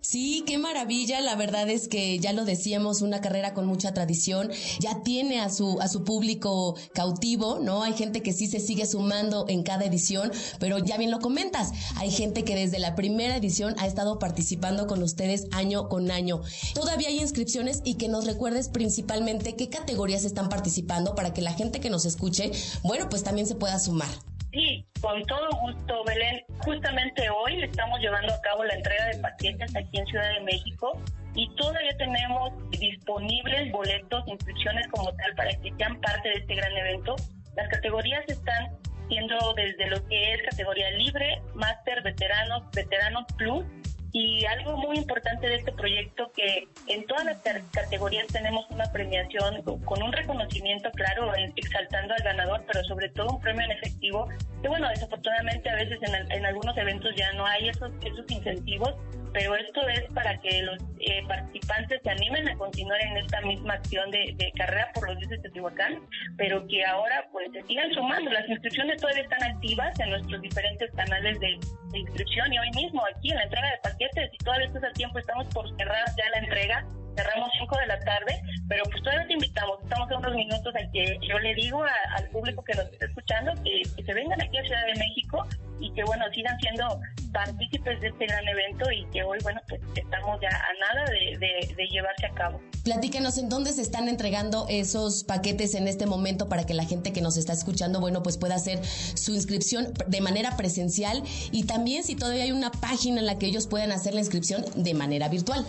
Sí, 0.00 0.44
qué 0.46 0.58
maravilla. 0.58 1.20
La 1.20 1.34
verdad 1.34 1.68
es 1.68 1.88
que 1.88 2.18
ya 2.18 2.32
lo 2.32 2.44
decíamos, 2.44 3.02
una 3.02 3.20
carrera 3.20 3.52
con 3.52 3.66
mucha 3.66 3.92
tradición. 3.92 4.50
Ya 4.80 5.02
tiene 5.02 5.40
a 5.40 5.50
su, 5.50 5.80
a 5.80 5.88
su 5.88 6.04
público 6.04 6.76
cautivo, 6.94 7.58
¿no? 7.60 7.82
Hay 7.82 7.94
gente 7.94 8.22
que 8.22 8.32
sí 8.32 8.46
se 8.46 8.60
sigue 8.60 8.86
sumando 8.86 9.46
en 9.48 9.62
cada 9.62 9.84
edición, 9.84 10.30
pero 10.60 10.78
ya 10.78 10.96
bien 10.96 11.10
lo 11.10 11.18
comentas. 11.18 11.72
Hay 11.96 12.10
gente 12.10 12.44
que 12.44 12.54
desde 12.54 12.78
la 12.78 12.94
primera 12.94 13.36
edición 13.36 13.74
ha 13.78 13.86
estado 13.86 14.18
participando 14.18 14.86
con 14.86 15.02
ustedes 15.02 15.46
año 15.52 15.88
con 15.88 16.10
año. 16.10 16.42
Todavía 16.74 17.08
hay 17.08 17.18
inscripciones 17.18 17.82
y 17.84 17.94
que 17.94 18.08
nos 18.08 18.24
recuerdes 18.24 18.68
principalmente 18.68 19.56
qué 19.56 19.68
categorías 19.68 20.24
están 20.24 20.48
participando 20.48 21.14
para 21.14 21.34
que 21.34 21.42
la 21.42 21.52
gente 21.52 21.80
que 21.80 21.90
nos 21.90 22.06
escuche, 22.06 22.52
bueno, 22.82 23.08
pues 23.08 23.24
también 23.24 23.46
se 23.46 23.56
pueda 23.56 23.78
sumar. 23.78 24.08
Sí, 24.52 24.86
con 25.02 25.22
todo 25.24 25.48
gusto, 25.60 26.04
Belén. 26.04 26.42
Justamente 26.64 27.28
hoy 27.28 27.62
estamos 27.62 28.00
llevando 28.00 28.32
a 28.32 28.40
cabo 28.40 28.64
la 28.64 28.74
entrega 28.74 29.06
de 29.06 29.18
paquetes 29.18 29.76
aquí 29.76 29.98
en 29.98 30.06
Ciudad 30.06 30.32
de 30.34 30.40
México 30.40 30.98
y 31.34 31.54
todavía 31.56 31.94
tenemos 31.98 32.52
disponibles 32.70 33.70
boletos, 33.70 34.26
inscripciones 34.26 34.88
como 34.88 35.12
tal 35.12 35.34
para 35.36 35.50
que 35.50 35.72
sean 35.76 36.00
parte 36.00 36.30
de 36.30 36.34
este 36.36 36.54
gran 36.54 36.74
evento. 36.76 37.14
Las 37.56 37.68
categorías 37.68 38.24
están 38.26 38.76
siendo 39.08 39.36
desde 39.54 39.90
lo 39.90 40.06
que 40.08 40.32
es 40.32 40.42
categoría 40.48 40.90
libre, 40.92 41.42
máster, 41.54 42.02
veteranos, 42.02 42.62
veteranos 42.74 43.24
plus 43.36 43.64
y 44.12 44.44
algo 44.46 44.76
muy 44.76 44.96
importante 44.96 45.48
de 45.48 45.56
este 45.56 45.72
proyecto 45.72 46.30
que 46.34 46.66
en 46.86 47.06
todas 47.06 47.24
las 47.24 47.38
categorías 47.72 48.26
tenemos 48.28 48.66
una 48.70 48.90
premiación 48.90 49.62
con 49.62 50.02
un 50.02 50.12
reconocimiento 50.12 50.90
claro, 50.92 51.32
exaltando 51.56 52.14
al 52.14 52.22
ganador, 52.22 52.64
pero 52.66 52.82
sobre 52.84 53.08
todo 53.10 53.34
un 53.34 53.40
premio 53.40 53.64
en 53.64 53.72
efectivo, 53.72 54.28
que 54.62 54.68
bueno, 54.68 54.88
desafortunadamente 54.88 55.68
a 55.68 55.76
veces 55.76 55.98
en, 56.02 56.32
en 56.32 56.46
algunos 56.46 56.76
eventos 56.76 57.14
ya 57.16 57.32
no 57.34 57.44
hay 57.46 57.68
esos, 57.68 57.90
esos 58.04 58.24
incentivos, 58.30 58.94
pero 59.32 59.54
esto 59.56 59.86
es 59.88 60.04
para 60.14 60.38
que 60.40 60.62
los 60.62 60.78
eh, 61.00 61.22
participantes 61.28 62.00
se 62.02 62.10
animen 62.10 62.48
a 62.48 62.56
continuar 62.56 63.00
en 63.02 63.18
esta 63.18 63.40
misma 63.42 63.74
acción 63.74 64.10
de, 64.10 64.34
de 64.36 64.52
carrera 64.52 64.90
por 64.94 65.06
los 65.06 65.18
dioses 65.18 65.36
de 65.36 65.42
Teotihuacán, 65.42 66.00
pero 66.36 66.66
que 66.66 66.84
ahora 66.84 67.26
pues 67.30 67.50
se 67.52 67.62
sigan 67.64 67.92
sumando. 67.92 68.30
Las 68.30 68.48
inscripciones 68.48 69.00
todavía 69.00 69.22
están 69.22 69.42
activas 69.42 69.98
en 70.00 70.10
nuestros 70.10 70.40
diferentes 70.40 70.90
canales 70.92 71.38
de, 71.40 71.58
de 71.92 71.98
inscripción 71.98 72.52
y 72.52 72.58
hoy 72.58 72.70
mismo 72.74 73.02
aquí 73.14 73.30
en 73.30 73.36
la 73.36 73.44
entrega 73.44 73.70
de 73.70 73.78
paquetes 73.98 74.30
y 74.32 74.38
todavía 74.38 74.66
estás 74.66 74.84
a 74.84 74.92
tiempo, 74.92 75.18
estamos 75.18 75.46
por 75.52 75.68
cerrar 75.76 76.04
ya 76.16 76.30
la 76.30 76.38
entrega. 76.38 76.84
Cerramos 77.16 77.50
5 77.58 77.78
de 77.78 77.86
la 77.88 77.98
tarde, 78.00 78.42
pero 78.68 78.84
pues 78.84 79.02
todavía 79.02 79.26
te 79.26 79.32
invitamos, 79.32 79.82
estamos 79.82 80.08
a 80.08 80.18
unos 80.18 80.34
minutos 80.34 80.72
en 80.76 80.92
que 80.92 81.18
yo 81.28 81.38
le 81.40 81.54
digo 81.54 81.84
al 82.16 82.28
público 82.28 82.62
que 82.62 82.74
nos 82.74 82.84
está 82.92 83.06
escuchando 83.06 83.52
que, 83.64 83.82
se 84.04 84.14
vengan 84.14 84.40
aquí 84.40 84.56
a 84.56 84.62
Ciudad 84.62 84.86
de 84.86 84.94
México 85.00 85.44
y 85.80 85.92
que 85.92 86.04
bueno, 86.04 86.24
sigan 86.34 86.58
siendo 86.60 87.00
partícipes 87.32 88.00
de 88.00 88.08
este 88.08 88.26
gran 88.26 88.46
evento 88.48 88.90
y 88.90 89.04
que 89.12 89.22
hoy 89.22 89.38
bueno, 89.42 89.60
pues 89.68 89.80
estamos 89.94 90.40
ya 90.40 90.48
a 90.48 90.94
nada 90.94 91.10
de, 91.10 91.74
de 91.74 91.86
llevarse 91.88 92.26
a 92.26 92.34
cabo. 92.34 92.60
Platíquenos 92.84 93.36
en 93.38 93.48
dónde 93.48 93.72
se 93.72 93.82
están 93.82 94.08
entregando 94.08 94.66
esos 94.68 95.24
paquetes 95.24 95.74
en 95.74 95.88
este 95.88 96.06
momento 96.06 96.48
para 96.48 96.64
que 96.64 96.74
la 96.74 96.84
gente 96.84 97.12
que 97.12 97.20
nos 97.20 97.36
está 97.36 97.52
escuchando, 97.52 98.00
bueno, 98.00 98.22
pues 98.22 98.38
pueda 98.38 98.54
hacer 98.54 98.82
su 98.84 99.34
inscripción 99.34 99.92
de 100.06 100.20
manera 100.20 100.56
presencial 100.56 101.22
y 101.52 101.64
también 101.64 102.02
si 102.02 102.16
todavía 102.16 102.44
hay 102.44 102.52
una 102.52 102.70
página 102.70 103.20
en 103.20 103.26
la 103.26 103.38
que 103.38 103.46
ellos 103.46 103.66
puedan 103.66 103.92
hacer 103.92 104.14
la 104.14 104.20
inscripción 104.20 104.64
de 104.74 104.94
manera 104.94 105.28
virtual. 105.28 105.66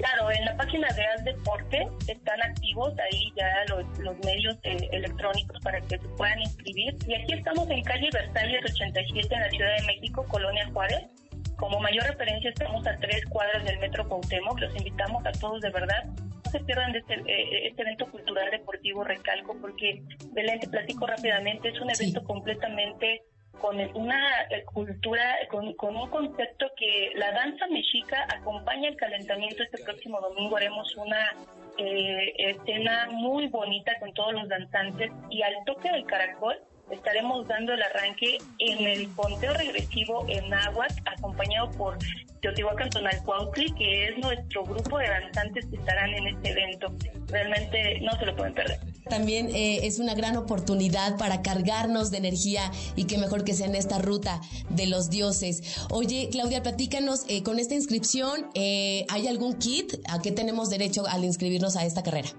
Claro, 0.00 0.30
en 0.30 0.46
la 0.46 0.56
página 0.56 0.88
de 0.94 1.04
Al 1.04 1.24
Deporte 1.24 1.86
están 2.08 2.42
activos 2.42 2.94
ahí 2.98 3.30
ya 3.36 3.66
los, 3.68 4.18
medios 4.24 4.56
eh, 4.62 4.88
electrónicos 4.92 5.60
para 5.62 5.78
que 5.82 5.98
se 5.98 6.08
puedan 6.16 6.40
inscribir. 6.40 6.96
Y 7.06 7.14
aquí 7.16 7.34
estamos 7.34 7.68
en 7.68 7.82
calle 7.82 8.08
Versalles 8.10 8.62
87 8.64 9.34
en 9.34 9.40
la 9.42 9.50
Ciudad 9.50 9.76
de 9.76 9.86
México, 9.86 10.24
Colonia 10.28 10.66
Juárez. 10.72 11.04
Como 11.58 11.80
mayor 11.80 12.06
referencia 12.06 12.48
estamos 12.48 12.86
a 12.86 12.96
tres 12.98 13.26
cuadras 13.26 13.62
del 13.66 13.78
Metro 13.78 14.08
Cuauhtémoc. 14.08 14.58
Los 14.60 14.74
invitamos 14.74 15.22
a 15.26 15.32
todos 15.32 15.60
de 15.60 15.68
verdad. 15.68 16.04
No 16.06 16.50
se 16.50 16.60
pierdan 16.60 16.92
de 16.92 17.00
este, 17.00 17.14
eh, 17.16 17.68
este 17.68 17.82
evento 17.82 18.10
cultural 18.10 18.50
deportivo 18.50 19.04
Recalco 19.04 19.54
porque, 19.60 20.02
Belén, 20.32 20.60
te 20.60 20.68
platico 20.70 21.06
rápidamente, 21.06 21.68
es 21.68 21.78
un 21.78 21.90
evento 21.90 22.24
completamente 22.24 23.20
con 23.58 23.78
una 23.94 24.42
eh, 24.50 24.64
cultura, 24.64 25.36
con, 25.48 25.72
con, 25.74 25.96
un 25.96 26.08
concepto 26.10 26.66
que 26.76 27.12
la 27.14 27.32
danza 27.32 27.66
mexica 27.68 28.26
acompaña 28.34 28.88
el 28.88 28.96
calentamiento. 28.96 29.62
Este 29.62 29.82
próximo 29.82 30.20
domingo 30.20 30.56
haremos 30.56 30.94
una 30.96 31.34
eh, 31.76 32.32
escena 32.38 33.08
muy 33.10 33.48
bonita 33.48 33.98
con 34.00 34.12
todos 34.14 34.32
los 34.32 34.48
danzantes 34.48 35.10
y 35.30 35.42
al 35.42 35.54
toque 35.64 35.90
del 35.90 36.04
caracol 36.04 36.58
estaremos 36.90 37.46
dando 37.48 37.72
el 37.72 37.82
arranque 37.82 38.38
en 38.58 38.86
el 38.86 39.08
conteo 39.14 39.54
regresivo 39.54 40.24
en 40.28 40.52
Aguas, 40.52 40.94
acompañado 41.06 41.70
por 41.72 41.98
Teotihuacán 42.40 42.90
Tonalcuautli, 42.90 43.72
que 43.74 44.08
es 44.08 44.18
nuestro 44.18 44.64
grupo 44.64 44.98
de 44.98 45.08
danzantes 45.08 45.66
que 45.66 45.76
estarán 45.76 46.10
en 46.14 46.28
este 46.28 46.50
evento. 46.50 46.92
Realmente 47.28 48.00
no 48.00 48.12
se 48.18 48.26
lo 48.26 48.36
pueden 48.36 48.54
perder. 48.54 48.80
También 49.08 49.48
eh, 49.54 49.86
es 49.86 49.98
una 49.98 50.14
gran 50.14 50.36
oportunidad 50.36 51.18
para 51.18 51.42
cargarnos 51.42 52.10
de 52.10 52.18
energía 52.18 52.70
y 52.96 53.04
que 53.04 53.18
mejor 53.18 53.44
que 53.44 53.54
sea 53.54 53.66
en 53.66 53.74
esta 53.74 53.98
ruta 53.98 54.40
de 54.70 54.86
los 54.86 55.10
dioses. 55.10 55.86
Oye, 55.90 56.28
Claudia, 56.30 56.62
platícanos, 56.62 57.24
eh, 57.28 57.42
con 57.42 57.58
esta 57.58 57.74
inscripción, 57.74 58.46
eh, 58.54 59.04
¿hay 59.08 59.26
algún 59.26 59.58
kit? 59.58 59.94
¿A 60.08 60.22
qué 60.22 60.32
tenemos 60.32 60.70
derecho 60.70 61.06
al 61.06 61.24
inscribirnos 61.24 61.76
a 61.76 61.84
esta 61.84 62.02
carrera? 62.02 62.30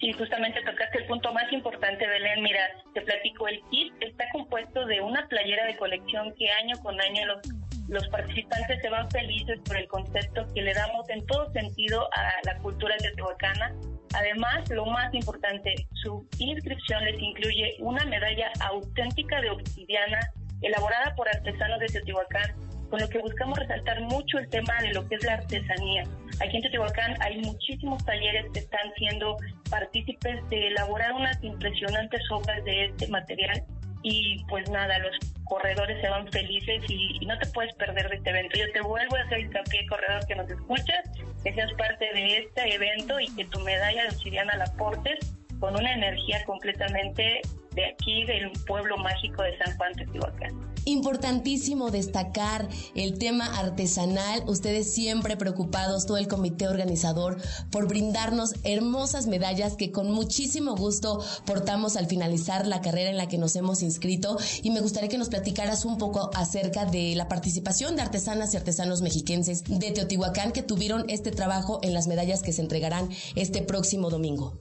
Sí, 0.00 0.12
justamente 0.12 0.62
tocaste 0.62 0.98
el 0.98 1.06
punto 1.06 1.30
más 1.34 1.52
importante, 1.52 2.06
Belén. 2.06 2.42
Mira, 2.42 2.60
te 2.94 3.02
platico, 3.02 3.46
el 3.48 3.60
kit 3.70 3.92
está 4.00 4.24
compuesto 4.32 4.86
de 4.86 5.02
una 5.02 5.28
playera 5.28 5.66
de 5.66 5.76
colección 5.76 6.32
que 6.38 6.50
año 6.52 6.74
con 6.82 6.98
año 6.98 7.26
los, 7.26 7.40
los 7.86 8.08
participantes 8.08 8.80
se 8.80 8.88
van 8.88 9.10
felices 9.10 9.60
por 9.66 9.76
el 9.76 9.86
concepto 9.88 10.46
que 10.54 10.62
le 10.62 10.72
damos 10.72 11.06
en 11.10 11.26
todo 11.26 11.52
sentido 11.52 12.08
a 12.14 12.32
la 12.44 12.56
cultura 12.62 12.96
teotihuacana. 12.96 13.74
Además, 14.14 14.68
lo 14.70 14.86
más 14.86 15.12
importante, 15.12 15.74
su 16.02 16.26
inscripción 16.38 17.04
les 17.04 17.20
incluye 17.20 17.76
una 17.80 18.04
medalla 18.06 18.50
auténtica 18.60 19.38
de 19.42 19.50
obsidiana 19.50 20.18
elaborada 20.62 21.14
por 21.14 21.28
artesanos 21.28 21.78
de 21.78 21.86
Teotihuacán 21.86 22.69
con 22.90 23.00
lo 23.00 23.08
que 23.08 23.18
buscamos 23.20 23.58
resaltar 23.58 24.00
mucho 24.02 24.38
el 24.38 24.48
tema 24.48 24.74
de 24.82 24.92
lo 24.92 25.08
que 25.08 25.14
es 25.14 25.24
la 25.24 25.34
artesanía. 25.34 26.02
Aquí 26.40 26.56
en 26.56 26.62
Teotihuacán 26.62 27.14
hay 27.20 27.38
muchísimos 27.38 28.04
talleres 28.04 28.46
que 28.52 28.60
están 28.60 28.92
siendo 28.96 29.36
partícipes 29.70 30.48
de 30.50 30.68
elaborar 30.68 31.12
unas 31.12 31.42
impresionantes 31.42 32.20
obras 32.30 32.62
de 32.64 32.86
este 32.86 33.06
material 33.08 33.62
y 34.02 34.42
pues 34.48 34.68
nada, 34.70 34.98
los 34.98 35.16
corredores 35.44 36.00
se 36.00 36.08
van 36.08 36.26
felices 36.32 36.82
y, 36.88 37.24
no 37.26 37.38
te 37.38 37.46
puedes 37.48 37.72
perder 37.74 38.08
de 38.08 38.16
este 38.16 38.30
evento. 38.30 38.58
Yo 38.58 38.72
te 38.72 38.80
vuelvo 38.80 39.16
a 39.16 39.20
hacer 39.20 39.40
hincapié, 39.40 39.86
corredor 39.86 40.26
que 40.26 40.34
nos 40.34 40.50
escuchas, 40.50 41.10
que 41.44 41.52
seas 41.52 41.72
parte 41.74 42.06
de 42.12 42.38
este 42.38 42.74
evento 42.74 43.20
y 43.20 43.26
que 43.36 43.44
tu 43.46 43.60
medalla 43.60 44.02
de 44.02 44.08
obsidiana 44.08 44.56
la 44.56 44.66
portes 44.76 45.18
con 45.60 45.76
una 45.76 45.92
energía 45.92 46.42
completamente 46.44 47.42
de 47.72 47.86
aquí, 47.86 48.24
del 48.24 48.50
pueblo 48.66 48.96
mágico 48.96 49.42
de 49.42 49.56
San 49.58 49.76
Juan 49.76 49.92
Teotihuacán. 49.92 50.69
Importantísimo 50.84 51.90
destacar 51.90 52.68
el 52.94 53.18
tema 53.18 53.58
artesanal. 53.58 54.42
Ustedes 54.46 54.92
siempre 54.92 55.36
preocupados, 55.36 56.06
todo 56.06 56.16
el 56.16 56.28
comité 56.28 56.68
organizador, 56.68 57.38
por 57.70 57.86
brindarnos 57.86 58.54
hermosas 58.64 59.26
medallas 59.26 59.74
que 59.74 59.92
con 59.92 60.10
muchísimo 60.10 60.76
gusto 60.76 61.22
portamos 61.44 61.96
al 61.96 62.06
finalizar 62.06 62.66
la 62.66 62.80
carrera 62.80 63.10
en 63.10 63.16
la 63.16 63.28
que 63.28 63.38
nos 63.38 63.56
hemos 63.56 63.82
inscrito. 63.82 64.38
Y 64.62 64.70
me 64.70 64.80
gustaría 64.80 65.08
que 65.08 65.18
nos 65.18 65.28
platicaras 65.28 65.84
un 65.84 65.98
poco 65.98 66.30
acerca 66.34 66.84
de 66.86 67.14
la 67.14 67.28
participación 67.28 67.96
de 67.96 68.02
artesanas 68.02 68.54
y 68.54 68.56
artesanos 68.56 69.02
mexiquenses 69.02 69.64
de 69.64 69.90
Teotihuacán 69.90 70.52
que 70.52 70.62
tuvieron 70.62 71.04
este 71.08 71.30
trabajo 71.30 71.80
en 71.82 71.94
las 71.94 72.06
medallas 72.06 72.42
que 72.42 72.52
se 72.52 72.62
entregarán 72.62 73.10
este 73.34 73.62
próximo 73.62 74.10
domingo. 74.10 74.58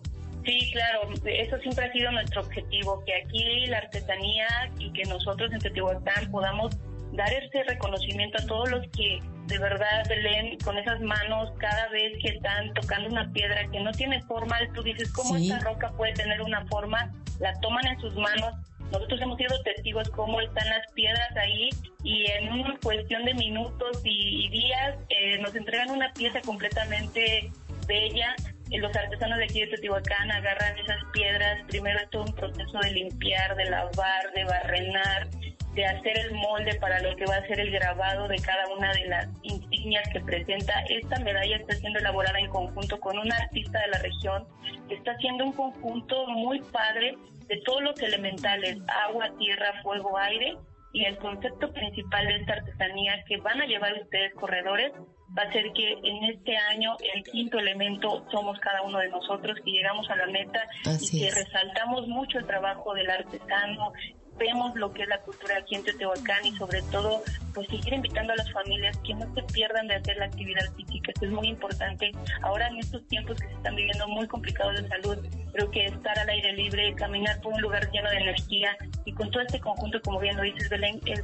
Sí, 0.49 0.71
claro, 0.71 1.01
eso 1.25 1.59
siempre 1.59 1.85
ha 1.85 1.91
sido 1.91 2.11
nuestro 2.11 2.41
objetivo, 2.41 3.03
que 3.05 3.13
aquí 3.13 3.67
la 3.67 3.77
artesanía 3.77 4.47
y 4.79 4.91
que 4.93 5.03
nosotros 5.03 5.51
en 5.51 5.59
Teotihuacán 5.59 6.31
podamos 6.31 6.75
dar 7.13 7.31
ese 7.31 7.63
reconocimiento 7.65 8.41
a 8.41 8.47
todos 8.47 8.71
los 8.71 8.87
que 8.87 9.19
de 9.45 9.59
verdad 9.59 10.03
leen 10.23 10.57
con 10.59 10.75
esas 10.79 11.01
manos 11.01 11.51
cada 11.59 11.87
vez 11.89 12.13
que 12.23 12.29
están 12.29 12.73
tocando 12.73 13.09
una 13.09 13.31
piedra 13.31 13.67
que 13.71 13.79
no 13.79 13.91
tiene 13.91 14.23
forma, 14.23 14.57
tú 14.73 14.81
dices, 14.81 15.11
¿cómo 15.13 15.37
esta 15.37 15.59
roca 15.59 15.91
puede 15.91 16.13
tener 16.13 16.41
una 16.41 16.65
forma? 16.65 17.13
La 17.39 17.53
toman 17.61 17.85
en 17.85 17.99
sus 17.99 18.15
manos. 18.15 18.55
Nosotros 18.91 19.21
hemos 19.21 19.37
sido 19.37 19.61
testigos 19.61 20.09
cómo 20.09 20.41
están 20.41 20.67
las 20.67 20.91
piedras 20.93 21.29
ahí 21.37 21.69
y 22.03 22.25
en 22.25 22.51
una 22.53 22.75
cuestión 22.81 23.23
de 23.23 23.35
minutos 23.35 24.01
y, 24.03 24.49
días 24.49 24.97
eh, 25.09 25.37
nos 25.37 25.53
entregan 25.55 25.91
una 25.91 26.11
pieza 26.13 26.41
completamente 26.41 27.51
bella 27.85 28.35
los 28.77 28.95
artesanos 28.95 29.39
de 29.39 29.45
aquí 29.45 29.61
de 29.61 29.67
Teotihuacán 29.67 30.31
agarran 30.31 30.77
esas 30.77 31.03
piedras, 31.11 31.63
primero 31.67 31.99
es 31.99 32.09
todo 32.11 32.23
un 32.23 32.33
proceso 32.33 32.79
de 32.79 32.91
limpiar, 32.91 33.55
de 33.55 33.65
lavar, 33.65 34.31
de 34.35 34.43
barrenar, 34.45 35.27
de 35.73 35.85
hacer 35.85 36.19
el 36.19 36.33
molde 36.33 36.75
para 36.75 36.99
lo 37.01 37.15
que 37.15 37.25
va 37.25 37.37
a 37.37 37.47
ser 37.47 37.59
el 37.59 37.71
grabado 37.71 38.27
de 38.27 38.37
cada 38.37 38.67
una 38.67 38.93
de 38.93 39.05
las 39.07 39.27
insignias 39.43 40.07
que 40.09 40.19
presenta. 40.19 40.73
Esta 40.89 41.19
medalla 41.19 41.57
está 41.57 41.75
siendo 41.75 41.99
elaborada 41.99 42.39
en 42.39 42.49
conjunto 42.49 42.99
con 42.99 43.17
un 43.17 43.31
artista 43.31 43.79
de 43.79 43.87
la 43.87 43.99
región, 43.99 44.47
está 44.89 45.11
haciendo 45.11 45.45
un 45.45 45.53
conjunto 45.53 46.27
muy 46.27 46.61
padre 46.61 47.17
de 47.47 47.57
todos 47.65 47.81
los 47.81 47.99
elementales, 48.01 48.77
agua, 49.07 49.31
tierra, 49.39 49.81
fuego, 49.81 50.17
aire, 50.17 50.55
y 50.91 51.05
el 51.05 51.17
concepto 51.17 51.71
principal 51.71 52.27
de 52.27 52.35
esta 52.37 52.53
artesanía 52.53 53.23
que 53.25 53.37
van 53.37 53.61
a 53.61 53.65
llevar 53.65 53.93
ustedes 54.01 54.33
corredores 54.33 54.91
va 55.37 55.43
a 55.43 55.51
ser 55.51 55.71
que 55.73 55.93
en 56.03 56.23
este 56.25 56.57
año 56.57 56.97
el 57.13 57.23
quinto 57.23 57.59
elemento 57.59 58.25
somos 58.31 58.59
cada 58.59 58.81
uno 58.81 58.99
de 58.99 59.09
nosotros 59.09 59.57
que 59.63 59.71
llegamos 59.71 60.09
a 60.09 60.15
la 60.15 60.27
meta 60.27 60.61
y 60.99 61.19
que 61.19 61.31
resaltamos 61.31 62.07
mucho 62.07 62.39
el 62.39 62.45
trabajo 62.45 62.93
del 62.93 63.09
artesano, 63.09 63.93
vemos 64.39 64.75
lo 64.75 64.91
que 64.93 65.03
es 65.03 65.07
la 65.07 65.19
cultura 65.21 65.57
aquí 65.57 65.75
en 65.75 65.83
Teotihuacán 65.83 66.45
y 66.45 66.55
sobre 66.55 66.81
todo 66.83 67.21
pues 67.53 67.67
seguir 67.67 67.93
invitando 67.93 68.33
a 68.33 68.35
las 68.35 68.51
familias 68.51 68.97
que 69.05 69.13
no 69.13 69.31
se 69.33 69.41
pierdan 69.53 69.87
de 69.87 69.95
hacer 69.95 70.17
la 70.17 70.25
actividad 70.25 70.65
física, 70.75 71.11
que 71.19 71.25
es 71.25 71.31
muy 71.31 71.47
importante. 71.47 72.11
Ahora 72.41 72.67
en 72.67 72.77
estos 72.77 73.05
tiempos 73.07 73.39
que 73.39 73.47
se 73.47 73.53
están 73.53 73.75
viviendo 73.75 74.07
muy 74.07 74.27
complicados 74.27 74.81
de 74.81 74.87
salud, 74.87 75.17
creo 75.51 75.71
que 75.71 75.85
estar 75.85 76.17
al 76.17 76.29
aire 76.29 76.53
libre, 76.53 76.93
caminar 76.95 77.41
por 77.41 77.53
un 77.53 77.61
lugar 77.61 77.89
lleno 77.91 78.09
de 78.09 78.17
energía 78.17 78.77
y 79.05 79.13
con 79.13 79.29
todo 79.31 79.43
este 79.43 79.59
conjunto, 79.59 80.01
como 80.01 80.19
bien 80.19 80.37
lo 80.37 80.43
dices 80.43 80.69
Belén, 80.69 81.01
es, 81.05 81.21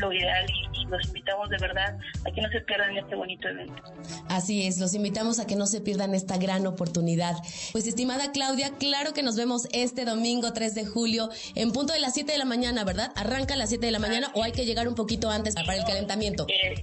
lo 0.00 0.12
ideal 0.12 0.46
y, 0.50 0.70
los 0.90 1.06
invitamos 1.06 1.48
de 1.50 1.56
verdad 1.58 1.96
a 2.26 2.32
que 2.32 2.40
no 2.40 2.48
se 2.48 2.60
pierdan 2.62 2.96
este 2.96 3.14
bonito 3.14 3.46
evento. 3.46 3.80
Así 4.28 4.66
es, 4.66 4.78
los 4.78 4.92
invitamos 4.94 5.38
a 5.38 5.46
que 5.46 5.54
no 5.54 5.66
se 5.66 5.80
pierdan 5.80 6.16
esta 6.16 6.36
gran 6.36 6.66
oportunidad. 6.66 7.36
Pues 7.70 7.86
estimada 7.86 8.32
Claudia, 8.32 8.72
claro 8.76 9.12
que 9.12 9.22
nos 9.22 9.36
vemos 9.36 9.68
este 9.72 10.04
domingo 10.04 10.52
3 10.52 10.74
de 10.74 10.86
julio 10.86 11.28
en 11.54 11.70
punto 11.72 11.92
de 11.92 12.00
las 12.00 12.14
7 12.14 12.32
de 12.32 12.38
la 12.38 12.44
mañana, 12.50 12.84
¿verdad? 12.84 13.12
¿Arranca 13.16 13.54
a 13.54 13.56
las 13.56 13.70
7 13.70 13.86
de 13.86 13.92
la 13.92 14.00
mañana 14.00 14.30
o 14.34 14.42
hay 14.42 14.52
que 14.52 14.66
llegar 14.66 14.88
un 14.88 14.94
poquito 14.94 15.30
antes 15.30 15.54
para 15.54 15.76
el 15.76 15.84
calentamiento? 15.84 16.46
Eh, 16.48 16.74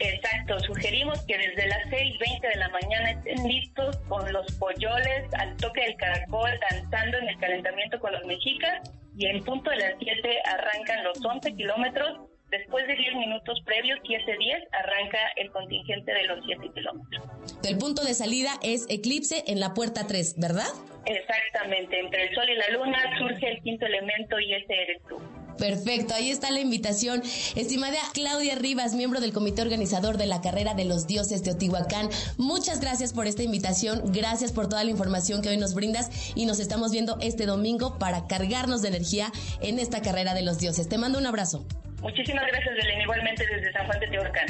exacto, 0.00 0.58
sugerimos 0.60 1.20
que 1.22 1.38
desde 1.38 1.66
las 1.68 1.82
6.20 1.86 2.40
de 2.52 2.58
la 2.58 2.68
mañana 2.68 3.12
estén 3.12 3.48
listos 3.48 3.96
con 4.08 4.30
los 4.32 4.44
polloles 4.56 5.32
al 5.38 5.56
toque 5.56 5.80
del 5.82 5.96
caracol, 5.96 6.50
danzando 6.70 7.18
en 7.18 7.28
el 7.28 7.38
calentamiento 7.38 8.00
con 8.00 8.12
los 8.12 8.24
mexicas 8.26 8.90
y 9.16 9.26
en 9.26 9.44
punto 9.44 9.70
de 9.70 9.76
las 9.76 9.94
7 10.00 10.38
arrancan 10.44 11.04
los 11.04 11.24
11 11.24 11.54
kilómetros 11.54 12.31
Después 12.52 12.86
de 12.86 12.94
10 12.94 13.14
minutos 13.14 13.58
previos, 13.64 13.98
15-10, 14.00 14.68
arranca 14.72 15.18
el 15.36 15.50
contingente 15.52 16.12
de 16.12 16.24
los 16.24 16.44
7 16.44 16.70
kilómetros. 16.74 17.24
El 17.64 17.78
punto 17.78 18.04
de 18.04 18.12
salida 18.12 18.50
es 18.62 18.84
Eclipse 18.90 19.42
en 19.46 19.58
la 19.58 19.72
puerta 19.72 20.06
3, 20.06 20.34
¿verdad? 20.36 20.68
Exactamente, 21.06 21.98
entre 21.98 22.24
el 22.24 22.34
sol 22.34 22.44
y 22.50 22.54
la 22.54 22.68
luna 22.76 22.98
surge 23.18 23.52
el 23.52 23.62
quinto 23.62 23.86
elemento 23.86 24.38
y 24.38 24.52
ese 24.52 24.74
eres 24.74 25.02
tú. 25.08 25.16
Perfecto, 25.56 26.12
ahí 26.12 26.30
está 26.30 26.50
la 26.50 26.60
invitación. 26.60 27.22
Estimada 27.56 27.96
Claudia 28.12 28.54
Rivas, 28.54 28.94
miembro 28.94 29.20
del 29.20 29.32
comité 29.32 29.62
organizador 29.62 30.18
de 30.18 30.26
la 30.26 30.42
carrera 30.42 30.74
de 30.74 30.84
los 30.84 31.06
dioses 31.06 31.42
de 31.44 31.52
Otihuacán, 31.52 32.10
muchas 32.36 32.80
gracias 32.80 33.14
por 33.14 33.26
esta 33.26 33.42
invitación, 33.42 34.12
gracias 34.12 34.52
por 34.52 34.68
toda 34.68 34.84
la 34.84 34.90
información 34.90 35.40
que 35.40 35.48
hoy 35.48 35.56
nos 35.56 35.74
brindas 35.74 36.34
y 36.34 36.44
nos 36.44 36.60
estamos 36.60 36.92
viendo 36.92 37.16
este 37.22 37.46
domingo 37.46 37.98
para 37.98 38.26
cargarnos 38.26 38.82
de 38.82 38.88
energía 38.88 39.32
en 39.62 39.78
esta 39.78 40.02
carrera 40.02 40.34
de 40.34 40.42
los 40.42 40.58
dioses. 40.58 40.86
Te 40.88 40.98
mando 40.98 41.18
un 41.18 41.26
abrazo. 41.26 41.64
Muchísimas 42.02 42.46
gracias, 42.46 42.74
Belén, 42.76 43.00
igualmente 43.00 43.46
desde 43.46 43.72
San 43.72 43.86
Juan 43.86 44.00
de 44.00 44.06
Tehuacán. 44.08 44.46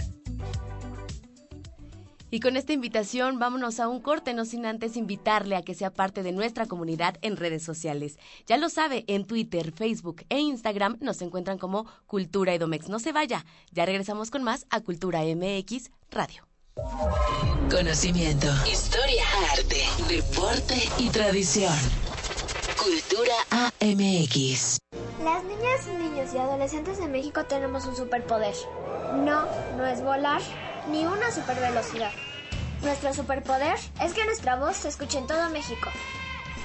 Y 2.30 2.40
con 2.40 2.57
esta 2.57 2.72
invitación 2.72 3.38
vámonos 3.38 3.78
a 3.78 3.88
un 3.88 4.00
corte, 4.00 4.32
no 4.32 4.46
sin 4.46 4.64
antes 4.64 4.96
invitarle 4.96 5.55
a 5.55 5.61
que 5.61 5.74
sea 5.74 5.90
parte 5.90 6.22
de 6.22 6.32
nuestra 6.32 6.64
comunidad 6.64 7.18
en 7.20 7.36
redes 7.36 7.62
sociales. 7.62 8.18
Ya 8.46 8.57
lo 8.57 8.70
sabe, 8.70 9.05
en 9.07 9.26
Twitter, 9.26 9.70
Facebook 9.70 10.24
e 10.30 10.38
Instagram 10.38 10.96
nos 11.03 11.20
encuentran 11.20 11.59
como 11.59 11.86
Cultura 12.07 12.55
Edomex. 12.55 12.88
No 12.88 13.00
se 13.00 13.12
vaya, 13.12 13.44
ya 13.70 13.84
regresamos 13.84 14.30
con 14.30 14.42
más 14.42 14.66
a 14.70 14.80
Cultura 14.80 15.20
MX 15.20 15.90
Radio. 16.11 16.48
Conocimiento, 17.70 18.46
historia, 18.66 19.24
arte, 19.53 19.84
deporte 20.09 20.88
y 20.98 21.11
tradición. 21.11 21.74
Cultura 22.83 23.35
AMX. 23.51 24.78
Las 25.22 25.45
niñas, 25.45 25.87
niños 25.87 26.35
y 26.35 26.39
adolescentes 26.39 26.99
de 26.99 27.07
México 27.07 27.45
tenemos 27.45 27.87
un 27.87 27.95
superpoder. 27.95 28.57
No, 29.14 29.47
no 29.76 29.87
es 29.87 30.03
volar 30.03 30.43
ni 30.91 31.07
una 31.07 31.30
supervelocidad. 31.30 32.11
Nuestro 32.83 33.14
superpoder 33.14 33.78
es 34.03 34.12
que 34.14 34.24
nuestra 34.24 34.57
voz 34.57 34.78
se 34.78 34.89
escuche 34.89 35.18
en 35.18 35.28
todo 35.28 35.49
México. 35.51 35.91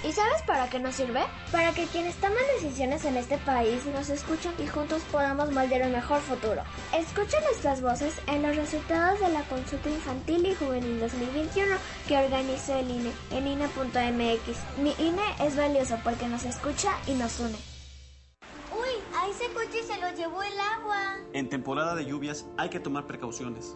¿Y 0.03 0.11
sabes 0.11 0.43
para 0.43 0.69
qué 0.69 0.79
nos 0.79 0.95
sirve? 0.95 1.21
Para 1.51 1.73
que 1.73 1.85
quienes 1.85 2.15
toman 2.15 2.37
decisiones 2.55 3.03
en 3.05 3.17
este 3.17 3.37
país 3.39 3.83
nos 3.87 4.09
escuchen 4.09 4.53
y 4.59 4.67
juntos 4.67 5.01
podamos 5.11 5.51
moldear 5.51 5.87
un 5.87 5.93
mejor 5.93 6.21
futuro. 6.21 6.61
Escucha 6.95 7.39
nuestras 7.41 7.81
voces 7.81 8.13
en 8.27 8.43
los 8.43 8.55
resultados 8.55 9.19
de 9.19 9.29
la 9.29 9.41
consulta 9.43 9.89
infantil 9.89 10.45
y 10.45 10.55
juvenil 10.55 10.99
2021 10.99 11.75
que 12.07 12.17
organizó 12.17 12.75
el 12.75 12.91
INE 12.91 13.11
en 13.31 13.47
INE.mx. 13.47 14.77
Mi 14.77 14.93
INE 14.99 15.23
es 15.41 15.57
valioso 15.57 15.97
porque 16.03 16.27
nos 16.27 16.45
escucha 16.45 16.91
y 17.07 17.13
nos 17.13 17.39
une. 17.39 17.57
Uy, 18.71 19.01
a 19.15 19.27
ese 19.29 19.51
coche 19.53 19.81
se 19.81 19.99
lo 19.99 20.15
llevó 20.15 20.43
el 20.43 20.59
agua. 20.59 21.15
En 21.33 21.49
temporada 21.49 21.95
de 21.95 22.05
lluvias 22.05 22.45
hay 22.57 22.69
que 22.69 22.79
tomar 22.79 23.07
precauciones. 23.07 23.75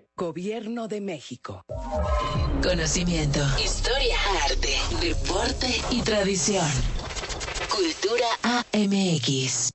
Gobierno 0.17 0.87
de 0.87 1.01
México. 1.01 1.63
Conocimiento, 2.61 3.39
historia, 3.63 4.17
arte, 4.45 4.69
deporte 4.99 5.81
y 5.89 6.01
tradición. 6.01 6.67
Cultura 7.69 8.27
AMX. 8.43 9.71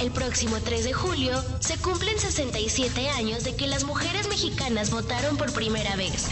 El 0.00 0.10
próximo 0.10 0.56
3 0.62 0.84
de 0.84 0.92
julio 0.92 1.42
se 1.60 1.78
cumplen 1.78 2.18
67 2.18 3.08
años 3.08 3.44
de 3.44 3.56
que 3.56 3.66
las 3.66 3.84
mujeres 3.84 4.28
mexicanas 4.28 4.90
votaron 4.90 5.36
por 5.38 5.52
primera 5.52 5.96
vez. 5.96 6.28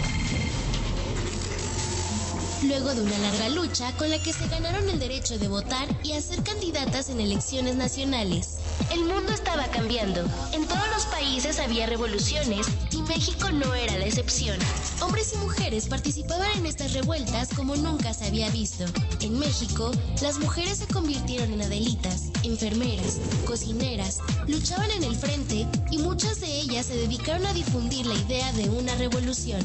Luego 2.63 2.95
de 2.95 3.03
una 3.03 3.19
larga 3.19 3.49
lucha 3.49 3.91
con 3.97 4.09
la 4.09 4.23
que 4.23 4.33
se 4.33 4.47
ganaron 4.47 4.89
el 4.89 5.01
derecho 5.01 5.37
de 5.37 5.49
votar 5.49 5.89
y 6.05 6.13
a 6.13 6.21
ser 6.21 6.45
candidatas 6.45 7.09
en 7.09 7.21
elecciones 7.21 7.75
nacionales. 7.75 8.59
El 8.93 9.01
mundo 9.01 9.33
estaba 9.33 9.67
cambiando. 9.67 10.21
En 10.53 10.67
todos 10.69 10.87
los 10.95 11.07
países 11.07 11.59
había 11.59 11.87
revoluciones 11.87 12.69
y 12.93 13.03
México 13.03 13.51
no 13.51 13.75
era 13.75 13.99
la 13.99 14.07
excepción. 14.07 14.57
Hombres 15.01 15.33
y 15.35 15.39
mujeres 15.39 15.87
participaban 15.87 16.57
en 16.57 16.67
estas 16.67 16.93
revueltas 16.93 17.49
como 17.49 17.75
nunca 17.75 18.15
se 18.15 18.27
había 18.27 18.49
visto. 18.51 18.85
En 19.21 19.41
México, 19.41 19.91
las 20.21 20.39
mujeres 20.39 20.79
se 20.79 20.87
convirtieron 20.87 21.53
en 21.53 21.63
adelitas, 21.63 22.31
enfermeras, 22.45 23.19
cocineras, 23.45 24.19
luchaban 24.47 24.91
en 24.93 25.03
el 25.03 25.17
frente 25.17 25.67
y 25.91 25.99
muchas 25.99 26.41
de 26.41 26.61
ellas 26.61 26.87
se 26.87 26.95
dedicaron 26.95 27.45
a 27.47 27.53
difundir 27.55 28.07
la 28.07 28.15
idea 28.15 28.53
de 28.53 28.71
una 28.71 28.95
revolución. 28.95 29.61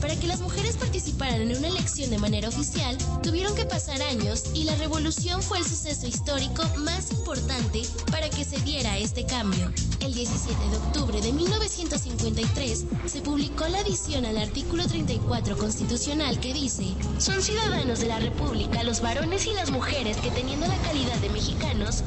Para 0.00 0.14
que 0.16 0.26
las 0.26 0.40
mujeres 0.40 0.76
participaran 0.76 1.40
en 1.42 1.56
una 1.56 1.68
elección 1.68 2.10
de 2.10 2.18
manera 2.18 2.48
oficial, 2.48 2.96
tuvieron 3.22 3.54
que 3.54 3.64
pasar 3.64 4.00
años 4.02 4.44
y 4.54 4.64
la 4.64 4.74
revolución 4.76 5.42
fue 5.42 5.58
el 5.58 5.64
suceso 5.64 6.06
histórico 6.06 6.62
más 6.78 7.10
importante 7.10 7.82
para 8.10 8.30
que 8.30 8.44
se 8.44 8.58
diera 8.60 8.98
este 8.98 9.26
cambio. 9.26 9.72
El 10.00 10.14
17 10.14 10.70
de 10.70 10.76
octubre 10.76 11.20
de 11.20 11.32
1953 11.32 12.84
se 13.06 13.20
publicó 13.20 13.66
la 13.68 13.80
adición 13.80 14.24
al 14.24 14.38
artículo 14.38 14.86
34 14.86 15.58
constitucional 15.58 16.38
que 16.38 16.54
dice, 16.54 16.94
son 17.18 17.42
ciudadanos 17.42 18.00
de 18.00 18.06
la 18.06 18.20
República 18.20 18.84
los 18.84 19.00
varones 19.00 19.46
y 19.46 19.54
las 19.54 19.70
mujeres 19.70 20.16
que 20.18 20.30
teniendo 20.30 20.66
la 20.66 20.78
calidad 20.78 21.16
de 21.16 21.30
mexicanos 21.30 22.04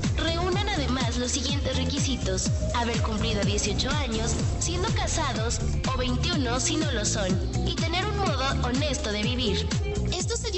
además 0.82 1.18
los 1.18 1.32
siguientes 1.32 1.78
requisitos, 1.78 2.50
haber 2.74 3.00
cumplido 3.04 3.44
18 3.44 3.90
años, 3.92 4.34
siendo 4.60 4.90
casados 4.96 5.60
o 5.94 5.98
21 5.98 6.60
si 6.60 6.76
no 6.76 6.92
lo 6.92 7.06
son, 7.06 7.30
y 7.68 7.76
tener 7.76 8.04
un 8.06 8.18
modo 8.18 8.68
honesto 8.68 9.12
de 9.12 9.22
vivir. 9.22 9.91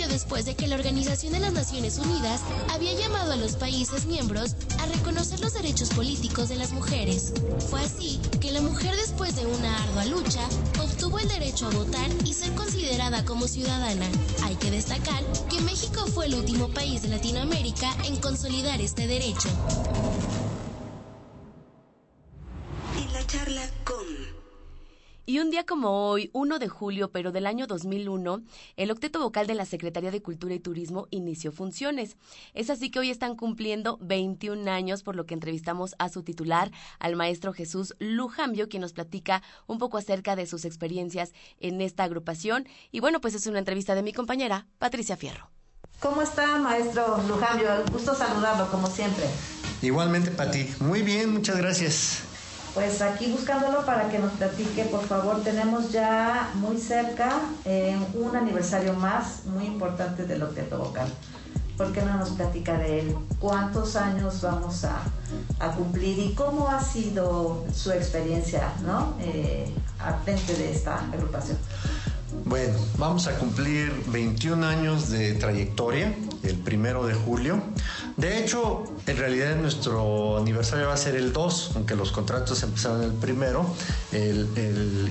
Dio 0.04 0.14
después 0.14 0.46
de 0.46 0.56
que 0.56 0.68
la 0.68 0.76
Organización 0.76 1.34
de 1.34 1.40
las 1.40 1.54
Naciones 1.54 1.98
Unidas 1.98 2.42
había 2.70 2.94
llamado 2.94 3.34
a 3.34 3.36
los 3.36 3.56
países 3.56 4.06
miembros 4.06 4.56
a 4.80 4.86
reconocer 4.88 5.40
los 5.40 5.54
derechos 5.54 5.90
políticos 5.90 6.50
de 6.50 6.56
las 6.56 6.72
mujeres. 6.72 7.34
Fue 7.70 7.80
así 7.80 8.20
que 8.42 8.52
la 8.52 8.62
mujer 8.62 8.96
después 8.96 9.36
de 9.36 9.46
una 9.46 9.84
ardua 9.84 10.06
lucha 10.06 10.42
obtuvo 10.82 11.20
el 11.20 11.28
derecho 11.28 11.68
a 11.68 11.72
votar 11.72 12.10
y 12.26 12.34
ser 12.34 12.54
considerada 12.54 13.24
como 13.24 13.48
ciudadana. 13.48 14.06
Hay 14.44 14.56
que 14.56 14.72
destacar 14.72 15.24
que 15.50 15.62
México 15.62 16.06
fue 16.08 16.26
el 16.26 16.36
último 16.36 16.70
país 16.70 17.02
de 17.04 17.10
Latinoamérica 17.10 17.96
en 18.06 18.18
consolidar 18.18 18.82
este 18.82 19.08
derecho. 19.08 19.50
En 22.98 23.14
la 23.14 23.26
charla 23.28 23.70
con 23.86 24.33
Y 25.26 25.40
un 25.40 25.52
día 25.52 25.66
como 25.66 26.10
hoy, 26.10 26.30
1 26.34 26.60
de 26.60 26.68
julio, 26.68 27.10
pero 27.10 27.32
del 27.32 27.46
año 27.46 27.66
2001, 27.66 28.42
el 28.76 28.92
octeto 28.92 29.22
vocal 29.22 29.48
de 29.48 29.56
la 29.56 29.66
Secretaría 29.66 30.12
de 30.12 30.22
Cultura 30.22 30.54
y 30.54 30.60
Turismo 30.60 31.08
inició 31.12 31.54
funciones. 31.54 32.18
Es 32.54 32.70
así 32.70 32.92
que 32.92 33.00
hoy 33.00 33.10
están 33.10 33.38
cumpliendo 33.38 33.98
21 34.02 34.70
años, 34.70 35.02
por 35.02 35.16
lo 35.16 35.26
que 35.26 35.34
entrevistamos 35.34 35.96
a 35.98 36.10
su 36.10 36.24
titular, 36.24 36.72
al 37.00 37.16
maestro 37.16 37.54
Jesús 37.54 37.96
Lujambio, 38.00 38.68
quien 38.68 38.82
nos 38.82 38.92
platica 38.92 39.42
un 39.66 39.78
poco 39.78 39.98
acerca 39.98 40.36
de 40.36 40.46
sus 40.46 40.66
experiencias 40.66 41.32
en 41.62 41.80
esta 41.80 42.04
agrupación. 42.04 42.68
Y 42.92 43.00
bueno, 43.00 43.22
pues 43.22 43.34
es 43.34 43.48
una 43.48 43.60
entrevista 43.60 43.96
de 43.96 44.04
mi 44.04 44.12
compañera, 44.12 44.68
Patricia 44.78 45.16
Fierro. 45.16 45.50
¿Cómo 46.02 46.22
está, 46.22 46.58
maestro 46.58 47.18
Lujambio? 47.30 47.70
Gusto 47.94 48.14
saludarlo, 48.14 48.70
como 48.70 48.88
siempre. 48.88 49.24
Igualmente, 49.82 50.32
Pati. 50.32 50.68
Muy 50.82 51.02
bien, 51.02 51.32
muchas 51.32 51.58
gracias. 51.58 52.33
Pues 52.74 53.02
aquí 53.02 53.32
buscándolo 53.32 53.86
para 53.86 54.10
que 54.10 54.18
nos 54.18 54.32
platique, 54.34 54.86
por 54.86 55.06
favor, 55.06 55.44
tenemos 55.44 55.92
ya 55.92 56.52
muy 56.56 56.78
cerca 56.78 57.40
eh, 57.66 57.96
un 58.16 58.36
aniversario 58.36 58.94
más 58.94 59.46
muy 59.46 59.66
importante 59.66 60.26
del 60.26 60.42
octeto 60.42 60.80
vocal. 60.80 61.08
¿por 61.78 61.92
qué 61.92 62.02
no 62.02 62.18
nos 62.18 62.30
platica 62.30 62.78
de 62.78 63.00
él? 63.00 63.16
¿Cuántos 63.40 63.96
años 63.96 64.42
vamos 64.42 64.84
a, 64.86 65.04
a 65.60 65.72
cumplir 65.72 66.20
y 66.20 66.34
cómo 66.34 66.70
ha 66.70 66.82
sido 66.84 67.66
su 67.74 67.92
experiencia 67.92 68.74
¿no? 68.86 69.16
Eh, 69.20 69.72
frente 70.24 70.54
de 70.54 70.72
esta 70.72 71.00
agrupación? 71.12 71.58
Bueno, 72.46 72.74
vamos 72.98 73.28
a 73.28 73.38
cumplir 73.38 73.92
21 74.08 74.66
años 74.66 75.10
de 75.10 75.34
trayectoria 75.36 76.14
el 76.44 76.56
primero 76.58 77.06
de 77.06 77.14
julio. 77.14 77.62
De 78.18 78.40
hecho, 78.40 78.84
en 79.08 79.18
realidad 79.18 79.56
nuestro 79.56 80.38
aniversario 80.38 80.88
va 80.88 80.94
a 80.94 80.98
ser 80.98 81.16
el 81.16 81.34
2, 81.34 81.72
aunque 81.76 81.96
los 81.96 82.12
contratos 82.12 82.62
empezaron 82.62 83.04
el 83.04 83.14
primero. 83.14 83.66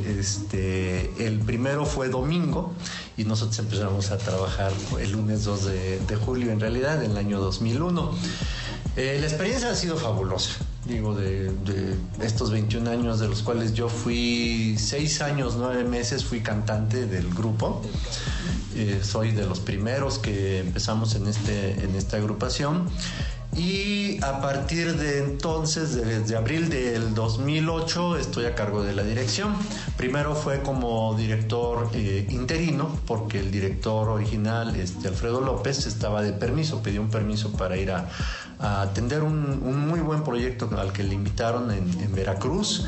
Este, 0.06 1.26
el 1.26 1.40
primero 1.40 1.84
fue 1.84 2.08
domingo 2.08 2.72
y 3.16 3.24
nosotros 3.24 3.58
empezamos 3.58 4.12
a 4.12 4.18
trabajar 4.18 4.72
el 5.00 5.12
lunes 5.12 5.44
2 5.44 5.64
de, 5.64 6.00
de 6.00 6.16
julio, 6.16 6.52
en 6.52 6.60
realidad, 6.60 7.02
en 7.02 7.10
el 7.10 7.16
año 7.16 7.40
2001. 7.40 8.12
Eh, 8.96 9.18
la 9.20 9.26
experiencia 9.26 9.70
ha 9.70 9.74
sido 9.74 9.96
fabulosa 9.96 10.54
digo, 10.84 11.14
de, 11.14 11.50
de, 11.50 11.96
estos 12.20 12.50
21 12.50 12.90
años, 12.90 13.20
de 13.20 13.28
los 13.28 13.42
cuales 13.42 13.72
yo 13.74 13.88
fui 13.88 14.76
6 14.78 15.22
años, 15.22 15.54
9 15.56 15.84
meses, 15.84 16.24
fui 16.24 16.40
cantante 16.40 17.06
del 17.06 17.28
grupo. 17.32 17.82
Eh, 18.74 19.00
soy 19.02 19.32
de 19.32 19.46
los 19.46 19.60
primeros 19.60 20.18
que 20.18 20.60
empezamos 20.60 21.14
en, 21.14 21.26
este, 21.26 21.72
en 21.84 21.94
esta 21.94 22.16
agrupación. 22.16 22.88
Y 23.54 24.16
a 24.24 24.40
partir 24.40 24.96
de 24.96 25.18
entonces, 25.18 25.94
desde 25.94 26.36
abril 26.36 26.70
del 26.70 27.14
2008, 27.14 28.16
estoy 28.16 28.46
a 28.46 28.54
cargo 28.54 28.82
de 28.82 28.94
la 28.94 29.02
dirección. 29.02 29.54
Primero 29.98 30.34
fue 30.34 30.62
como 30.62 31.14
director 31.14 31.90
eh, 31.92 32.26
interino, 32.30 32.98
porque 33.06 33.40
el 33.40 33.50
director 33.50 34.08
original, 34.08 34.74
este, 34.76 35.08
Alfredo 35.08 35.42
López, 35.42 35.86
estaba 35.86 36.22
de 36.22 36.32
permiso, 36.32 36.82
pidió 36.82 37.02
un 37.02 37.10
permiso 37.10 37.52
para 37.52 37.76
ir 37.76 37.90
a, 37.90 38.08
a 38.62 38.82
atender 38.82 39.22
un, 39.22 39.60
un, 39.62 39.88
muy 39.88 40.00
buen 40.00 40.22
proyecto 40.22 40.70
al 40.78 40.92
que 40.92 41.02
le 41.02 41.14
invitaron 41.14 41.70
en, 41.70 42.00
en 42.00 42.14
Veracruz. 42.14 42.86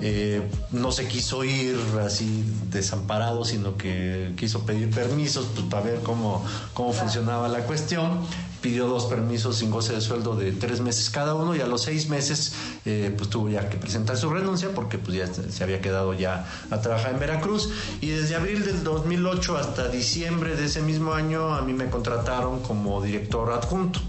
Eh, 0.00 0.42
no 0.72 0.92
se 0.92 1.08
quiso 1.08 1.42
ir 1.42 1.76
así 2.04 2.44
desamparado, 2.70 3.44
sino 3.44 3.76
que 3.76 4.32
quiso 4.36 4.64
pedir 4.64 4.90
permisos 4.90 5.46
pues, 5.54 5.66
para 5.66 5.82
ver 5.82 6.00
cómo, 6.02 6.44
cómo 6.74 6.92
funcionaba 6.92 7.48
la 7.48 7.60
cuestión 7.60 8.20
pidió 8.66 8.88
dos 8.88 9.06
permisos 9.06 9.58
sin 9.58 9.70
goce 9.70 9.92
de 9.92 10.00
sueldo 10.00 10.34
de 10.34 10.50
tres 10.50 10.80
meses 10.80 11.08
cada 11.10 11.34
uno 11.34 11.54
y 11.54 11.60
a 11.60 11.68
los 11.68 11.82
seis 11.82 12.08
meses 12.08 12.52
eh, 12.84 13.14
pues 13.16 13.30
tuvo 13.30 13.48
ya 13.48 13.68
que 13.68 13.76
presentar 13.76 14.16
su 14.16 14.28
renuncia 14.28 14.70
porque 14.74 14.98
pues 14.98 15.16
ya 15.16 15.26
se 15.28 15.62
había 15.62 15.80
quedado 15.80 16.14
ya 16.14 16.46
a 16.70 16.80
trabajar 16.80 17.12
en 17.12 17.20
Veracruz 17.20 17.70
y 18.00 18.08
desde 18.08 18.34
abril 18.34 18.64
del 18.64 18.82
2008 18.82 19.56
hasta 19.56 19.88
diciembre 19.88 20.56
de 20.56 20.64
ese 20.64 20.82
mismo 20.82 21.12
año 21.12 21.54
a 21.54 21.62
mí 21.62 21.74
me 21.74 21.88
contrataron 21.90 22.60
como 22.60 23.00
director 23.00 23.52
adjunto. 23.52 24.00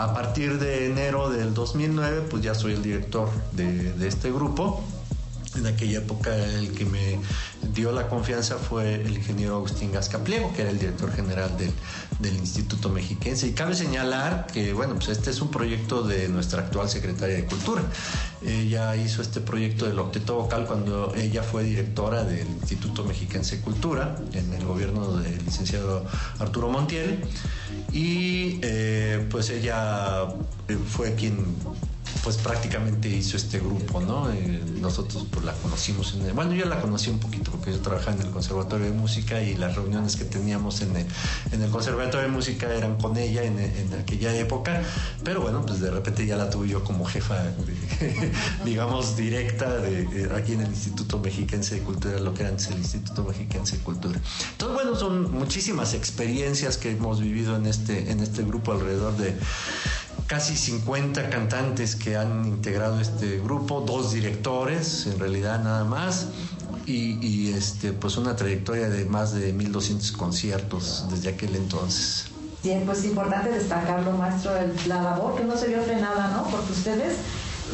A 0.00 0.14
partir 0.14 0.58
de 0.58 0.86
enero 0.86 1.28
del 1.28 1.52
2009 1.52 2.22
pues 2.30 2.42
ya 2.42 2.54
soy 2.54 2.72
el 2.72 2.82
director 2.82 3.28
de, 3.52 3.92
de 3.92 4.08
este 4.08 4.32
grupo 4.32 4.82
en 5.56 5.66
aquella 5.66 5.98
época 5.98 6.34
el 6.36 6.72
que 6.72 6.84
me 6.84 7.18
dio 7.74 7.92
la 7.92 8.08
confianza 8.08 8.56
fue 8.56 8.94
el 8.94 9.16
ingeniero 9.16 9.56
Agustín 9.56 9.92
Gascapliego, 9.92 10.52
que 10.54 10.62
era 10.62 10.70
el 10.70 10.78
director 10.78 11.12
general 11.12 11.50
del, 11.56 11.72
Instituto 12.40 12.90
Mexiquense. 12.90 13.46
Y 13.48 13.52
cabe 13.52 13.74
señalar 13.74 14.46
que, 14.46 14.72
bueno, 14.72 14.94
pues 14.94 15.08
este 15.08 15.30
es 15.30 15.40
un 15.40 15.50
proyecto 15.50 16.02
de 16.02 16.28
nuestra 16.28 16.62
actual 16.62 16.88
secretaria 16.88 17.36
de 17.36 17.46
Cultura. 17.46 17.82
Ella 18.44 18.94
hizo 18.96 19.22
este 19.22 19.40
proyecto 19.40 19.86
del 19.86 19.98
octeto 19.98 20.34
vocal 20.34 20.66
cuando 20.66 21.14
ella 21.14 21.42
fue 21.42 21.64
directora 21.64 22.24
del 22.24 22.46
Instituto 22.46 23.04
Mexiquense 23.04 23.56
de 23.56 23.62
Cultura 23.62 24.16
en 24.32 24.52
el 24.52 24.64
gobierno 24.64 25.16
del 25.16 25.44
licenciado 25.44 26.04
Arturo 26.38 26.68
Montiel. 26.68 27.24
Y 27.92 28.58
eh, 28.62 29.26
pues 29.30 29.50
ella 29.50 30.26
fue 30.88 31.14
quien 31.14 31.44
pues 32.22 32.36
prácticamente 32.36 33.08
hizo 33.08 33.36
este 33.36 33.58
grupo, 33.58 34.00
¿no? 34.00 34.30
Eh, 34.30 34.62
nosotros 34.80 35.26
pues 35.30 35.44
la 35.44 35.52
conocimos, 35.54 36.14
en 36.14 36.26
el, 36.26 36.32
bueno, 36.32 36.52
yo 36.52 36.66
la 36.66 36.80
conocí 36.80 37.10
un 37.10 37.18
poquito 37.18 37.50
porque 37.50 37.72
yo 37.72 37.80
trabajaba 37.80 38.16
en 38.16 38.22
el 38.22 38.30
Conservatorio 38.30 38.86
de 38.86 38.92
Música 38.92 39.42
y 39.42 39.56
las 39.56 39.76
reuniones 39.76 40.16
que 40.16 40.24
teníamos 40.24 40.82
en 40.82 40.96
el, 40.96 41.70
Conservatorio 41.70 42.22
de 42.22 42.28
Música 42.28 42.72
eran 42.72 42.96
con 42.96 43.16
ella 43.16 43.42
en, 43.44 43.60
aquella 44.00 44.34
época, 44.36 44.82
pero 45.24 45.40
bueno, 45.40 45.64
pues 45.64 45.80
de 45.80 45.90
repente 45.90 46.26
ya 46.26 46.36
la 46.36 46.50
tuve 46.50 46.68
yo 46.68 46.82
como 46.84 47.04
jefa, 47.04 47.36
digamos, 48.64 49.16
directa 49.16 49.78
de, 49.78 50.30
aquí 50.34 50.54
en 50.54 50.62
el 50.62 50.68
Instituto 50.68 51.18
Mexiquense 51.18 51.76
de 51.76 51.82
Cultura, 51.82 52.18
lo 52.18 52.34
que 52.34 52.42
era 52.42 52.50
antes 52.50 52.68
el 52.68 52.78
Instituto 52.78 53.24
Mexiquense 53.24 53.76
de 53.76 53.82
Cultura. 53.82 54.20
Entonces, 54.52 54.74
bueno, 54.74 54.96
son 54.96 55.32
muchísimas 55.32 55.94
experiencias 55.94 56.76
que 56.76 56.90
hemos 56.90 57.20
vivido 57.20 57.56
en 57.56 57.66
este, 57.66 58.10
en 58.10 58.20
este 58.20 58.42
grupo 58.42 58.72
alrededor 58.72 59.16
de 59.16 59.36
casi 60.30 60.54
50 60.54 61.28
cantantes 61.28 61.96
que 61.96 62.16
han 62.16 62.46
integrado 62.46 63.00
este 63.00 63.40
grupo, 63.40 63.80
dos 63.80 64.12
directores, 64.12 65.08
en 65.08 65.18
realidad 65.18 65.60
nada 65.60 65.82
más, 65.82 66.28
y, 66.86 67.18
y 67.20 67.52
este, 67.52 67.92
pues 67.92 68.16
una 68.16 68.36
trayectoria 68.36 68.88
de 68.88 69.06
más 69.06 69.34
de 69.34 69.52
1.200 69.52 70.16
conciertos 70.16 71.04
desde 71.10 71.30
aquel 71.30 71.56
entonces. 71.56 72.26
Bien, 72.62 72.84
pues 72.86 73.04
importante 73.04 73.50
destacarlo, 73.50 74.12
maestro, 74.12 74.52
la 74.86 75.02
labor 75.02 75.36
que 75.36 75.42
no 75.42 75.56
se 75.56 75.66
vio 75.66 75.82
frenada, 75.82 76.28
¿no? 76.28 76.44
Porque 76.48 76.70
ustedes 76.74 77.16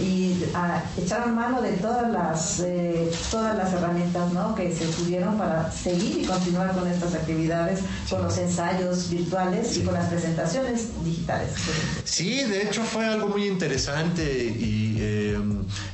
y 0.01 0.45
a, 0.55 0.83
echaron 0.97 1.35
mano 1.35 1.63
de 1.63 1.73
todas 1.73 2.11
las 2.11 2.61
eh, 2.61 3.11
todas 3.31 3.57
las 3.57 3.73
herramientas 3.73 4.33
¿no? 4.33 4.55
que 4.55 4.75
se 4.75 4.87
pudieron 4.87 5.39
para 5.39 5.71
seguir 5.71 6.23
y 6.23 6.25
continuar 6.25 6.75
con 6.75 6.87
estas 6.87 7.15
actividades, 7.15 7.81
con 8.11 8.23
los 8.23 8.37
ensayos 8.39 9.11
virtuales 9.11 9.69
sí. 9.69 9.81
y 9.81 9.85
con 9.85 9.95
las 9.95 10.09
presentaciones 10.09 10.89
digitales. 11.05 11.53
Sí, 12.05 12.43
de 12.45 12.63
hecho 12.63 12.83
fue 12.83 13.07
algo 13.07 13.29
muy 13.29 13.47
interesante 13.47 14.45
y 14.45 14.97
eh, 15.01 15.39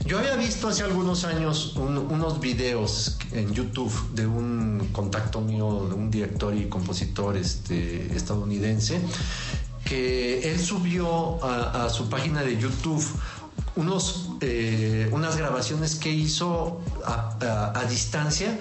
yo 0.07 0.19
había 0.19 0.37
visto 0.37 0.69
hace 0.69 0.83
algunos 0.83 1.25
años 1.25 1.77
un, 1.77 1.97
unos 1.99 2.41
videos 2.41 3.19
en 3.33 3.53
YouTube 3.53 3.93
de 4.15 4.27
un 4.27 4.89
contacto 4.93 5.41
mío, 5.41 5.87
de 5.89 5.95
un 5.95 6.11
director 6.11 6.55
y 6.55 6.69
compositor 6.69 7.37
este, 7.37 8.15
estadounidense, 8.15 9.01
que 9.85 10.51
él 10.51 10.61
subió 10.61 11.43
a, 11.45 11.85
a 11.85 11.91
su 11.91 12.09
página 12.09 12.43
de 12.43 12.57
YouTube 12.59 13.05
unos, 13.77 14.31
eh, 14.41 15.09
unas 15.13 15.37
grabaciones 15.37 15.97
que 15.97 16.11
hizo 16.11 16.81
a, 17.05 17.85
distancia. 17.89 18.59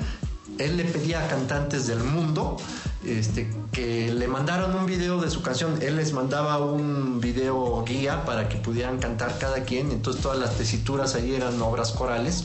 Él 0.58 0.78
le 0.78 0.86
pedía 0.86 1.24
a 1.24 1.28
cantantes 1.28 1.88
del 1.88 2.04
mundo 2.04 2.58
este, 3.06 3.50
que 3.72 4.14
le 4.14 4.28
mandaron 4.28 4.76
un 4.76 4.86
video 4.86 5.20
de 5.20 5.30
su 5.30 5.42
canción. 5.42 5.80
Él 5.82 5.96
les 5.96 6.14
mandaba 6.14 6.60
un 6.60 7.20
video 7.20 7.84
guía 7.84 8.26
para 8.26 8.50
que 8.50 8.58
pudieran 8.58 9.00
cantar 9.00 9.38
cada 9.40 9.64
quien. 9.64 9.92
Entonces 9.92 10.22
todas 10.22 10.38
las 10.38 10.58
tesituras 10.58 11.16
ahí 11.16 11.34
eran 11.34 11.62
obras 11.62 11.92
corales, 11.92 12.44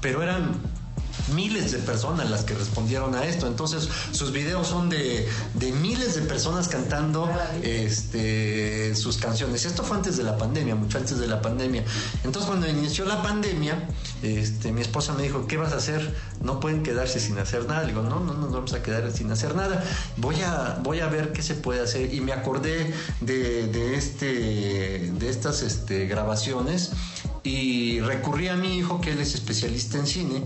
pero 0.00 0.22
eran 0.22 0.60
miles 1.34 1.72
de 1.72 1.78
personas 1.78 2.30
las 2.30 2.44
que 2.44 2.54
respondieron 2.54 3.14
a 3.14 3.24
esto. 3.24 3.46
Entonces, 3.46 3.88
sus 4.12 4.32
videos 4.32 4.66
son 4.68 4.88
de, 4.88 5.28
de 5.54 5.72
miles 5.72 6.14
de 6.14 6.22
personas 6.22 6.68
cantando 6.68 7.28
este, 7.62 8.94
sus 8.94 9.16
canciones. 9.16 9.64
Esto 9.64 9.82
fue 9.82 9.96
antes 9.96 10.16
de 10.16 10.24
la 10.24 10.36
pandemia, 10.36 10.74
mucho 10.74 10.98
antes 10.98 11.18
de 11.18 11.26
la 11.26 11.42
pandemia. 11.42 11.84
Entonces, 12.24 12.48
cuando 12.48 12.68
inició 12.68 13.04
la 13.04 13.22
pandemia, 13.22 13.88
este, 14.22 14.72
mi 14.72 14.80
esposa 14.80 15.14
me 15.14 15.22
dijo, 15.22 15.46
¿qué 15.46 15.56
vas 15.56 15.72
a 15.72 15.76
hacer? 15.76 16.14
No 16.40 16.60
pueden 16.60 16.82
quedarse 16.82 17.20
sin 17.20 17.38
hacer 17.38 17.66
nada. 17.66 17.82
Le 17.82 17.88
digo, 17.88 18.02
no, 18.02 18.20
no 18.20 18.34
nos 18.34 18.52
vamos 18.52 18.72
a 18.72 18.82
quedar 18.82 19.10
sin 19.12 19.30
hacer 19.30 19.54
nada. 19.54 19.82
Voy 20.16 20.40
a, 20.42 20.78
voy 20.82 21.00
a 21.00 21.08
ver 21.08 21.32
qué 21.32 21.42
se 21.42 21.54
puede 21.54 21.80
hacer. 21.80 22.12
Y 22.12 22.20
me 22.20 22.32
acordé 22.32 22.92
de, 23.20 23.66
de, 23.66 23.96
este, 23.96 25.12
de 25.12 25.28
estas 25.28 25.62
este, 25.62 26.06
grabaciones 26.06 26.92
y 27.46 28.00
recurrí 28.00 28.48
a 28.48 28.56
mi 28.56 28.76
hijo, 28.76 29.00
que 29.00 29.12
él 29.12 29.20
es 29.20 29.34
especialista 29.34 29.98
en 29.98 30.06
cine, 30.08 30.42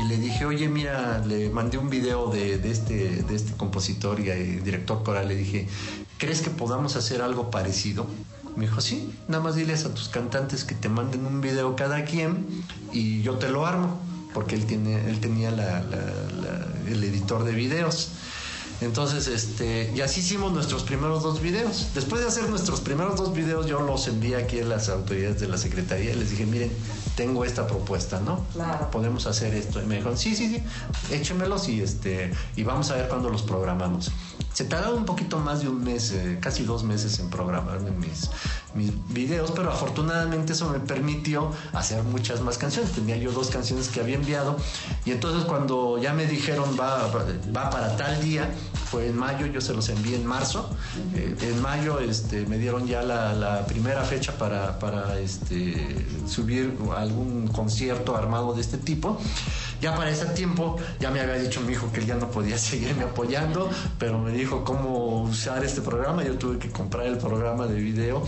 y 0.00 0.08
le 0.08 0.16
dije, 0.16 0.46
oye, 0.46 0.68
mira, 0.68 1.22
le 1.26 1.50
mandé 1.50 1.76
un 1.76 1.90
video 1.90 2.30
de, 2.30 2.54
este, 2.70 3.22
de 3.22 3.36
este 3.36 3.52
compositor 3.58 4.18
y 4.20 4.30
director 4.60 5.02
coral, 5.02 5.28
le 5.28 5.36
dije, 5.36 5.68
¿crees 6.16 6.40
que 6.40 6.48
podamos 6.48 6.96
hacer 6.96 7.20
algo 7.20 7.50
parecido? 7.50 8.06
Me 8.56 8.64
dijo, 8.64 8.80
sí, 8.80 9.12
nada 9.28 9.42
más 9.44 9.54
diles 9.54 9.84
a 9.84 9.94
tus 9.94 10.08
cantantes 10.08 10.64
que 10.64 10.74
te 10.74 10.88
manden 10.88 11.26
un 11.26 11.42
video 11.42 11.76
cada 11.76 12.04
quien 12.04 12.46
y 12.90 13.20
yo 13.20 13.34
te 13.34 13.50
lo 13.50 13.66
armo, 13.66 14.00
porque 14.32 14.54
él, 14.54 14.64
tiene, 14.64 15.10
él 15.10 15.20
tenía 15.20 15.50
el 15.50 17.04
editor 17.04 17.44
de 17.44 17.52
videos. 17.52 18.12
Entonces, 18.80 19.26
este, 19.28 19.92
y 19.94 20.00
así 20.00 20.20
hicimos 20.20 20.52
nuestros 20.52 20.84
primeros 20.84 21.22
dos 21.22 21.40
videos. 21.40 21.88
Después 21.94 22.22
de 22.22 22.28
hacer 22.28 22.48
nuestros 22.48 22.80
primeros 22.80 23.16
dos 23.16 23.34
videos, 23.34 23.66
yo 23.66 23.80
los 23.80 24.08
envié 24.08 24.36
aquí 24.36 24.60
a 24.60 24.64
las 24.64 24.88
autoridades 24.88 25.40
de 25.40 25.48
la 25.48 25.58
Secretaría 25.58 26.12
y 26.12 26.14
les 26.14 26.30
dije, 26.30 26.46
miren, 26.46 26.72
tengo 27.14 27.44
esta 27.44 27.66
propuesta, 27.66 28.20
¿no? 28.20 28.44
Claro. 28.54 28.90
Podemos 28.90 29.26
hacer 29.26 29.54
esto. 29.54 29.82
Y 29.82 29.86
me 29.86 29.96
dijeron, 29.96 30.16
sí, 30.16 30.34
sí, 30.34 30.48
sí, 30.48 31.14
échemelos 31.14 31.68
y, 31.68 31.82
este, 31.82 32.32
y 32.56 32.62
vamos 32.62 32.90
a 32.90 32.96
ver 32.96 33.08
cuándo 33.08 33.28
los 33.28 33.42
programamos. 33.42 34.10
Se 34.52 34.64
tardaba 34.64 34.94
un 34.94 35.04
poquito 35.04 35.38
más 35.38 35.60
de 35.60 35.68
un 35.68 35.82
mes, 35.82 36.12
eh, 36.12 36.38
casi 36.40 36.64
dos 36.64 36.82
meses 36.82 37.18
en 37.20 37.30
programarme 37.30 37.90
mis, 37.92 38.30
videos, 39.08 39.52
pero 39.52 39.70
afortunadamente 39.70 40.52
eso 40.52 40.68
me 40.68 40.80
permitió 40.80 41.50
hacer 41.72 42.02
muchas 42.04 42.40
más 42.40 42.58
canciones. 42.58 42.92
Tenía 42.92 43.16
yo 43.16 43.32
dos 43.32 43.48
canciones 43.48 43.88
que 43.88 44.00
había 44.00 44.16
enviado 44.16 44.56
y 45.04 45.12
entonces 45.12 45.44
cuando 45.44 45.98
ya 45.98 46.12
me 46.12 46.26
dijeron 46.26 46.76
va 46.78 47.10
para 47.70 47.96
tal 47.96 48.20
día, 48.20 48.50
fue 48.90 49.06
en 49.06 49.16
mayo, 49.16 49.46
yo 49.46 49.60
se 49.60 49.72
los 49.72 49.88
envié 49.88 50.16
en 50.16 50.26
marzo. 50.26 50.68
Eh, 51.14 51.36
en 51.42 51.62
mayo 51.62 52.00
este, 52.00 52.44
me 52.46 52.58
dieron 52.58 52.88
ya 52.88 53.02
la, 53.02 53.32
la 53.34 53.64
primera 53.64 54.02
fecha 54.02 54.32
para, 54.36 54.80
para 54.80 55.20
este, 55.20 56.04
subir 56.26 56.76
algún 56.96 57.46
concierto 57.48 58.16
armado 58.16 58.52
de 58.52 58.60
este 58.62 58.78
tipo. 58.78 59.16
Ya 59.80 59.94
para 59.94 60.10
ese 60.10 60.26
tiempo 60.26 60.76
ya 60.98 61.10
me 61.10 61.20
había 61.20 61.36
dicho 61.36 61.60
mi 61.60 61.72
hijo 61.72 61.90
que 61.92 62.00
él 62.00 62.06
ya 62.06 62.16
no 62.16 62.30
podía 62.30 62.58
seguirme 62.70 63.04
apoyando, 63.04 63.70
pero 63.98 64.18
me 64.18 64.32
dijo 64.32 64.64
cómo 64.64 65.22
usar 65.22 65.64
este 65.64 65.80
programa. 65.82 66.24
Yo 66.24 66.36
tuve 66.36 66.58
que 66.58 66.70
comprar 66.70 67.06
el 67.06 67.18
programa 67.18 67.66
de 67.66 67.80
video 67.80 68.24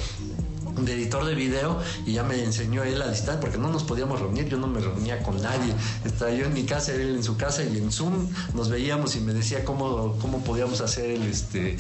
de 0.85 0.95
editor 0.95 1.25
de 1.25 1.35
video 1.35 1.81
y 2.07 2.13
ya 2.13 2.23
me 2.23 2.43
enseñó 2.43 2.83
él 2.85 3.01
a 3.03 3.09
distancia 3.09 3.41
porque 3.41 3.59
no 3.59 3.69
nos 3.69 3.83
podíamos 3.85 4.21
reunir, 4.21 4.49
yo 4.49 4.59
no 4.59 4.67
me 4.67 4.81
reunía 4.81 5.23
con 5.23 5.41
nadie, 5.41 5.75
estaba 6.05 6.31
yo 6.33 6.47
en 6.47 6.55
mi 6.55 6.65
casa, 6.65 6.93
él 6.93 7.17
en 7.17 7.23
su 7.23 7.37
casa 7.37 7.63
y 7.65 7.77
en 7.77 7.91
Zoom 7.91 8.29
nos 8.55 8.69
veíamos 8.69 9.17
y 9.17 9.21
me 9.21 9.33
decía 9.33 9.65
cómo, 9.65 10.17
cómo 10.21 10.43
podíamos 10.45 10.81
hacer 10.81 11.11
el 11.11 11.23
este 11.23 11.77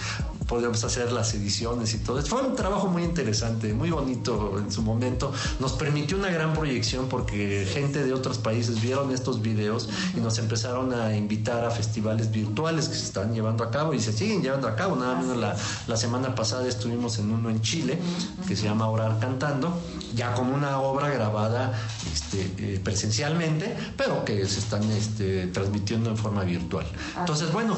podíamos 0.53 0.84
hacer 0.84 1.11
las 1.12 1.32
ediciones 1.32 1.94
y 1.94 1.98
todo. 1.98 2.20
Fue 2.20 2.42
un 2.42 2.55
trabajo 2.55 2.86
muy 2.86 3.05
interesante, 3.05 3.72
muy 3.72 3.88
bonito 3.88 4.59
en 4.59 4.70
su 4.70 4.82
momento. 4.82 5.32
Nos 5.61 5.72
permitió 5.72 6.18
una 6.18 6.28
gran 6.28 6.53
proyección 6.53 7.09
porque 7.09 7.66
gente 7.72 8.05
de 8.05 8.12
otros 8.12 8.36
países 8.36 8.82
vieron 8.82 9.11
estos 9.12 9.40
videos 9.40 9.88
y 10.14 10.20
nos 10.20 10.36
empezaron 10.36 10.92
a 10.92 11.16
invitar 11.16 11.64
a 11.64 11.70
festivales 11.70 12.30
virtuales 12.30 12.90
que 12.90 12.96
se 12.96 13.05
están 13.05 13.32
llevando 13.32 13.64
a 13.64 13.70
cabo 13.70 13.94
y 13.94 14.00
se 14.00 14.12
siguen 14.12 14.42
llevando 14.42 14.68
a 14.68 14.76
cabo. 14.76 14.94
Nada 14.94 15.18
menos 15.18 15.38
la, 15.38 15.57
la 15.86 15.96
semana 15.96 16.34
pasada 16.34 16.68
estuvimos 16.68 17.18
en 17.18 17.30
uno 17.30 17.48
en 17.48 17.62
Chile 17.62 17.98
que 18.46 18.55
se 18.55 18.64
llama 18.64 18.90
Orar 18.90 19.18
Cantando, 19.20 19.74
ya 20.14 20.34
con 20.34 20.48
una 20.48 20.80
obra 20.80 21.09
grabada 21.09 21.72
este, 22.12 22.53
eh, 22.59 22.80
presencialmente, 22.84 23.74
pero 23.96 24.22
que 24.26 24.46
se 24.46 24.59
están 24.59 24.82
este, 24.90 25.46
transmitiendo 25.46 26.11
en 26.11 26.18
forma 26.18 26.44
virtual. 26.44 26.84
Entonces, 27.18 27.50
bueno, 27.55 27.74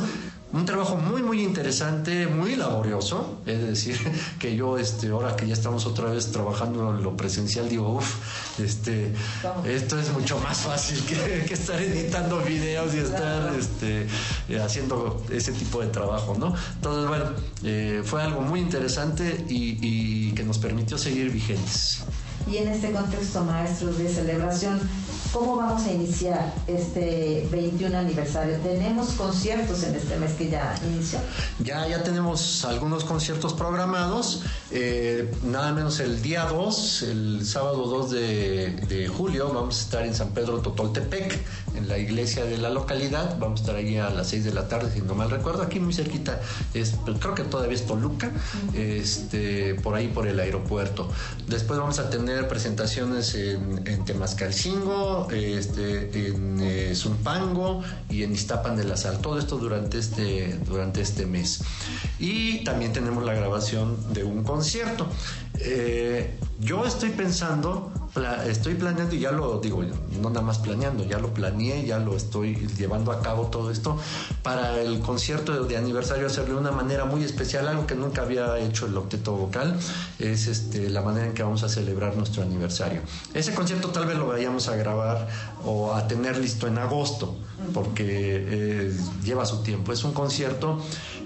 un 0.55 0.65
trabajo 0.65 0.97
muy 0.97 1.23
muy 1.23 1.43
interesante, 1.43 2.27
muy 2.29 2.55
laborioso, 2.55 3.41
es 3.45 3.61
decir, 3.61 3.99
que 4.39 4.55
yo 4.55 4.79
este 4.79 5.09
ahora 5.09 5.35
que 5.35 5.47
ya 5.47 5.55
estamos 5.55 5.85
otra 5.85 6.11
vez 6.11 6.31
trabajando 6.31 6.91
en 6.91 7.03
lo 7.03 7.17
presencial 7.17 7.69
digo, 7.69 7.97
uff, 7.97 8.61
este 8.61 9.13
esto 9.65 9.99
es 9.99 10.13
mucho 10.13 10.39
más 10.39 10.59
fácil 10.59 11.05
que, 11.05 11.45
que 11.49 11.55
estar 11.55 11.81
editando 11.83 12.41
videos 12.41 12.95
y 12.95 12.99
estar 12.99 13.53
este 13.59 14.07
eh, 14.49 14.61
haciendo 14.61 15.23
ese 15.31 15.53
tipo 15.53 15.81
de 15.81 15.89
trabajo, 15.89 16.37
¿no? 16.39 16.55
Entonces, 16.77 17.09
bueno, 17.09 17.25
eh, 17.65 18.03
fue 18.05 18.23
algo 18.23 18.41
muy 18.41 18.61
interesante 18.61 19.45
y, 19.49 19.79
y 19.81 20.33
que 20.33 20.45
nos 20.45 20.59
permitió 20.59 20.99
seguir 20.99 21.31
vigentes. 21.31 22.05
Y 22.51 22.59
en 22.59 22.69
este 22.69 22.93
contexto, 22.93 23.43
maestro, 23.43 23.93
de 23.93 24.09
celebración, 24.09 24.79
¿cómo 25.35 25.57
vamos 25.57 25.85
a 25.85 25.93
iniciar 25.93 26.55
este 26.69 27.49
21 27.51 27.99
aniversario? 27.99 28.57
Tenemos 28.59 29.09
conciertos 29.15 29.83
en 29.83 29.97
este 29.97 30.17
mes 30.17 30.33
que 30.35 30.49
ya 30.49 30.77
inició. 30.87 31.19
Ya, 31.59 31.89
ya 31.89 32.05
tenemos 32.05 32.65
algunos 32.65 33.05
conciertos 33.05 33.53
programados, 33.53 34.43
eh, 34.71 35.35
nada 35.43 35.73
menos 35.73 35.99
el 35.99 36.23
día 36.23 36.45
2, 36.45 37.03
el 37.03 37.45
sábado 37.45 37.85
2 37.87 38.11
de, 38.13 38.71
de, 38.89 39.09
julio, 39.09 39.53
vamos 39.53 39.81
a 39.81 39.83
estar 39.83 40.07
en 40.07 40.15
San 40.15 40.29
Pedro 40.29 40.61
Totoltepec, 40.61 41.37
en 41.75 41.89
la 41.89 41.99
iglesia 41.99 42.45
de 42.45 42.57
la 42.57 42.71
localidad, 42.71 43.37
vamos 43.41 43.61
a 43.61 43.63
estar 43.65 43.77
allí 43.77 43.97
a 43.97 44.11
las 44.11 44.29
6 44.29 44.45
de 44.45 44.55
la 44.55 44.69
tarde, 44.69 44.93
si 44.93 45.01
no 45.01 45.17
mal 45.17 45.31
recuerdo, 45.31 45.63
aquí 45.63 45.81
muy 45.81 45.93
cerquita, 45.93 46.41
es, 46.75 46.91
pues, 47.05 47.19
creo 47.19 47.35
que 47.35 47.43
todavía 47.43 47.75
es 47.75 47.85
Toluca, 47.87 48.31
este, 48.73 49.75
por 49.75 49.97
ahí 49.97 50.07
por 50.07 50.29
el 50.29 50.39
aeropuerto. 50.39 51.09
Después 51.49 51.81
vamos 51.81 51.99
a 51.99 52.09
tener 52.09 52.47
presentaciones 52.47 53.35
en, 53.35 53.83
en 53.89 54.05
Temascalcingo, 54.05 55.24
este, 55.33 56.29
en 56.29 56.59
eh, 56.61 56.95
Zumpango 56.95 57.83
y 58.11 58.23
en 58.23 58.33
Iztapan 58.33 58.77
de 58.77 58.85
la 58.85 58.97
Sal. 58.97 59.19
Todo 59.19 59.39
esto 59.39 59.59
durante 59.59 59.99
este, 59.99 60.59
durante 60.67 61.01
este 61.01 61.27
mes. 61.27 61.63
Y 62.19 62.65
también 62.65 62.93
tenemos 62.93 63.25
la 63.25 63.35
grabación 63.35 64.13
de 64.13 64.25
un 64.25 64.45
concierto. 64.45 65.07
Eh, 65.61 66.35
yo 66.61 66.85
estoy 66.87 67.11
pensando, 67.11 67.93
estoy 68.47 68.75
planeando 68.75 69.15
y 69.15 69.21
ya 69.21 69.33
lo 69.33 69.59
digo, 69.59 69.83
no 70.21 70.31
nada 70.31 70.43
más 70.43 70.59
planeando, 70.59 71.05
ya 71.05 71.19
lo 71.19 71.35
planeé, 71.35 71.85
ya 71.85 71.99
lo 71.99 72.17
estoy 72.17 72.55
llevando 72.79 73.13
a 73.13 73.21
cabo 73.21 73.49
todo 73.49 73.71
esto 73.71 73.99
para 74.43 74.81
el 74.81 75.01
concierto 75.01 75.65
de 75.65 75.77
aniversario 75.77 76.27
hacerle 76.27 76.55
de 76.55 76.61
una 76.61 76.71
manera 76.71 77.05
muy 77.05 77.25
especial, 77.25 77.69
algo 77.69 77.87
que 77.87 77.97
nunca 77.97 78.23
había 78.23 78.59
hecho 78.59 78.87
el 78.87 78.97
octeto 78.97 79.33
vocal, 79.33 79.79
es 80.19 80.47
este, 80.47 80.89
la 80.91 81.03
manera 81.03 81.27
en 81.27 81.35
que 81.35 81.43
vamos 81.43 81.65
a 81.65 81.69
celebrar 81.69 82.17
nuestro 82.17 82.43
aniversario. 82.43 83.03
Ese 83.35 83.53
concierto 83.53 83.89
tal 83.89 84.07
vez 84.07 84.17
lo 84.17 84.27
vayamos 84.27 84.69
a 84.69 84.77
grabar 84.77 85.29
o 85.65 85.93
a 85.93 86.07
tener 86.07 86.39
listo 86.39 86.67
en 86.67 86.79
agosto, 86.79 87.37
porque 87.73 88.05
eh, 88.07 88.97
lleva 89.25 89.45
su 89.45 89.63
tiempo. 89.63 89.93
Es 89.93 90.05
un 90.05 90.13
concierto 90.13 90.79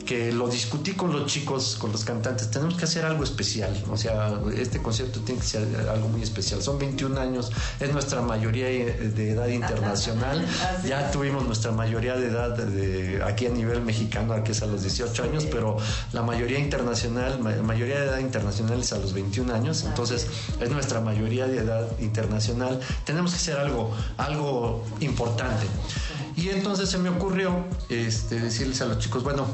que 0.08 0.32
lo 0.32 0.48
discutí 0.48 0.92
con 0.92 1.12
los 1.12 1.26
chicos, 1.26 1.76
con 1.78 1.92
los 1.92 2.02
cantantes, 2.02 2.50
tenemos 2.50 2.76
que 2.76 2.86
hacer 2.86 3.04
algo 3.04 3.24
especial, 3.24 3.76
o 3.90 3.96
sea, 3.98 4.40
este 4.56 4.80
concierto 4.80 5.20
tiene 5.20 5.38
que 5.38 5.46
ser 5.46 5.68
algo 5.86 6.08
muy 6.08 6.22
especial. 6.22 6.62
Son 6.62 6.78
21 6.78 7.20
años, 7.20 7.52
es 7.78 7.92
nuestra 7.92 8.22
mayoría 8.22 8.68
de 8.68 9.30
edad 9.30 9.48
internacional, 9.48 10.46
ya 10.88 11.10
tuvimos 11.10 11.44
nuestra 11.44 11.72
mayoría 11.72 12.16
de 12.16 12.28
edad 12.28 12.56
de, 12.56 13.22
aquí 13.22 13.44
a 13.44 13.50
nivel 13.50 13.82
mexicano, 13.82 14.42
que 14.42 14.52
es 14.52 14.62
a 14.62 14.66
los 14.66 14.80
18 14.80 15.24
años, 15.24 15.44
pero 15.44 15.76
la 16.14 16.22
mayoría 16.22 16.58
internacional, 16.58 17.38
mayoría 17.62 18.00
de 18.00 18.06
edad 18.06 18.18
internacional 18.20 18.80
es 18.80 18.94
a 18.94 18.98
los 18.98 19.12
21 19.12 19.52
años, 19.52 19.84
entonces 19.84 20.26
es 20.58 20.70
nuestra 20.70 21.02
mayoría 21.02 21.46
de 21.46 21.58
edad 21.58 21.86
internacional. 22.00 22.80
Tenemos 23.04 23.32
que 23.32 23.36
hacer 23.36 23.58
algo, 23.58 23.94
algo 24.16 24.86
importante. 25.00 25.66
Y 26.34 26.48
entonces 26.48 26.88
se 26.88 26.96
me 26.96 27.10
ocurrió 27.10 27.64
este, 27.90 28.40
decirles 28.40 28.80
a 28.80 28.86
los 28.86 29.00
chicos, 29.00 29.22
bueno, 29.22 29.44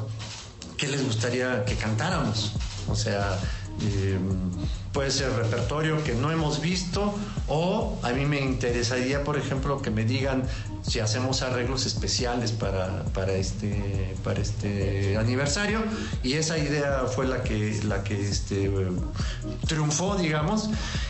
¿qué 0.77 0.89
les 0.89 1.05
gustaría 1.05 1.64
que 1.64 1.75
cantáramos? 1.77 2.53
O 2.89 2.95
sea, 2.95 3.39
eh, 3.83 4.18
puede 4.93 5.11
ser 5.11 5.33
repertorio 5.33 6.03
que 6.05 6.14
no 6.14 6.31
hemos 6.31 6.61
visto 6.61 7.14
o 7.49 7.99
a 8.03 8.11
mí 8.11 8.25
me 8.25 8.41
interesaría, 8.41 9.25
por 9.25 9.37
ejemplo, 9.37 9.83
que 9.83 9.91
me 9.91 10.05
digan 10.05 10.45
si 10.87 11.01
hacemos 11.01 11.43
arreglos 11.43 11.87
especiales 11.87 12.53
para, 12.53 13.05
para, 13.14 13.32
este, 13.32 14.14
para 14.22 14.41
este 14.41 15.16
aniversario 15.16 15.82
y 16.22 16.35
esa 16.35 16.59
idea 16.59 17.05
fue 17.07 17.26
la 17.26 17.43
que, 17.43 17.80
la 17.85 18.05
que 18.05 18.28
este, 18.28 18.70
triunfó, 19.66 20.16
digamos, 20.16 20.68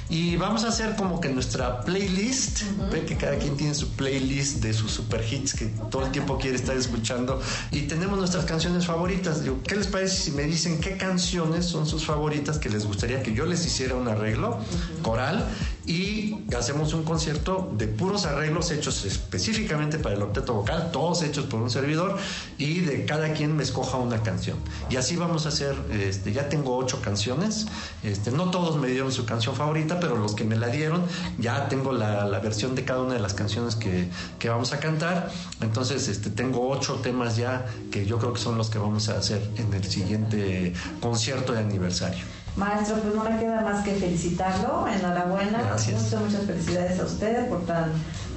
y 0.08 0.36
vamos 0.36 0.64
a 0.64 0.68
hacer 0.68 0.94
como 0.96 1.20
que 1.20 1.28
nuestra 1.28 1.80
playlist, 1.80 2.62
uh 2.62 2.64
-huh. 2.64 2.90
ve 2.90 3.04
que 3.04 3.16
cada 3.16 3.36
quien 3.36 3.56
tiene 3.56 3.74
su 3.74 3.88
playlist 3.90 4.62
de 4.62 4.72
sus 4.72 4.92
super 4.92 5.24
hits 5.28 5.54
que 5.54 5.66
todo 5.90 6.06
el 6.06 6.12
tiempo 6.12 6.38
quiere 6.38 6.56
estar 6.56 6.76
escuchando 6.76 7.40
y 7.72 7.82
tenemos 7.82 8.18
nuestras 8.18 8.44
canciones 8.44 8.86
favoritas. 8.86 9.42
Digo, 9.42 9.60
¿qué 9.66 9.76
les 9.76 9.86
parece 9.88 10.16
si 10.16 10.30
me 10.32 10.44
dicen 10.44 10.80
qué 10.80 10.96
canciones 10.96 11.64
son 11.66 11.86
sus 11.86 12.04
favoritas 12.04 12.58
que 12.58 12.68
les 12.68 12.86
gustaría 12.86 13.22
que 13.22 13.34
yo 13.34 13.44
les 13.46 13.64
hiciera 13.66 13.94
un 13.96 14.06
arreglo 14.06 14.50
uh 14.50 14.60
-huh. 14.60 15.02
coral 15.02 15.44
y 15.86 16.44
hacemos 16.56 16.94
un 16.94 17.04
concierto 17.04 17.70
de 17.76 17.86
puros 17.86 18.24
arreglos 18.24 18.70
hechos 18.70 19.04
específicamente 19.04 19.98
para 19.98 20.14
el 20.14 20.22
octeto 20.22 20.54
vocal, 20.54 20.90
todos 20.92 21.22
hechos 21.22 21.46
por 21.46 21.60
un 21.60 21.70
servidor 21.70 22.16
y 22.56 22.80
de 22.80 23.04
cada 23.04 23.32
quien 23.32 23.56
me 23.56 23.62
escoja 23.62 23.98
una 23.98 24.22
canción. 24.22 24.56
Y 24.88 24.96
así 24.96 25.16
vamos 25.16 25.46
a 25.46 25.50
hacer, 25.50 25.76
este, 25.92 26.32
ya 26.32 26.48
tengo 26.48 26.76
ocho 26.76 27.02
canciones, 27.02 27.66
este, 28.02 28.30
no 28.30 28.50
todos 28.50 28.76
me 28.76 28.88
dieron 28.88 29.12
su 29.12 29.26
canción 29.26 29.54
favorita, 29.54 30.00
pero 30.00 30.16
los 30.16 30.34
que 30.34 30.44
me 30.44 30.56
la 30.56 30.68
dieron, 30.68 31.02
ya 31.38 31.68
tengo 31.68 31.92
la, 31.92 32.24
versión 32.44 32.74
de 32.74 32.84
cada 32.84 33.00
una 33.00 33.14
de 33.14 33.20
las 33.20 33.32
canciones 33.32 33.74
que, 33.74 34.08
que 34.38 34.48
vamos 34.48 34.72
a 34.72 34.80
cantar. 34.80 35.30
Entonces 35.60 36.08
este, 36.08 36.30
tengo 36.30 36.68
ocho 36.68 36.96
temas 36.96 37.36
ya 37.36 37.66
que 37.90 38.06
yo 38.06 38.18
creo 38.18 38.32
que 38.32 38.40
son 38.40 38.58
los 38.58 38.70
que 38.70 38.78
vamos 38.78 39.08
a 39.08 39.18
hacer 39.18 39.42
en 39.56 39.72
el 39.72 39.84
siguiente 39.84 40.72
concierto 41.00 41.52
de 41.52 41.60
aniversario. 41.60 42.24
Maestro, 42.56 42.96
pues 43.00 43.14
no 43.14 43.24
me 43.24 43.38
queda 43.38 43.62
más 43.62 43.84
que 43.84 43.94
felicitarlo, 43.94 44.86
enhorabuena, 44.86 45.62
Gracias. 45.62 46.02
muchas, 46.02 46.22
muchas 46.22 46.46
felicidades 46.46 47.00
a 47.00 47.04
usted 47.04 47.48
por 47.48 47.64
tan 47.66 47.90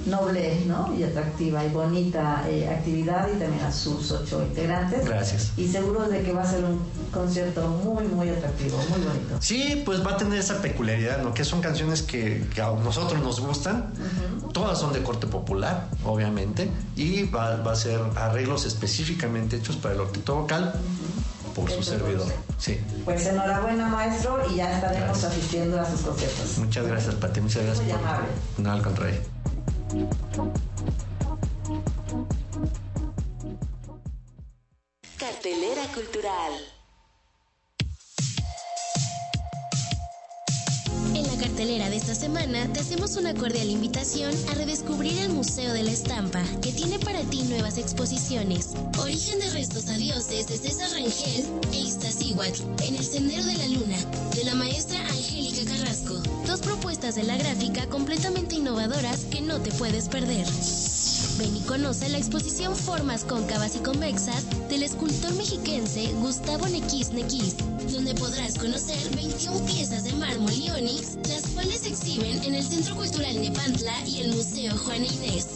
noble 0.07 0.63
¿no? 0.65 0.93
y 0.97 1.03
atractiva 1.03 1.63
y 1.63 1.69
bonita 1.69 2.43
eh, 2.47 2.67
actividad 2.69 3.27
y 3.27 3.37
también 3.37 3.63
a 3.63 3.71
sus 3.71 4.11
ocho 4.11 4.41
integrantes. 4.41 5.05
Gracias. 5.05 5.51
Y 5.57 5.67
seguro 5.67 6.07
de 6.07 6.23
que 6.23 6.33
va 6.33 6.43
a 6.43 6.49
ser 6.49 6.63
un 6.63 6.79
concierto 7.11 7.67
muy, 7.67 8.05
muy 8.05 8.29
atractivo, 8.29 8.77
muy 8.89 9.05
bonito. 9.05 9.35
Sí, 9.39 9.83
pues 9.85 10.05
va 10.05 10.11
a 10.11 10.17
tener 10.17 10.39
esa 10.39 10.61
peculiaridad, 10.61 11.21
¿no? 11.21 11.33
Que 11.33 11.43
son 11.43 11.61
canciones 11.61 12.01
que, 12.01 12.47
que 12.53 12.61
a 12.61 12.71
nosotros 12.71 13.21
nos 13.21 13.39
gustan, 13.39 13.91
uh 13.93 14.47
-huh. 14.47 14.51
todas 14.53 14.79
son 14.79 14.93
de 14.93 15.03
corte 15.03 15.27
popular, 15.27 15.89
obviamente, 16.05 16.69
y 16.95 17.23
va, 17.23 17.57
va, 17.57 17.73
a 17.73 17.75
ser 17.75 17.99
arreglos 18.15 18.65
específicamente 18.65 19.57
hechos 19.57 19.75
para 19.75 19.93
el 19.95 20.01
octeto 20.01 20.35
vocal. 20.35 20.73
Uh 20.73 20.77
-huh 20.77 21.36
por 21.57 21.71
su 21.71 21.81
servidor. 21.81 22.31
Sí. 22.59 22.79
Pues 23.03 23.25
enhorabuena, 23.25 23.87
maestro, 23.87 24.39
y 24.51 24.57
ya 24.57 24.75
estaremos 24.75 25.07
gracias. 25.07 25.31
asistiendo 25.31 25.81
a 25.81 25.89
sus 25.89 26.01
conciertos. 26.01 26.57
Muchas 26.59 26.85
gracias, 26.85 27.15
Pati. 27.15 27.41
Muchas 27.41 27.63
gracias. 27.63 27.85
Muy 27.85 27.93
por... 27.93 28.07
amable. 28.07 28.27
No, 28.59 28.71
al 28.71 28.81
contrario. 28.83 29.21
Cartelera 35.17 35.81
cultural. 35.95 36.76
De 41.57 41.95
esta 41.95 42.13
semana, 42.13 42.71
te 42.71 42.81
hacemos 42.81 43.15
una 43.15 43.33
cordial 43.33 43.67
invitación 43.67 44.31
a 44.51 44.53
redescubrir 44.53 45.17
el 45.17 45.29
Museo 45.29 45.73
de 45.73 45.81
la 45.81 45.91
Estampa, 45.91 46.43
que 46.61 46.71
tiene 46.71 46.99
para 46.99 47.19
ti 47.21 47.41
nuevas 47.43 47.79
exposiciones. 47.79 48.75
Origen 48.99 49.39
de 49.39 49.49
restos 49.49 49.89
a 49.89 49.93
dioses 49.93 50.45
de 50.47 50.55
César 50.55 50.91
Rangel 50.91 51.45
e 51.73 51.79
Iztaccíhuatl, 51.79 52.61
en 52.85 52.95
el 52.95 53.03
Sendero 53.03 53.43
de 53.43 53.57
la 53.57 53.67
Luna, 53.69 53.97
de 54.35 54.43
la 54.43 54.53
maestra 54.53 54.99
Angélica 54.99 55.65
Carrasco. 55.65 56.21
Dos 56.45 56.59
propuestas 56.59 57.15
de 57.15 57.23
la 57.23 57.37
gráfica 57.37 57.87
completamente 57.87 58.55
innovadoras 58.55 59.25
que 59.31 59.41
no 59.41 59.59
te 59.59 59.71
puedes 59.71 60.09
perder. 60.09 60.45
Ven 61.37 61.55
y 61.55 61.61
conoce 61.61 62.09
la 62.09 62.17
exposición 62.17 62.75
Formas 62.75 63.23
Cóncavas 63.23 63.75
y 63.75 63.79
Convexas 63.79 64.43
del 64.69 64.81
escultor 64.81 65.33
mexiquense 65.35 66.11
Gustavo 66.13 66.67
Nequis 66.67 67.11
Nequis, 67.11 67.55
donde 67.91 68.15
podrás 68.15 68.57
conocer 68.57 68.97
21 69.15 69.65
piezas 69.65 70.03
de 70.03 70.13
mármol 70.13 70.51
y 70.51 70.69
onix, 70.71 71.17
las 71.27 71.47
cuales 71.53 71.81
se 71.81 71.89
exhiben 71.89 72.43
en 72.43 72.55
el 72.55 72.63
Centro 72.63 72.95
Cultural 72.95 73.39
Nepantla 73.39 73.93
y 74.07 74.21
el 74.21 74.33
Museo 74.33 74.75
Juana 74.77 75.05
Inés. 75.05 75.47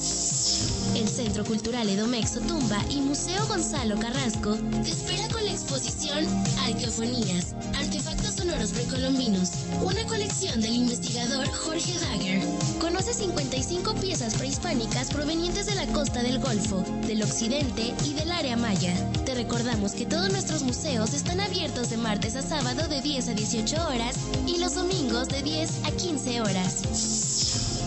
El 0.96 1.08
Centro 1.08 1.44
Cultural 1.46 1.90
Edomex 1.90 2.34
Tumba 2.48 2.78
y 2.90 3.02
Museo 3.02 3.46
Gonzalo 3.48 3.98
Carrasco 3.98 4.58
te 4.84 4.90
espera 4.90 5.28
con 5.30 5.44
la 5.46 5.52
exposición 5.52 6.26
Arqueofonías, 6.66 7.56
Artefactos 7.76 8.21
Sonoros 8.42 8.72
Precolombinos, 8.72 9.52
una 9.84 10.04
colección 10.08 10.62
del 10.62 10.74
investigador 10.74 11.48
Jorge 11.48 11.94
Dagger. 12.00 12.42
Conoce 12.80 13.14
55 13.14 13.94
piezas 13.96 14.34
prehispánicas 14.34 15.12
provenientes 15.12 15.68
de 15.68 15.76
la 15.76 15.86
costa 15.94 16.24
del 16.24 16.40
Golfo, 16.40 16.84
del 17.06 17.22
Occidente 17.22 17.94
y 18.04 18.16
del 18.16 18.32
área 18.32 18.58
maya. 18.58 18.96
Te 19.26 19.36
recordamos 19.36 19.92
que 19.92 20.08
todos 20.08 20.32
nuestros 20.32 20.64
museos 20.64 21.14
están 21.14 21.40
abiertos 21.40 21.92
de 21.92 21.98
martes 21.98 22.36
a 22.36 22.42
sábado 22.42 22.88
de 22.88 23.02
10 23.02 23.28
a 23.28 23.34
18 23.36 23.88
horas 23.88 24.16
y 24.48 24.58
los 24.58 24.74
domingos 24.74 25.28
de 25.28 25.44
10 25.44 25.86
a 25.86 25.92
15 25.92 26.42
horas. 26.42 26.82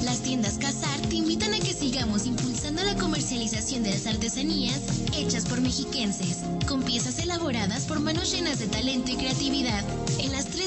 Las 0.04 0.20
tiendas 0.20 0.58
Casar 0.58 1.00
te 1.08 1.16
invitan 1.16 1.54
a 1.54 1.58
que 1.58 1.72
sigamos 1.72 2.26
impulsando 2.26 2.84
la 2.84 2.94
comercialización 2.94 3.82
de 3.82 3.90
las 3.90 4.06
artesanías 4.06 4.78
hechas 5.16 5.46
por 5.46 5.62
mexiquenses, 5.62 6.38
con 6.68 6.82
piezas 6.82 7.18
elaboradas 7.20 7.84
por 7.84 8.00
manos 8.00 8.30
llenas 8.30 8.58
de 8.58 8.66
talento 8.66 9.10
y 9.12 9.16
creatividad, 9.16 9.82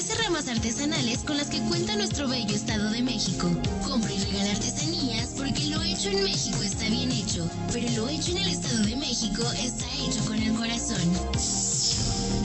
en 0.08 0.16
las 0.16 0.16
13 0.16 0.22
ramas 0.22 0.48
artesanales 0.48 1.18
con 1.24 1.36
las 1.36 1.48
que 1.48 1.60
cuenta 1.62 1.96
nuestro 1.96 2.28
bello 2.28 2.54
Estado 2.54 2.90
de 2.90 3.02
México. 3.02 3.50
Compra 3.86 4.12
y 4.12 4.18
regala 4.18 4.50
artesanías 4.50 5.30
porque 5.36 5.66
lo 5.66 5.82
hecho 5.82 6.08
en 6.08 6.24
México 6.24 6.62
está 6.62 6.88
bien 6.88 7.10
hecho, 7.12 7.48
pero 7.72 7.90
lo 7.92 8.08
hecho 8.08 8.30
en 8.32 8.38
el 8.38 8.48
Estado 8.48 8.84
de 8.84 8.96
México 8.96 9.42
está 9.62 9.86
hecho 10.06 10.24
con 10.26 10.38
el 10.38 10.54
corazón. 10.54 11.67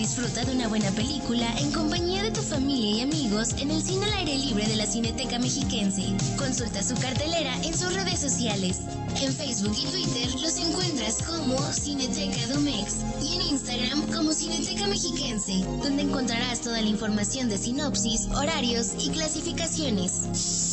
Disfruta 0.03 0.43
de 0.43 0.51
una 0.51 0.67
buena 0.67 0.91
película 0.91 1.47
en 1.59 1.71
compañía 1.71 2.23
de 2.23 2.31
tu 2.31 2.41
familia 2.41 2.97
y 2.97 3.01
amigos 3.03 3.53
en 3.57 3.71
el 3.71 3.81
cine 3.81 4.05
al 4.05 4.11
aire 4.15 4.37
libre 4.37 4.67
de 4.67 4.75
la 4.75 4.85
Cineteca 4.85 5.39
Mexiquense. 5.39 6.03
Consulta 6.37 6.83
su 6.83 6.93
cartelera 6.95 7.55
en 7.63 7.73
sus 7.73 7.93
redes 7.93 8.19
sociales. 8.19 8.81
En 9.21 9.31
Facebook 9.31 9.73
y 9.81 9.85
Twitter 9.85 10.41
los 10.41 10.57
encuentras 10.57 11.23
como 11.23 11.57
Cineteca 11.71 12.47
Domex 12.47 12.97
y 13.21 13.35
en 13.35 13.41
Instagram 13.43 14.11
como 14.11 14.33
Cineteca 14.33 14.87
Mexiquense, 14.87 15.63
donde 15.81 16.01
encontrarás 16.01 16.59
toda 16.59 16.81
la 16.81 16.89
información 16.89 17.47
de 17.47 17.57
sinopsis, 17.57 18.27
horarios 18.35 18.95
y 18.99 19.07
clasificaciones. 19.07 20.72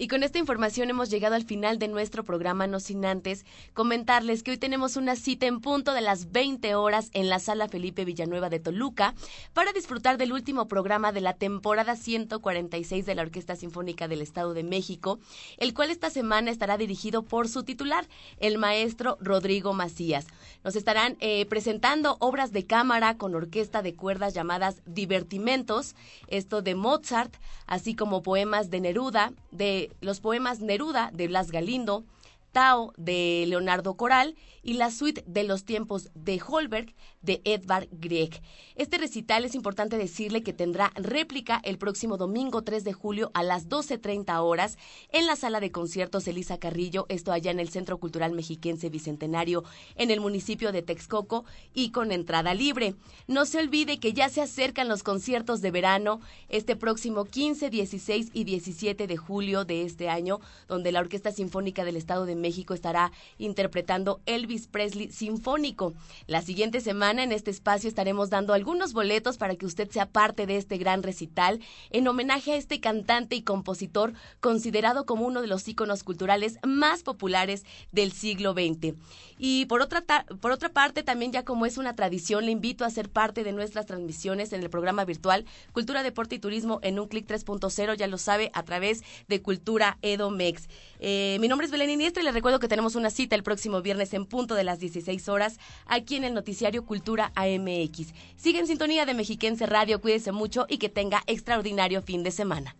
Y 0.00 0.08
con 0.08 0.22
esta 0.22 0.38
información 0.38 0.88
hemos 0.88 1.10
llegado 1.10 1.34
al 1.34 1.44
final 1.44 1.78
de 1.78 1.86
nuestro 1.86 2.24
programa, 2.24 2.66
no 2.66 2.80
sin 2.80 3.04
antes 3.04 3.44
comentarles 3.74 4.42
que 4.42 4.52
hoy 4.52 4.56
tenemos 4.56 4.96
una 4.96 5.14
cita 5.14 5.44
en 5.44 5.60
punto 5.60 5.92
de 5.92 6.00
las 6.00 6.32
20 6.32 6.74
horas 6.74 7.10
en 7.12 7.28
la 7.28 7.38
sala 7.38 7.68
Felipe 7.68 8.06
Villanueva 8.06 8.48
de 8.48 8.60
Toluca 8.60 9.14
para 9.52 9.74
disfrutar 9.74 10.16
del 10.16 10.32
último 10.32 10.68
programa 10.68 11.12
de 11.12 11.20
la 11.20 11.34
temporada 11.34 11.96
146 11.96 13.04
de 13.04 13.14
la 13.14 13.20
Orquesta 13.20 13.56
Sinfónica 13.56 14.08
del 14.08 14.22
Estado 14.22 14.54
de 14.54 14.62
México, 14.62 15.18
el 15.58 15.74
cual 15.74 15.90
esta 15.90 16.08
semana 16.08 16.50
estará 16.50 16.78
dirigido 16.78 17.22
por 17.22 17.46
su 17.46 17.62
titular, 17.62 18.08
el 18.38 18.56
maestro 18.56 19.18
Rodrigo 19.20 19.74
Macías. 19.74 20.28
Nos 20.64 20.76
estarán 20.76 21.18
eh, 21.20 21.44
presentando 21.44 22.16
obras 22.20 22.52
de 22.52 22.64
cámara 22.64 23.18
con 23.18 23.34
orquesta 23.34 23.82
de 23.82 23.94
cuerdas 23.94 24.32
llamadas 24.32 24.80
Divertimentos, 24.86 25.94
esto 26.26 26.62
de 26.62 26.74
Mozart, 26.74 27.34
así 27.66 27.94
como 27.94 28.22
poemas 28.22 28.70
de 28.70 28.80
Neruda, 28.80 29.34
de 29.50 29.89
los 30.00 30.20
poemas 30.20 30.60
Neruda 30.60 31.10
de 31.12 31.28
Blas 31.28 31.50
Galindo, 31.50 32.04
Tao 32.52 32.92
de 32.96 33.44
Leonardo 33.48 33.96
Coral 33.96 34.36
y 34.62 34.74
la 34.74 34.90
suite 34.90 35.24
de 35.26 35.44
los 35.44 35.64
tiempos 35.64 36.10
de 36.14 36.40
Holberg 36.46 36.94
de 37.22 37.40
Edvard 37.44 37.88
Grieg. 37.92 38.40
Este 38.76 38.98
recital 38.98 39.44
es 39.44 39.54
importante 39.54 39.98
decirle 39.98 40.42
que 40.42 40.52
tendrá 40.52 40.92
réplica 40.94 41.60
el 41.64 41.78
próximo 41.78 42.16
domingo 42.16 42.62
3 42.62 42.84
de 42.84 42.92
julio 42.92 43.30
a 43.34 43.42
las 43.42 43.68
12.30 43.68 44.42
horas 44.42 44.78
en 45.10 45.26
la 45.26 45.36
sala 45.36 45.60
de 45.60 45.70
conciertos 45.70 46.26
Elisa 46.28 46.58
Carrillo, 46.58 47.06
esto 47.08 47.32
allá 47.32 47.50
en 47.50 47.60
el 47.60 47.68
Centro 47.68 47.98
Cultural 47.98 48.32
Mexiquense 48.32 48.88
Bicentenario 48.88 49.64
en 49.96 50.10
el 50.10 50.20
municipio 50.20 50.72
de 50.72 50.82
Texcoco 50.82 51.44
y 51.74 51.90
con 51.90 52.12
entrada 52.12 52.54
libre. 52.54 52.94
No 53.26 53.44
se 53.44 53.58
olvide 53.58 53.98
que 53.98 54.12
ya 54.12 54.28
se 54.28 54.40
acercan 54.40 54.88
los 54.88 55.02
conciertos 55.02 55.60
de 55.60 55.70
verano 55.70 56.20
este 56.48 56.76
próximo 56.76 57.24
15, 57.24 57.70
16 57.70 58.30
y 58.32 58.44
17 58.44 59.06
de 59.06 59.16
julio 59.16 59.64
de 59.64 59.84
este 59.84 60.08
año, 60.08 60.40
donde 60.68 60.92
la 60.92 61.00
Orquesta 61.00 61.32
Sinfónica 61.32 61.84
del 61.84 61.96
Estado 61.96 62.26
de 62.26 62.36
México 62.40 62.74
estará 62.74 63.12
interpretando 63.38 64.20
Elvis 64.26 64.66
Presley 64.66 65.10
Sinfónico. 65.10 65.94
La 66.26 66.42
siguiente 66.42 66.80
semana 66.80 67.22
en 67.22 67.32
este 67.32 67.50
espacio 67.50 67.88
estaremos 67.88 68.30
dando 68.30 68.54
algunos 68.54 68.92
boletos 68.92 69.38
para 69.38 69.56
que 69.56 69.66
usted 69.66 69.90
sea 69.90 70.06
parte 70.06 70.46
de 70.46 70.56
este 70.56 70.78
gran 70.78 71.02
recital 71.02 71.60
en 71.90 72.08
homenaje 72.08 72.52
a 72.52 72.56
este 72.56 72.80
cantante 72.80 73.36
y 73.36 73.42
compositor 73.42 74.12
considerado 74.40 75.06
como 75.06 75.26
uno 75.26 75.42
de 75.42 75.48
los 75.48 75.66
íconos 75.68 76.02
culturales 76.02 76.58
más 76.64 77.02
populares 77.02 77.64
del 77.92 78.12
siglo 78.12 78.52
XX. 78.52 78.94
Y 79.38 79.64
por 79.66 79.80
otra, 79.80 80.04
por 80.40 80.52
otra 80.52 80.68
parte, 80.68 81.02
también 81.02 81.32
ya 81.32 81.44
como 81.44 81.64
es 81.64 81.78
una 81.78 81.96
tradición, 81.96 82.44
le 82.44 82.52
invito 82.52 82.84
a 82.84 82.90
ser 82.90 83.08
parte 83.08 83.42
de 83.42 83.52
nuestras 83.52 83.86
transmisiones 83.86 84.52
en 84.52 84.62
el 84.62 84.70
programa 84.70 85.04
virtual 85.04 85.46
Cultura, 85.72 86.02
Deporte 86.02 86.34
y 86.34 86.38
Turismo 86.38 86.78
en 86.82 86.98
un 86.98 87.08
clic 87.08 87.26
3.0, 87.26 87.96
ya 87.96 88.06
lo 88.06 88.18
sabe, 88.18 88.50
a 88.54 88.62
través 88.64 89.02
de 89.28 89.40
Cultura 89.40 89.98
Edomex. 90.02 90.68
Eh, 90.98 91.38
mi 91.40 91.48
nombre 91.48 91.64
es 91.64 91.70
Belén 91.70 91.90
Iniestra 91.90 92.22
y 92.22 92.26
recuerdo 92.32 92.60
que 92.60 92.68
tenemos 92.68 92.94
una 92.94 93.10
cita 93.10 93.36
el 93.36 93.42
próximo 93.42 93.82
viernes 93.82 94.14
en 94.14 94.26
punto 94.26 94.54
de 94.54 94.64
las 94.64 94.78
16 94.78 95.28
horas 95.28 95.58
aquí 95.86 96.16
en 96.16 96.24
el 96.24 96.34
noticiario 96.34 96.84
Cultura 96.84 97.32
AMX. 97.34 98.12
Sigue 98.36 98.58
en 98.58 98.66
sintonía 98.66 99.06
de 99.06 99.14
Mexiquense 99.14 99.66
Radio, 99.66 100.00
cuídese 100.00 100.32
mucho 100.32 100.66
y 100.68 100.78
que 100.78 100.88
tenga 100.88 101.22
extraordinario 101.26 102.02
fin 102.02 102.22
de 102.22 102.30
semana. 102.30 102.76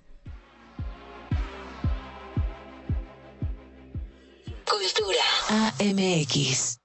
Cultura 4.64 5.70
AMX. 5.80 6.79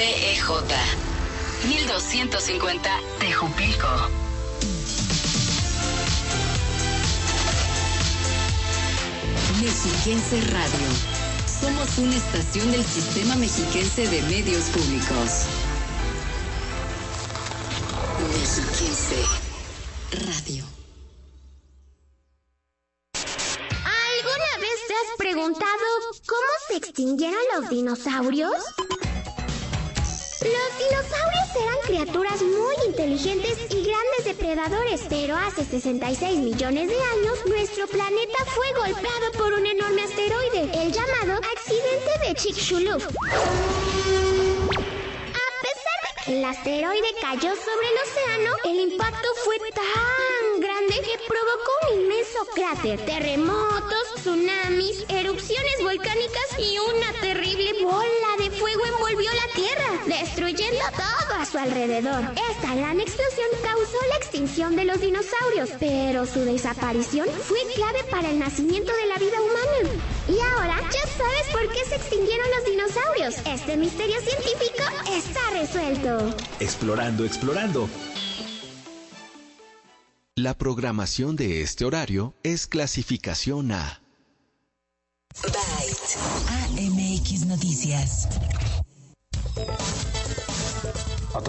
XETEJ 0.00 0.96
1250 1.68 2.90
Tejupilco. 3.18 3.88
Mexiquense 9.60 10.40
Radio. 10.52 10.88
Somos 11.60 11.98
una 11.98 12.16
estación 12.16 12.72
del 12.72 12.82
Sistema 12.82 13.36
Mexiquense 13.36 14.08
de 14.08 14.22
Medios 14.22 14.64
Públicos. 14.70 15.44
Mexiquense 18.38 19.22
Radio. 20.30 20.64
¿Alguna 23.84 24.56
vez 24.60 24.78
te 24.88 24.94
has 24.94 25.16
preguntado 25.18 25.84
cómo 26.26 26.48
se 26.68 26.76
extinguieron 26.78 27.42
los 27.54 27.68
dinosaurios? 27.68 28.54
Los 30.42 30.78
dinosaurios 30.78 31.48
eran 31.54 31.78
criaturas 31.84 32.40
muy 32.40 32.74
inteligentes 32.86 33.58
y 33.70 33.82
grandes 33.84 34.24
depredadores. 34.24 35.02
Pero 35.10 35.36
hace 35.36 35.66
66 35.66 36.38
millones 36.38 36.88
de 36.88 36.94
años, 36.94 37.44
nuestro 37.46 37.86
planeta 37.86 38.38
fue 38.46 38.72
golpeado 38.72 39.32
por 39.36 39.52
un 39.52 39.66
enorme 39.66 40.02
asteroide, 40.02 40.62
el 40.82 40.92
llamado 40.92 41.40
accidente 41.52 42.26
de 42.26 42.34
Chicxulub. 42.34 43.02
A 43.02 43.08
pesar 45.60 45.98
de 46.06 46.24
que 46.24 46.38
el 46.38 46.44
asteroide 46.44 47.14
cayó 47.20 47.54
sobre 47.54 47.88
el 47.88 47.98
océano, 48.02 48.56
el 48.64 48.92
impacto 48.92 49.28
fue 49.44 49.58
tan 49.58 50.49
provocó 50.98 51.70
un 51.92 52.00
inmenso 52.02 52.38
cráter, 52.54 53.04
terremotos, 53.04 54.14
tsunamis, 54.16 55.04
erupciones 55.08 55.82
volcánicas 55.82 56.58
y 56.58 56.78
una 56.78 57.12
terrible 57.20 57.84
bola 57.84 58.36
de 58.38 58.50
fuego 58.50 58.82
envolvió 58.86 59.30
la 59.32 59.52
Tierra, 59.54 59.90
destruyendo 60.06 60.80
todo 60.96 61.34
a 61.38 61.46
su 61.46 61.58
alrededor. 61.58 62.22
Esta 62.50 62.74
gran 62.74 63.00
explosión 63.00 63.46
causó 63.62 63.98
la 64.08 64.16
extinción 64.16 64.76
de 64.76 64.84
los 64.84 65.00
dinosaurios, 65.00 65.70
pero 65.78 66.26
su 66.26 66.40
desaparición 66.40 67.28
fue 67.28 67.60
clave 67.74 68.02
para 68.10 68.30
el 68.30 68.38
nacimiento 68.38 68.92
de 68.92 69.06
la 69.06 69.18
vida 69.18 69.40
humana. 69.40 69.90
Y 70.28 70.40
ahora 70.40 70.76
ya 70.90 71.06
sabes 71.16 71.46
por 71.52 71.72
qué 71.72 71.84
se 71.84 71.96
extinguieron 71.96 72.46
los 72.56 72.64
dinosaurios. 72.64 73.34
Este 73.46 73.76
misterio 73.76 74.20
científico 74.20 74.84
está 75.08 75.40
resuelto. 75.52 76.34
Explorando, 76.58 77.24
explorando. 77.24 77.88
La 80.36 80.56
programación 80.56 81.34
de 81.34 81.60
este 81.60 81.84
horario 81.84 82.34
es 82.44 82.68
clasificación 82.68 83.72
A. 83.72 84.00
Byte. 85.42 86.16
AMX 86.78 87.46
Noticias. 87.46 88.28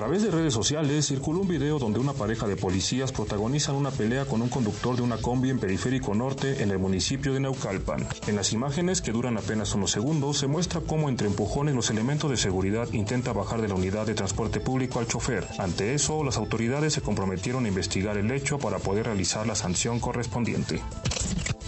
A 0.01 0.05
través 0.05 0.23
de 0.23 0.31
redes 0.31 0.55
sociales 0.55 1.05
circuló 1.05 1.41
un 1.41 1.47
video 1.47 1.77
donde 1.77 1.99
una 1.99 2.13
pareja 2.13 2.47
de 2.47 2.55
policías 2.55 3.11
protagonizan 3.11 3.75
una 3.75 3.91
pelea 3.91 4.25
con 4.25 4.41
un 4.41 4.49
conductor 4.49 4.95
de 4.95 5.03
una 5.03 5.17
combi 5.17 5.51
en 5.51 5.59
Periférico 5.59 6.15
Norte 6.15 6.63
en 6.63 6.71
el 6.71 6.79
municipio 6.79 7.35
de 7.35 7.39
Naucalpan. 7.39 8.07
En 8.25 8.35
las 8.35 8.51
imágenes, 8.51 8.99
que 9.03 9.11
duran 9.11 9.37
apenas 9.37 9.75
unos 9.75 9.91
segundos, 9.91 10.39
se 10.39 10.47
muestra 10.47 10.81
cómo 10.81 11.07
entre 11.07 11.27
empujones 11.27 11.75
los 11.75 11.91
elementos 11.91 12.31
de 12.31 12.37
seguridad 12.37 12.91
intenta 12.93 13.31
bajar 13.31 13.61
de 13.61 13.67
la 13.67 13.75
unidad 13.75 14.07
de 14.07 14.15
transporte 14.15 14.59
público 14.59 14.97
al 14.97 15.07
chofer. 15.07 15.47
Ante 15.59 15.93
eso, 15.93 16.23
las 16.23 16.37
autoridades 16.37 16.93
se 16.93 17.01
comprometieron 17.01 17.65
a 17.65 17.67
investigar 17.67 18.17
el 18.17 18.31
hecho 18.31 18.57
para 18.57 18.79
poder 18.79 19.05
realizar 19.05 19.45
la 19.45 19.53
sanción 19.53 19.99
correspondiente. 19.99 20.81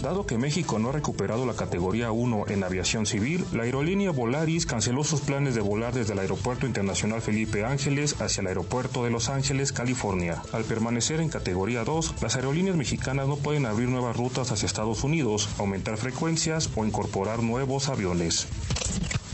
Dado 0.04 0.26
que 0.26 0.36
México 0.36 0.78
no 0.78 0.90
ha 0.90 0.92
recuperado 0.92 1.46
la 1.46 1.54
categoría 1.54 2.12
1 2.12 2.48
en 2.48 2.62
aviación 2.62 3.06
civil, 3.06 3.42
la 3.54 3.62
aerolínea 3.62 4.10
Volaris 4.10 4.66
canceló 4.66 5.02
sus 5.02 5.22
planes 5.22 5.54
de 5.54 5.62
volar 5.62 5.94
desde 5.94 6.12
el 6.12 6.18
Aeropuerto 6.18 6.66
Internacional 6.66 7.22
Felipe 7.22 7.64
Ángeles 7.64 8.20
hacia 8.20 8.42
el 8.42 8.48
Aeropuerto 8.48 9.02
de 9.02 9.08
Los 9.08 9.30
Ángeles, 9.30 9.72
California. 9.72 10.42
Al 10.52 10.64
permanecer 10.64 11.20
en 11.20 11.30
categoría 11.30 11.84
2, 11.84 12.16
las 12.20 12.36
aerolíneas 12.36 12.76
mexicanas 12.76 13.26
no 13.26 13.38
pueden 13.38 13.64
abrir 13.64 13.88
nuevas 13.88 14.14
rutas 14.14 14.52
hacia 14.52 14.66
Estados 14.66 15.04
Unidos, 15.04 15.48
aumentar 15.56 15.96
frecuencias 15.96 16.68
o 16.76 16.84
incorporar 16.84 17.42
nuevos 17.42 17.88
aviones. 17.88 18.46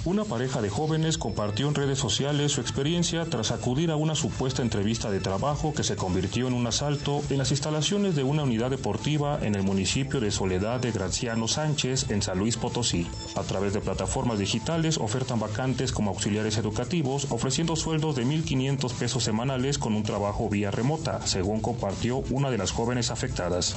Una 0.07 0.25
pareja 0.25 0.63
de 0.63 0.71
jóvenes 0.71 1.19
compartió 1.19 1.69
en 1.69 1.75
redes 1.75 1.99
sociales 1.99 2.53
su 2.53 2.63
experiencia 2.63 3.27
tras 3.27 3.51
acudir 3.51 3.91
a 3.91 3.97
una 3.97 4.15
supuesta 4.15 4.63
entrevista 4.63 5.11
de 5.11 5.21
trabajo 5.21 5.75
que 5.75 5.83
se 5.83 5.95
convirtió 5.95 6.49
en 6.49 6.55
un 6.55 6.67
asalto 6.67 7.23
en 7.29 7.37
las 7.37 7.51
instalaciones 7.51 8.17
de 8.17 8.25
una 8.25 8.45
unidad 8.45 8.71
deportiva 8.71 9.39
en 9.43 9.55
el 9.55 9.63
municipio 9.63 10.19
de 10.19 10.31
Soledad 10.31 10.81
de 10.81 10.93
Graciano 10.93 11.49
Sánchez 11.49 12.09
en 12.09 12.23
San 12.23 12.39
Luis 12.39 12.57
Potosí. 12.57 13.07
A 13.37 13.43
través 13.43 13.75
de 13.75 13.81
plataformas 13.81 14.39
digitales 14.39 14.97
ofertan 14.97 15.39
vacantes 15.39 15.93
como 15.93 16.13
auxiliares 16.13 16.57
educativos 16.57 17.27
ofreciendo 17.29 17.77
sueldos 17.77 18.17
de 18.17 18.25
1.500 18.25 18.95
pesos 18.95 19.23
semanales 19.23 19.77
con 19.77 19.93
un 19.93 20.03
trabajo 20.03 20.49
vía 20.49 20.71
remota, 20.71 21.27
según 21.27 21.61
compartió 21.61 22.23
una 22.31 22.51
de 22.51 22.57
las 22.57 22.73
jóvenes 22.73 23.11
afectadas. 23.11 23.77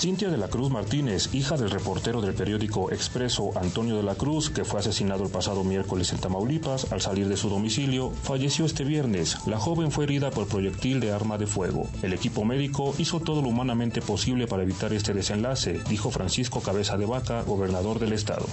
Cintia 0.00 0.30
de 0.30 0.38
la 0.38 0.48
Cruz 0.48 0.70
Martínez, 0.70 1.28
hija 1.34 1.58
del 1.58 1.70
reportero 1.70 2.22
del 2.22 2.32
periódico 2.32 2.90
Expreso 2.90 3.50
Antonio 3.54 3.98
de 3.98 4.02
la 4.02 4.14
Cruz, 4.14 4.48
que 4.48 4.64
fue 4.64 4.80
asesinado 4.80 5.24
el 5.24 5.30
pasado 5.30 5.62
miércoles 5.62 6.10
en 6.14 6.18
Tamaulipas 6.18 6.90
al 6.90 7.02
salir 7.02 7.28
de 7.28 7.36
su 7.36 7.50
domicilio, 7.50 8.10
falleció 8.22 8.64
este 8.64 8.82
viernes. 8.84 9.36
La 9.46 9.58
joven 9.58 9.92
fue 9.92 10.04
herida 10.04 10.30
por 10.30 10.48
proyectil 10.48 11.00
de 11.00 11.12
arma 11.12 11.36
de 11.36 11.46
fuego. 11.46 11.86
El 12.00 12.14
equipo 12.14 12.46
médico 12.46 12.94
hizo 12.96 13.20
todo 13.20 13.42
lo 13.42 13.48
humanamente 13.48 14.00
posible 14.00 14.46
para 14.46 14.62
evitar 14.62 14.94
este 14.94 15.12
desenlace, 15.12 15.78
dijo 15.90 16.10
Francisco 16.10 16.60
Cabeza 16.60 16.96
de 16.96 17.04
Vaca, 17.04 17.42
gobernador 17.42 17.98
del 17.98 18.14
estado. 18.14 18.46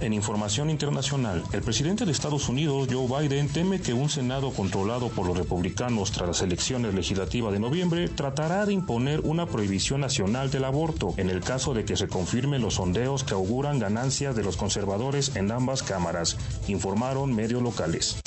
En 0.00 0.14
información 0.14 0.70
internacional, 0.70 1.44
el 1.52 1.60
presidente 1.60 2.06
de 2.06 2.12
Estados 2.12 2.48
Unidos, 2.48 2.88
Joe 2.90 3.06
Biden, 3.06 3.48
teme 3.48 3.82
que 3.82 3.92
un 3.92 4.08
Senado 4.08 4.50
controlado 4.50 5.10
por 5.10 5.26
los 5.26 5.36
republicanos 5.36 6.10
tras 6.10 6.26
las 6.26 6.40
elecciones 6.40 6.94
legislativas 6.94 7.52
de 7.52 7.60
noviembre 7.60 8.08
tratará 8.08 8.64
de 8.64 8.72
imponer 8.72 9.20
una 9.20 9.44
prohibición 9.44 10.00
nacional 10.00 10.50
del 10.50 10.64
aborto 10.64 11.12
en 11.18 11.28
el 11.28 11.40
caso 11.40 11.74
de 11.74 11.84
que 11.84 11.96
se 11.96 12.08
confirmen 12.08 12.62
los 12.62 12.74
sondeos 12.74 13.24
que 13.24 13.34
auguran 13.34 13.78
ganancias 13.78 14.34
de 14.34 14.42
los 14.42 14.56
conservadores 14.56 15.36
en 15.36 15.50
ambas 15.50 15.82
cámaras, 15.82 16.38
informaron 16.66 17.34
medios 17.34 17.62
locales. 17.62 18.20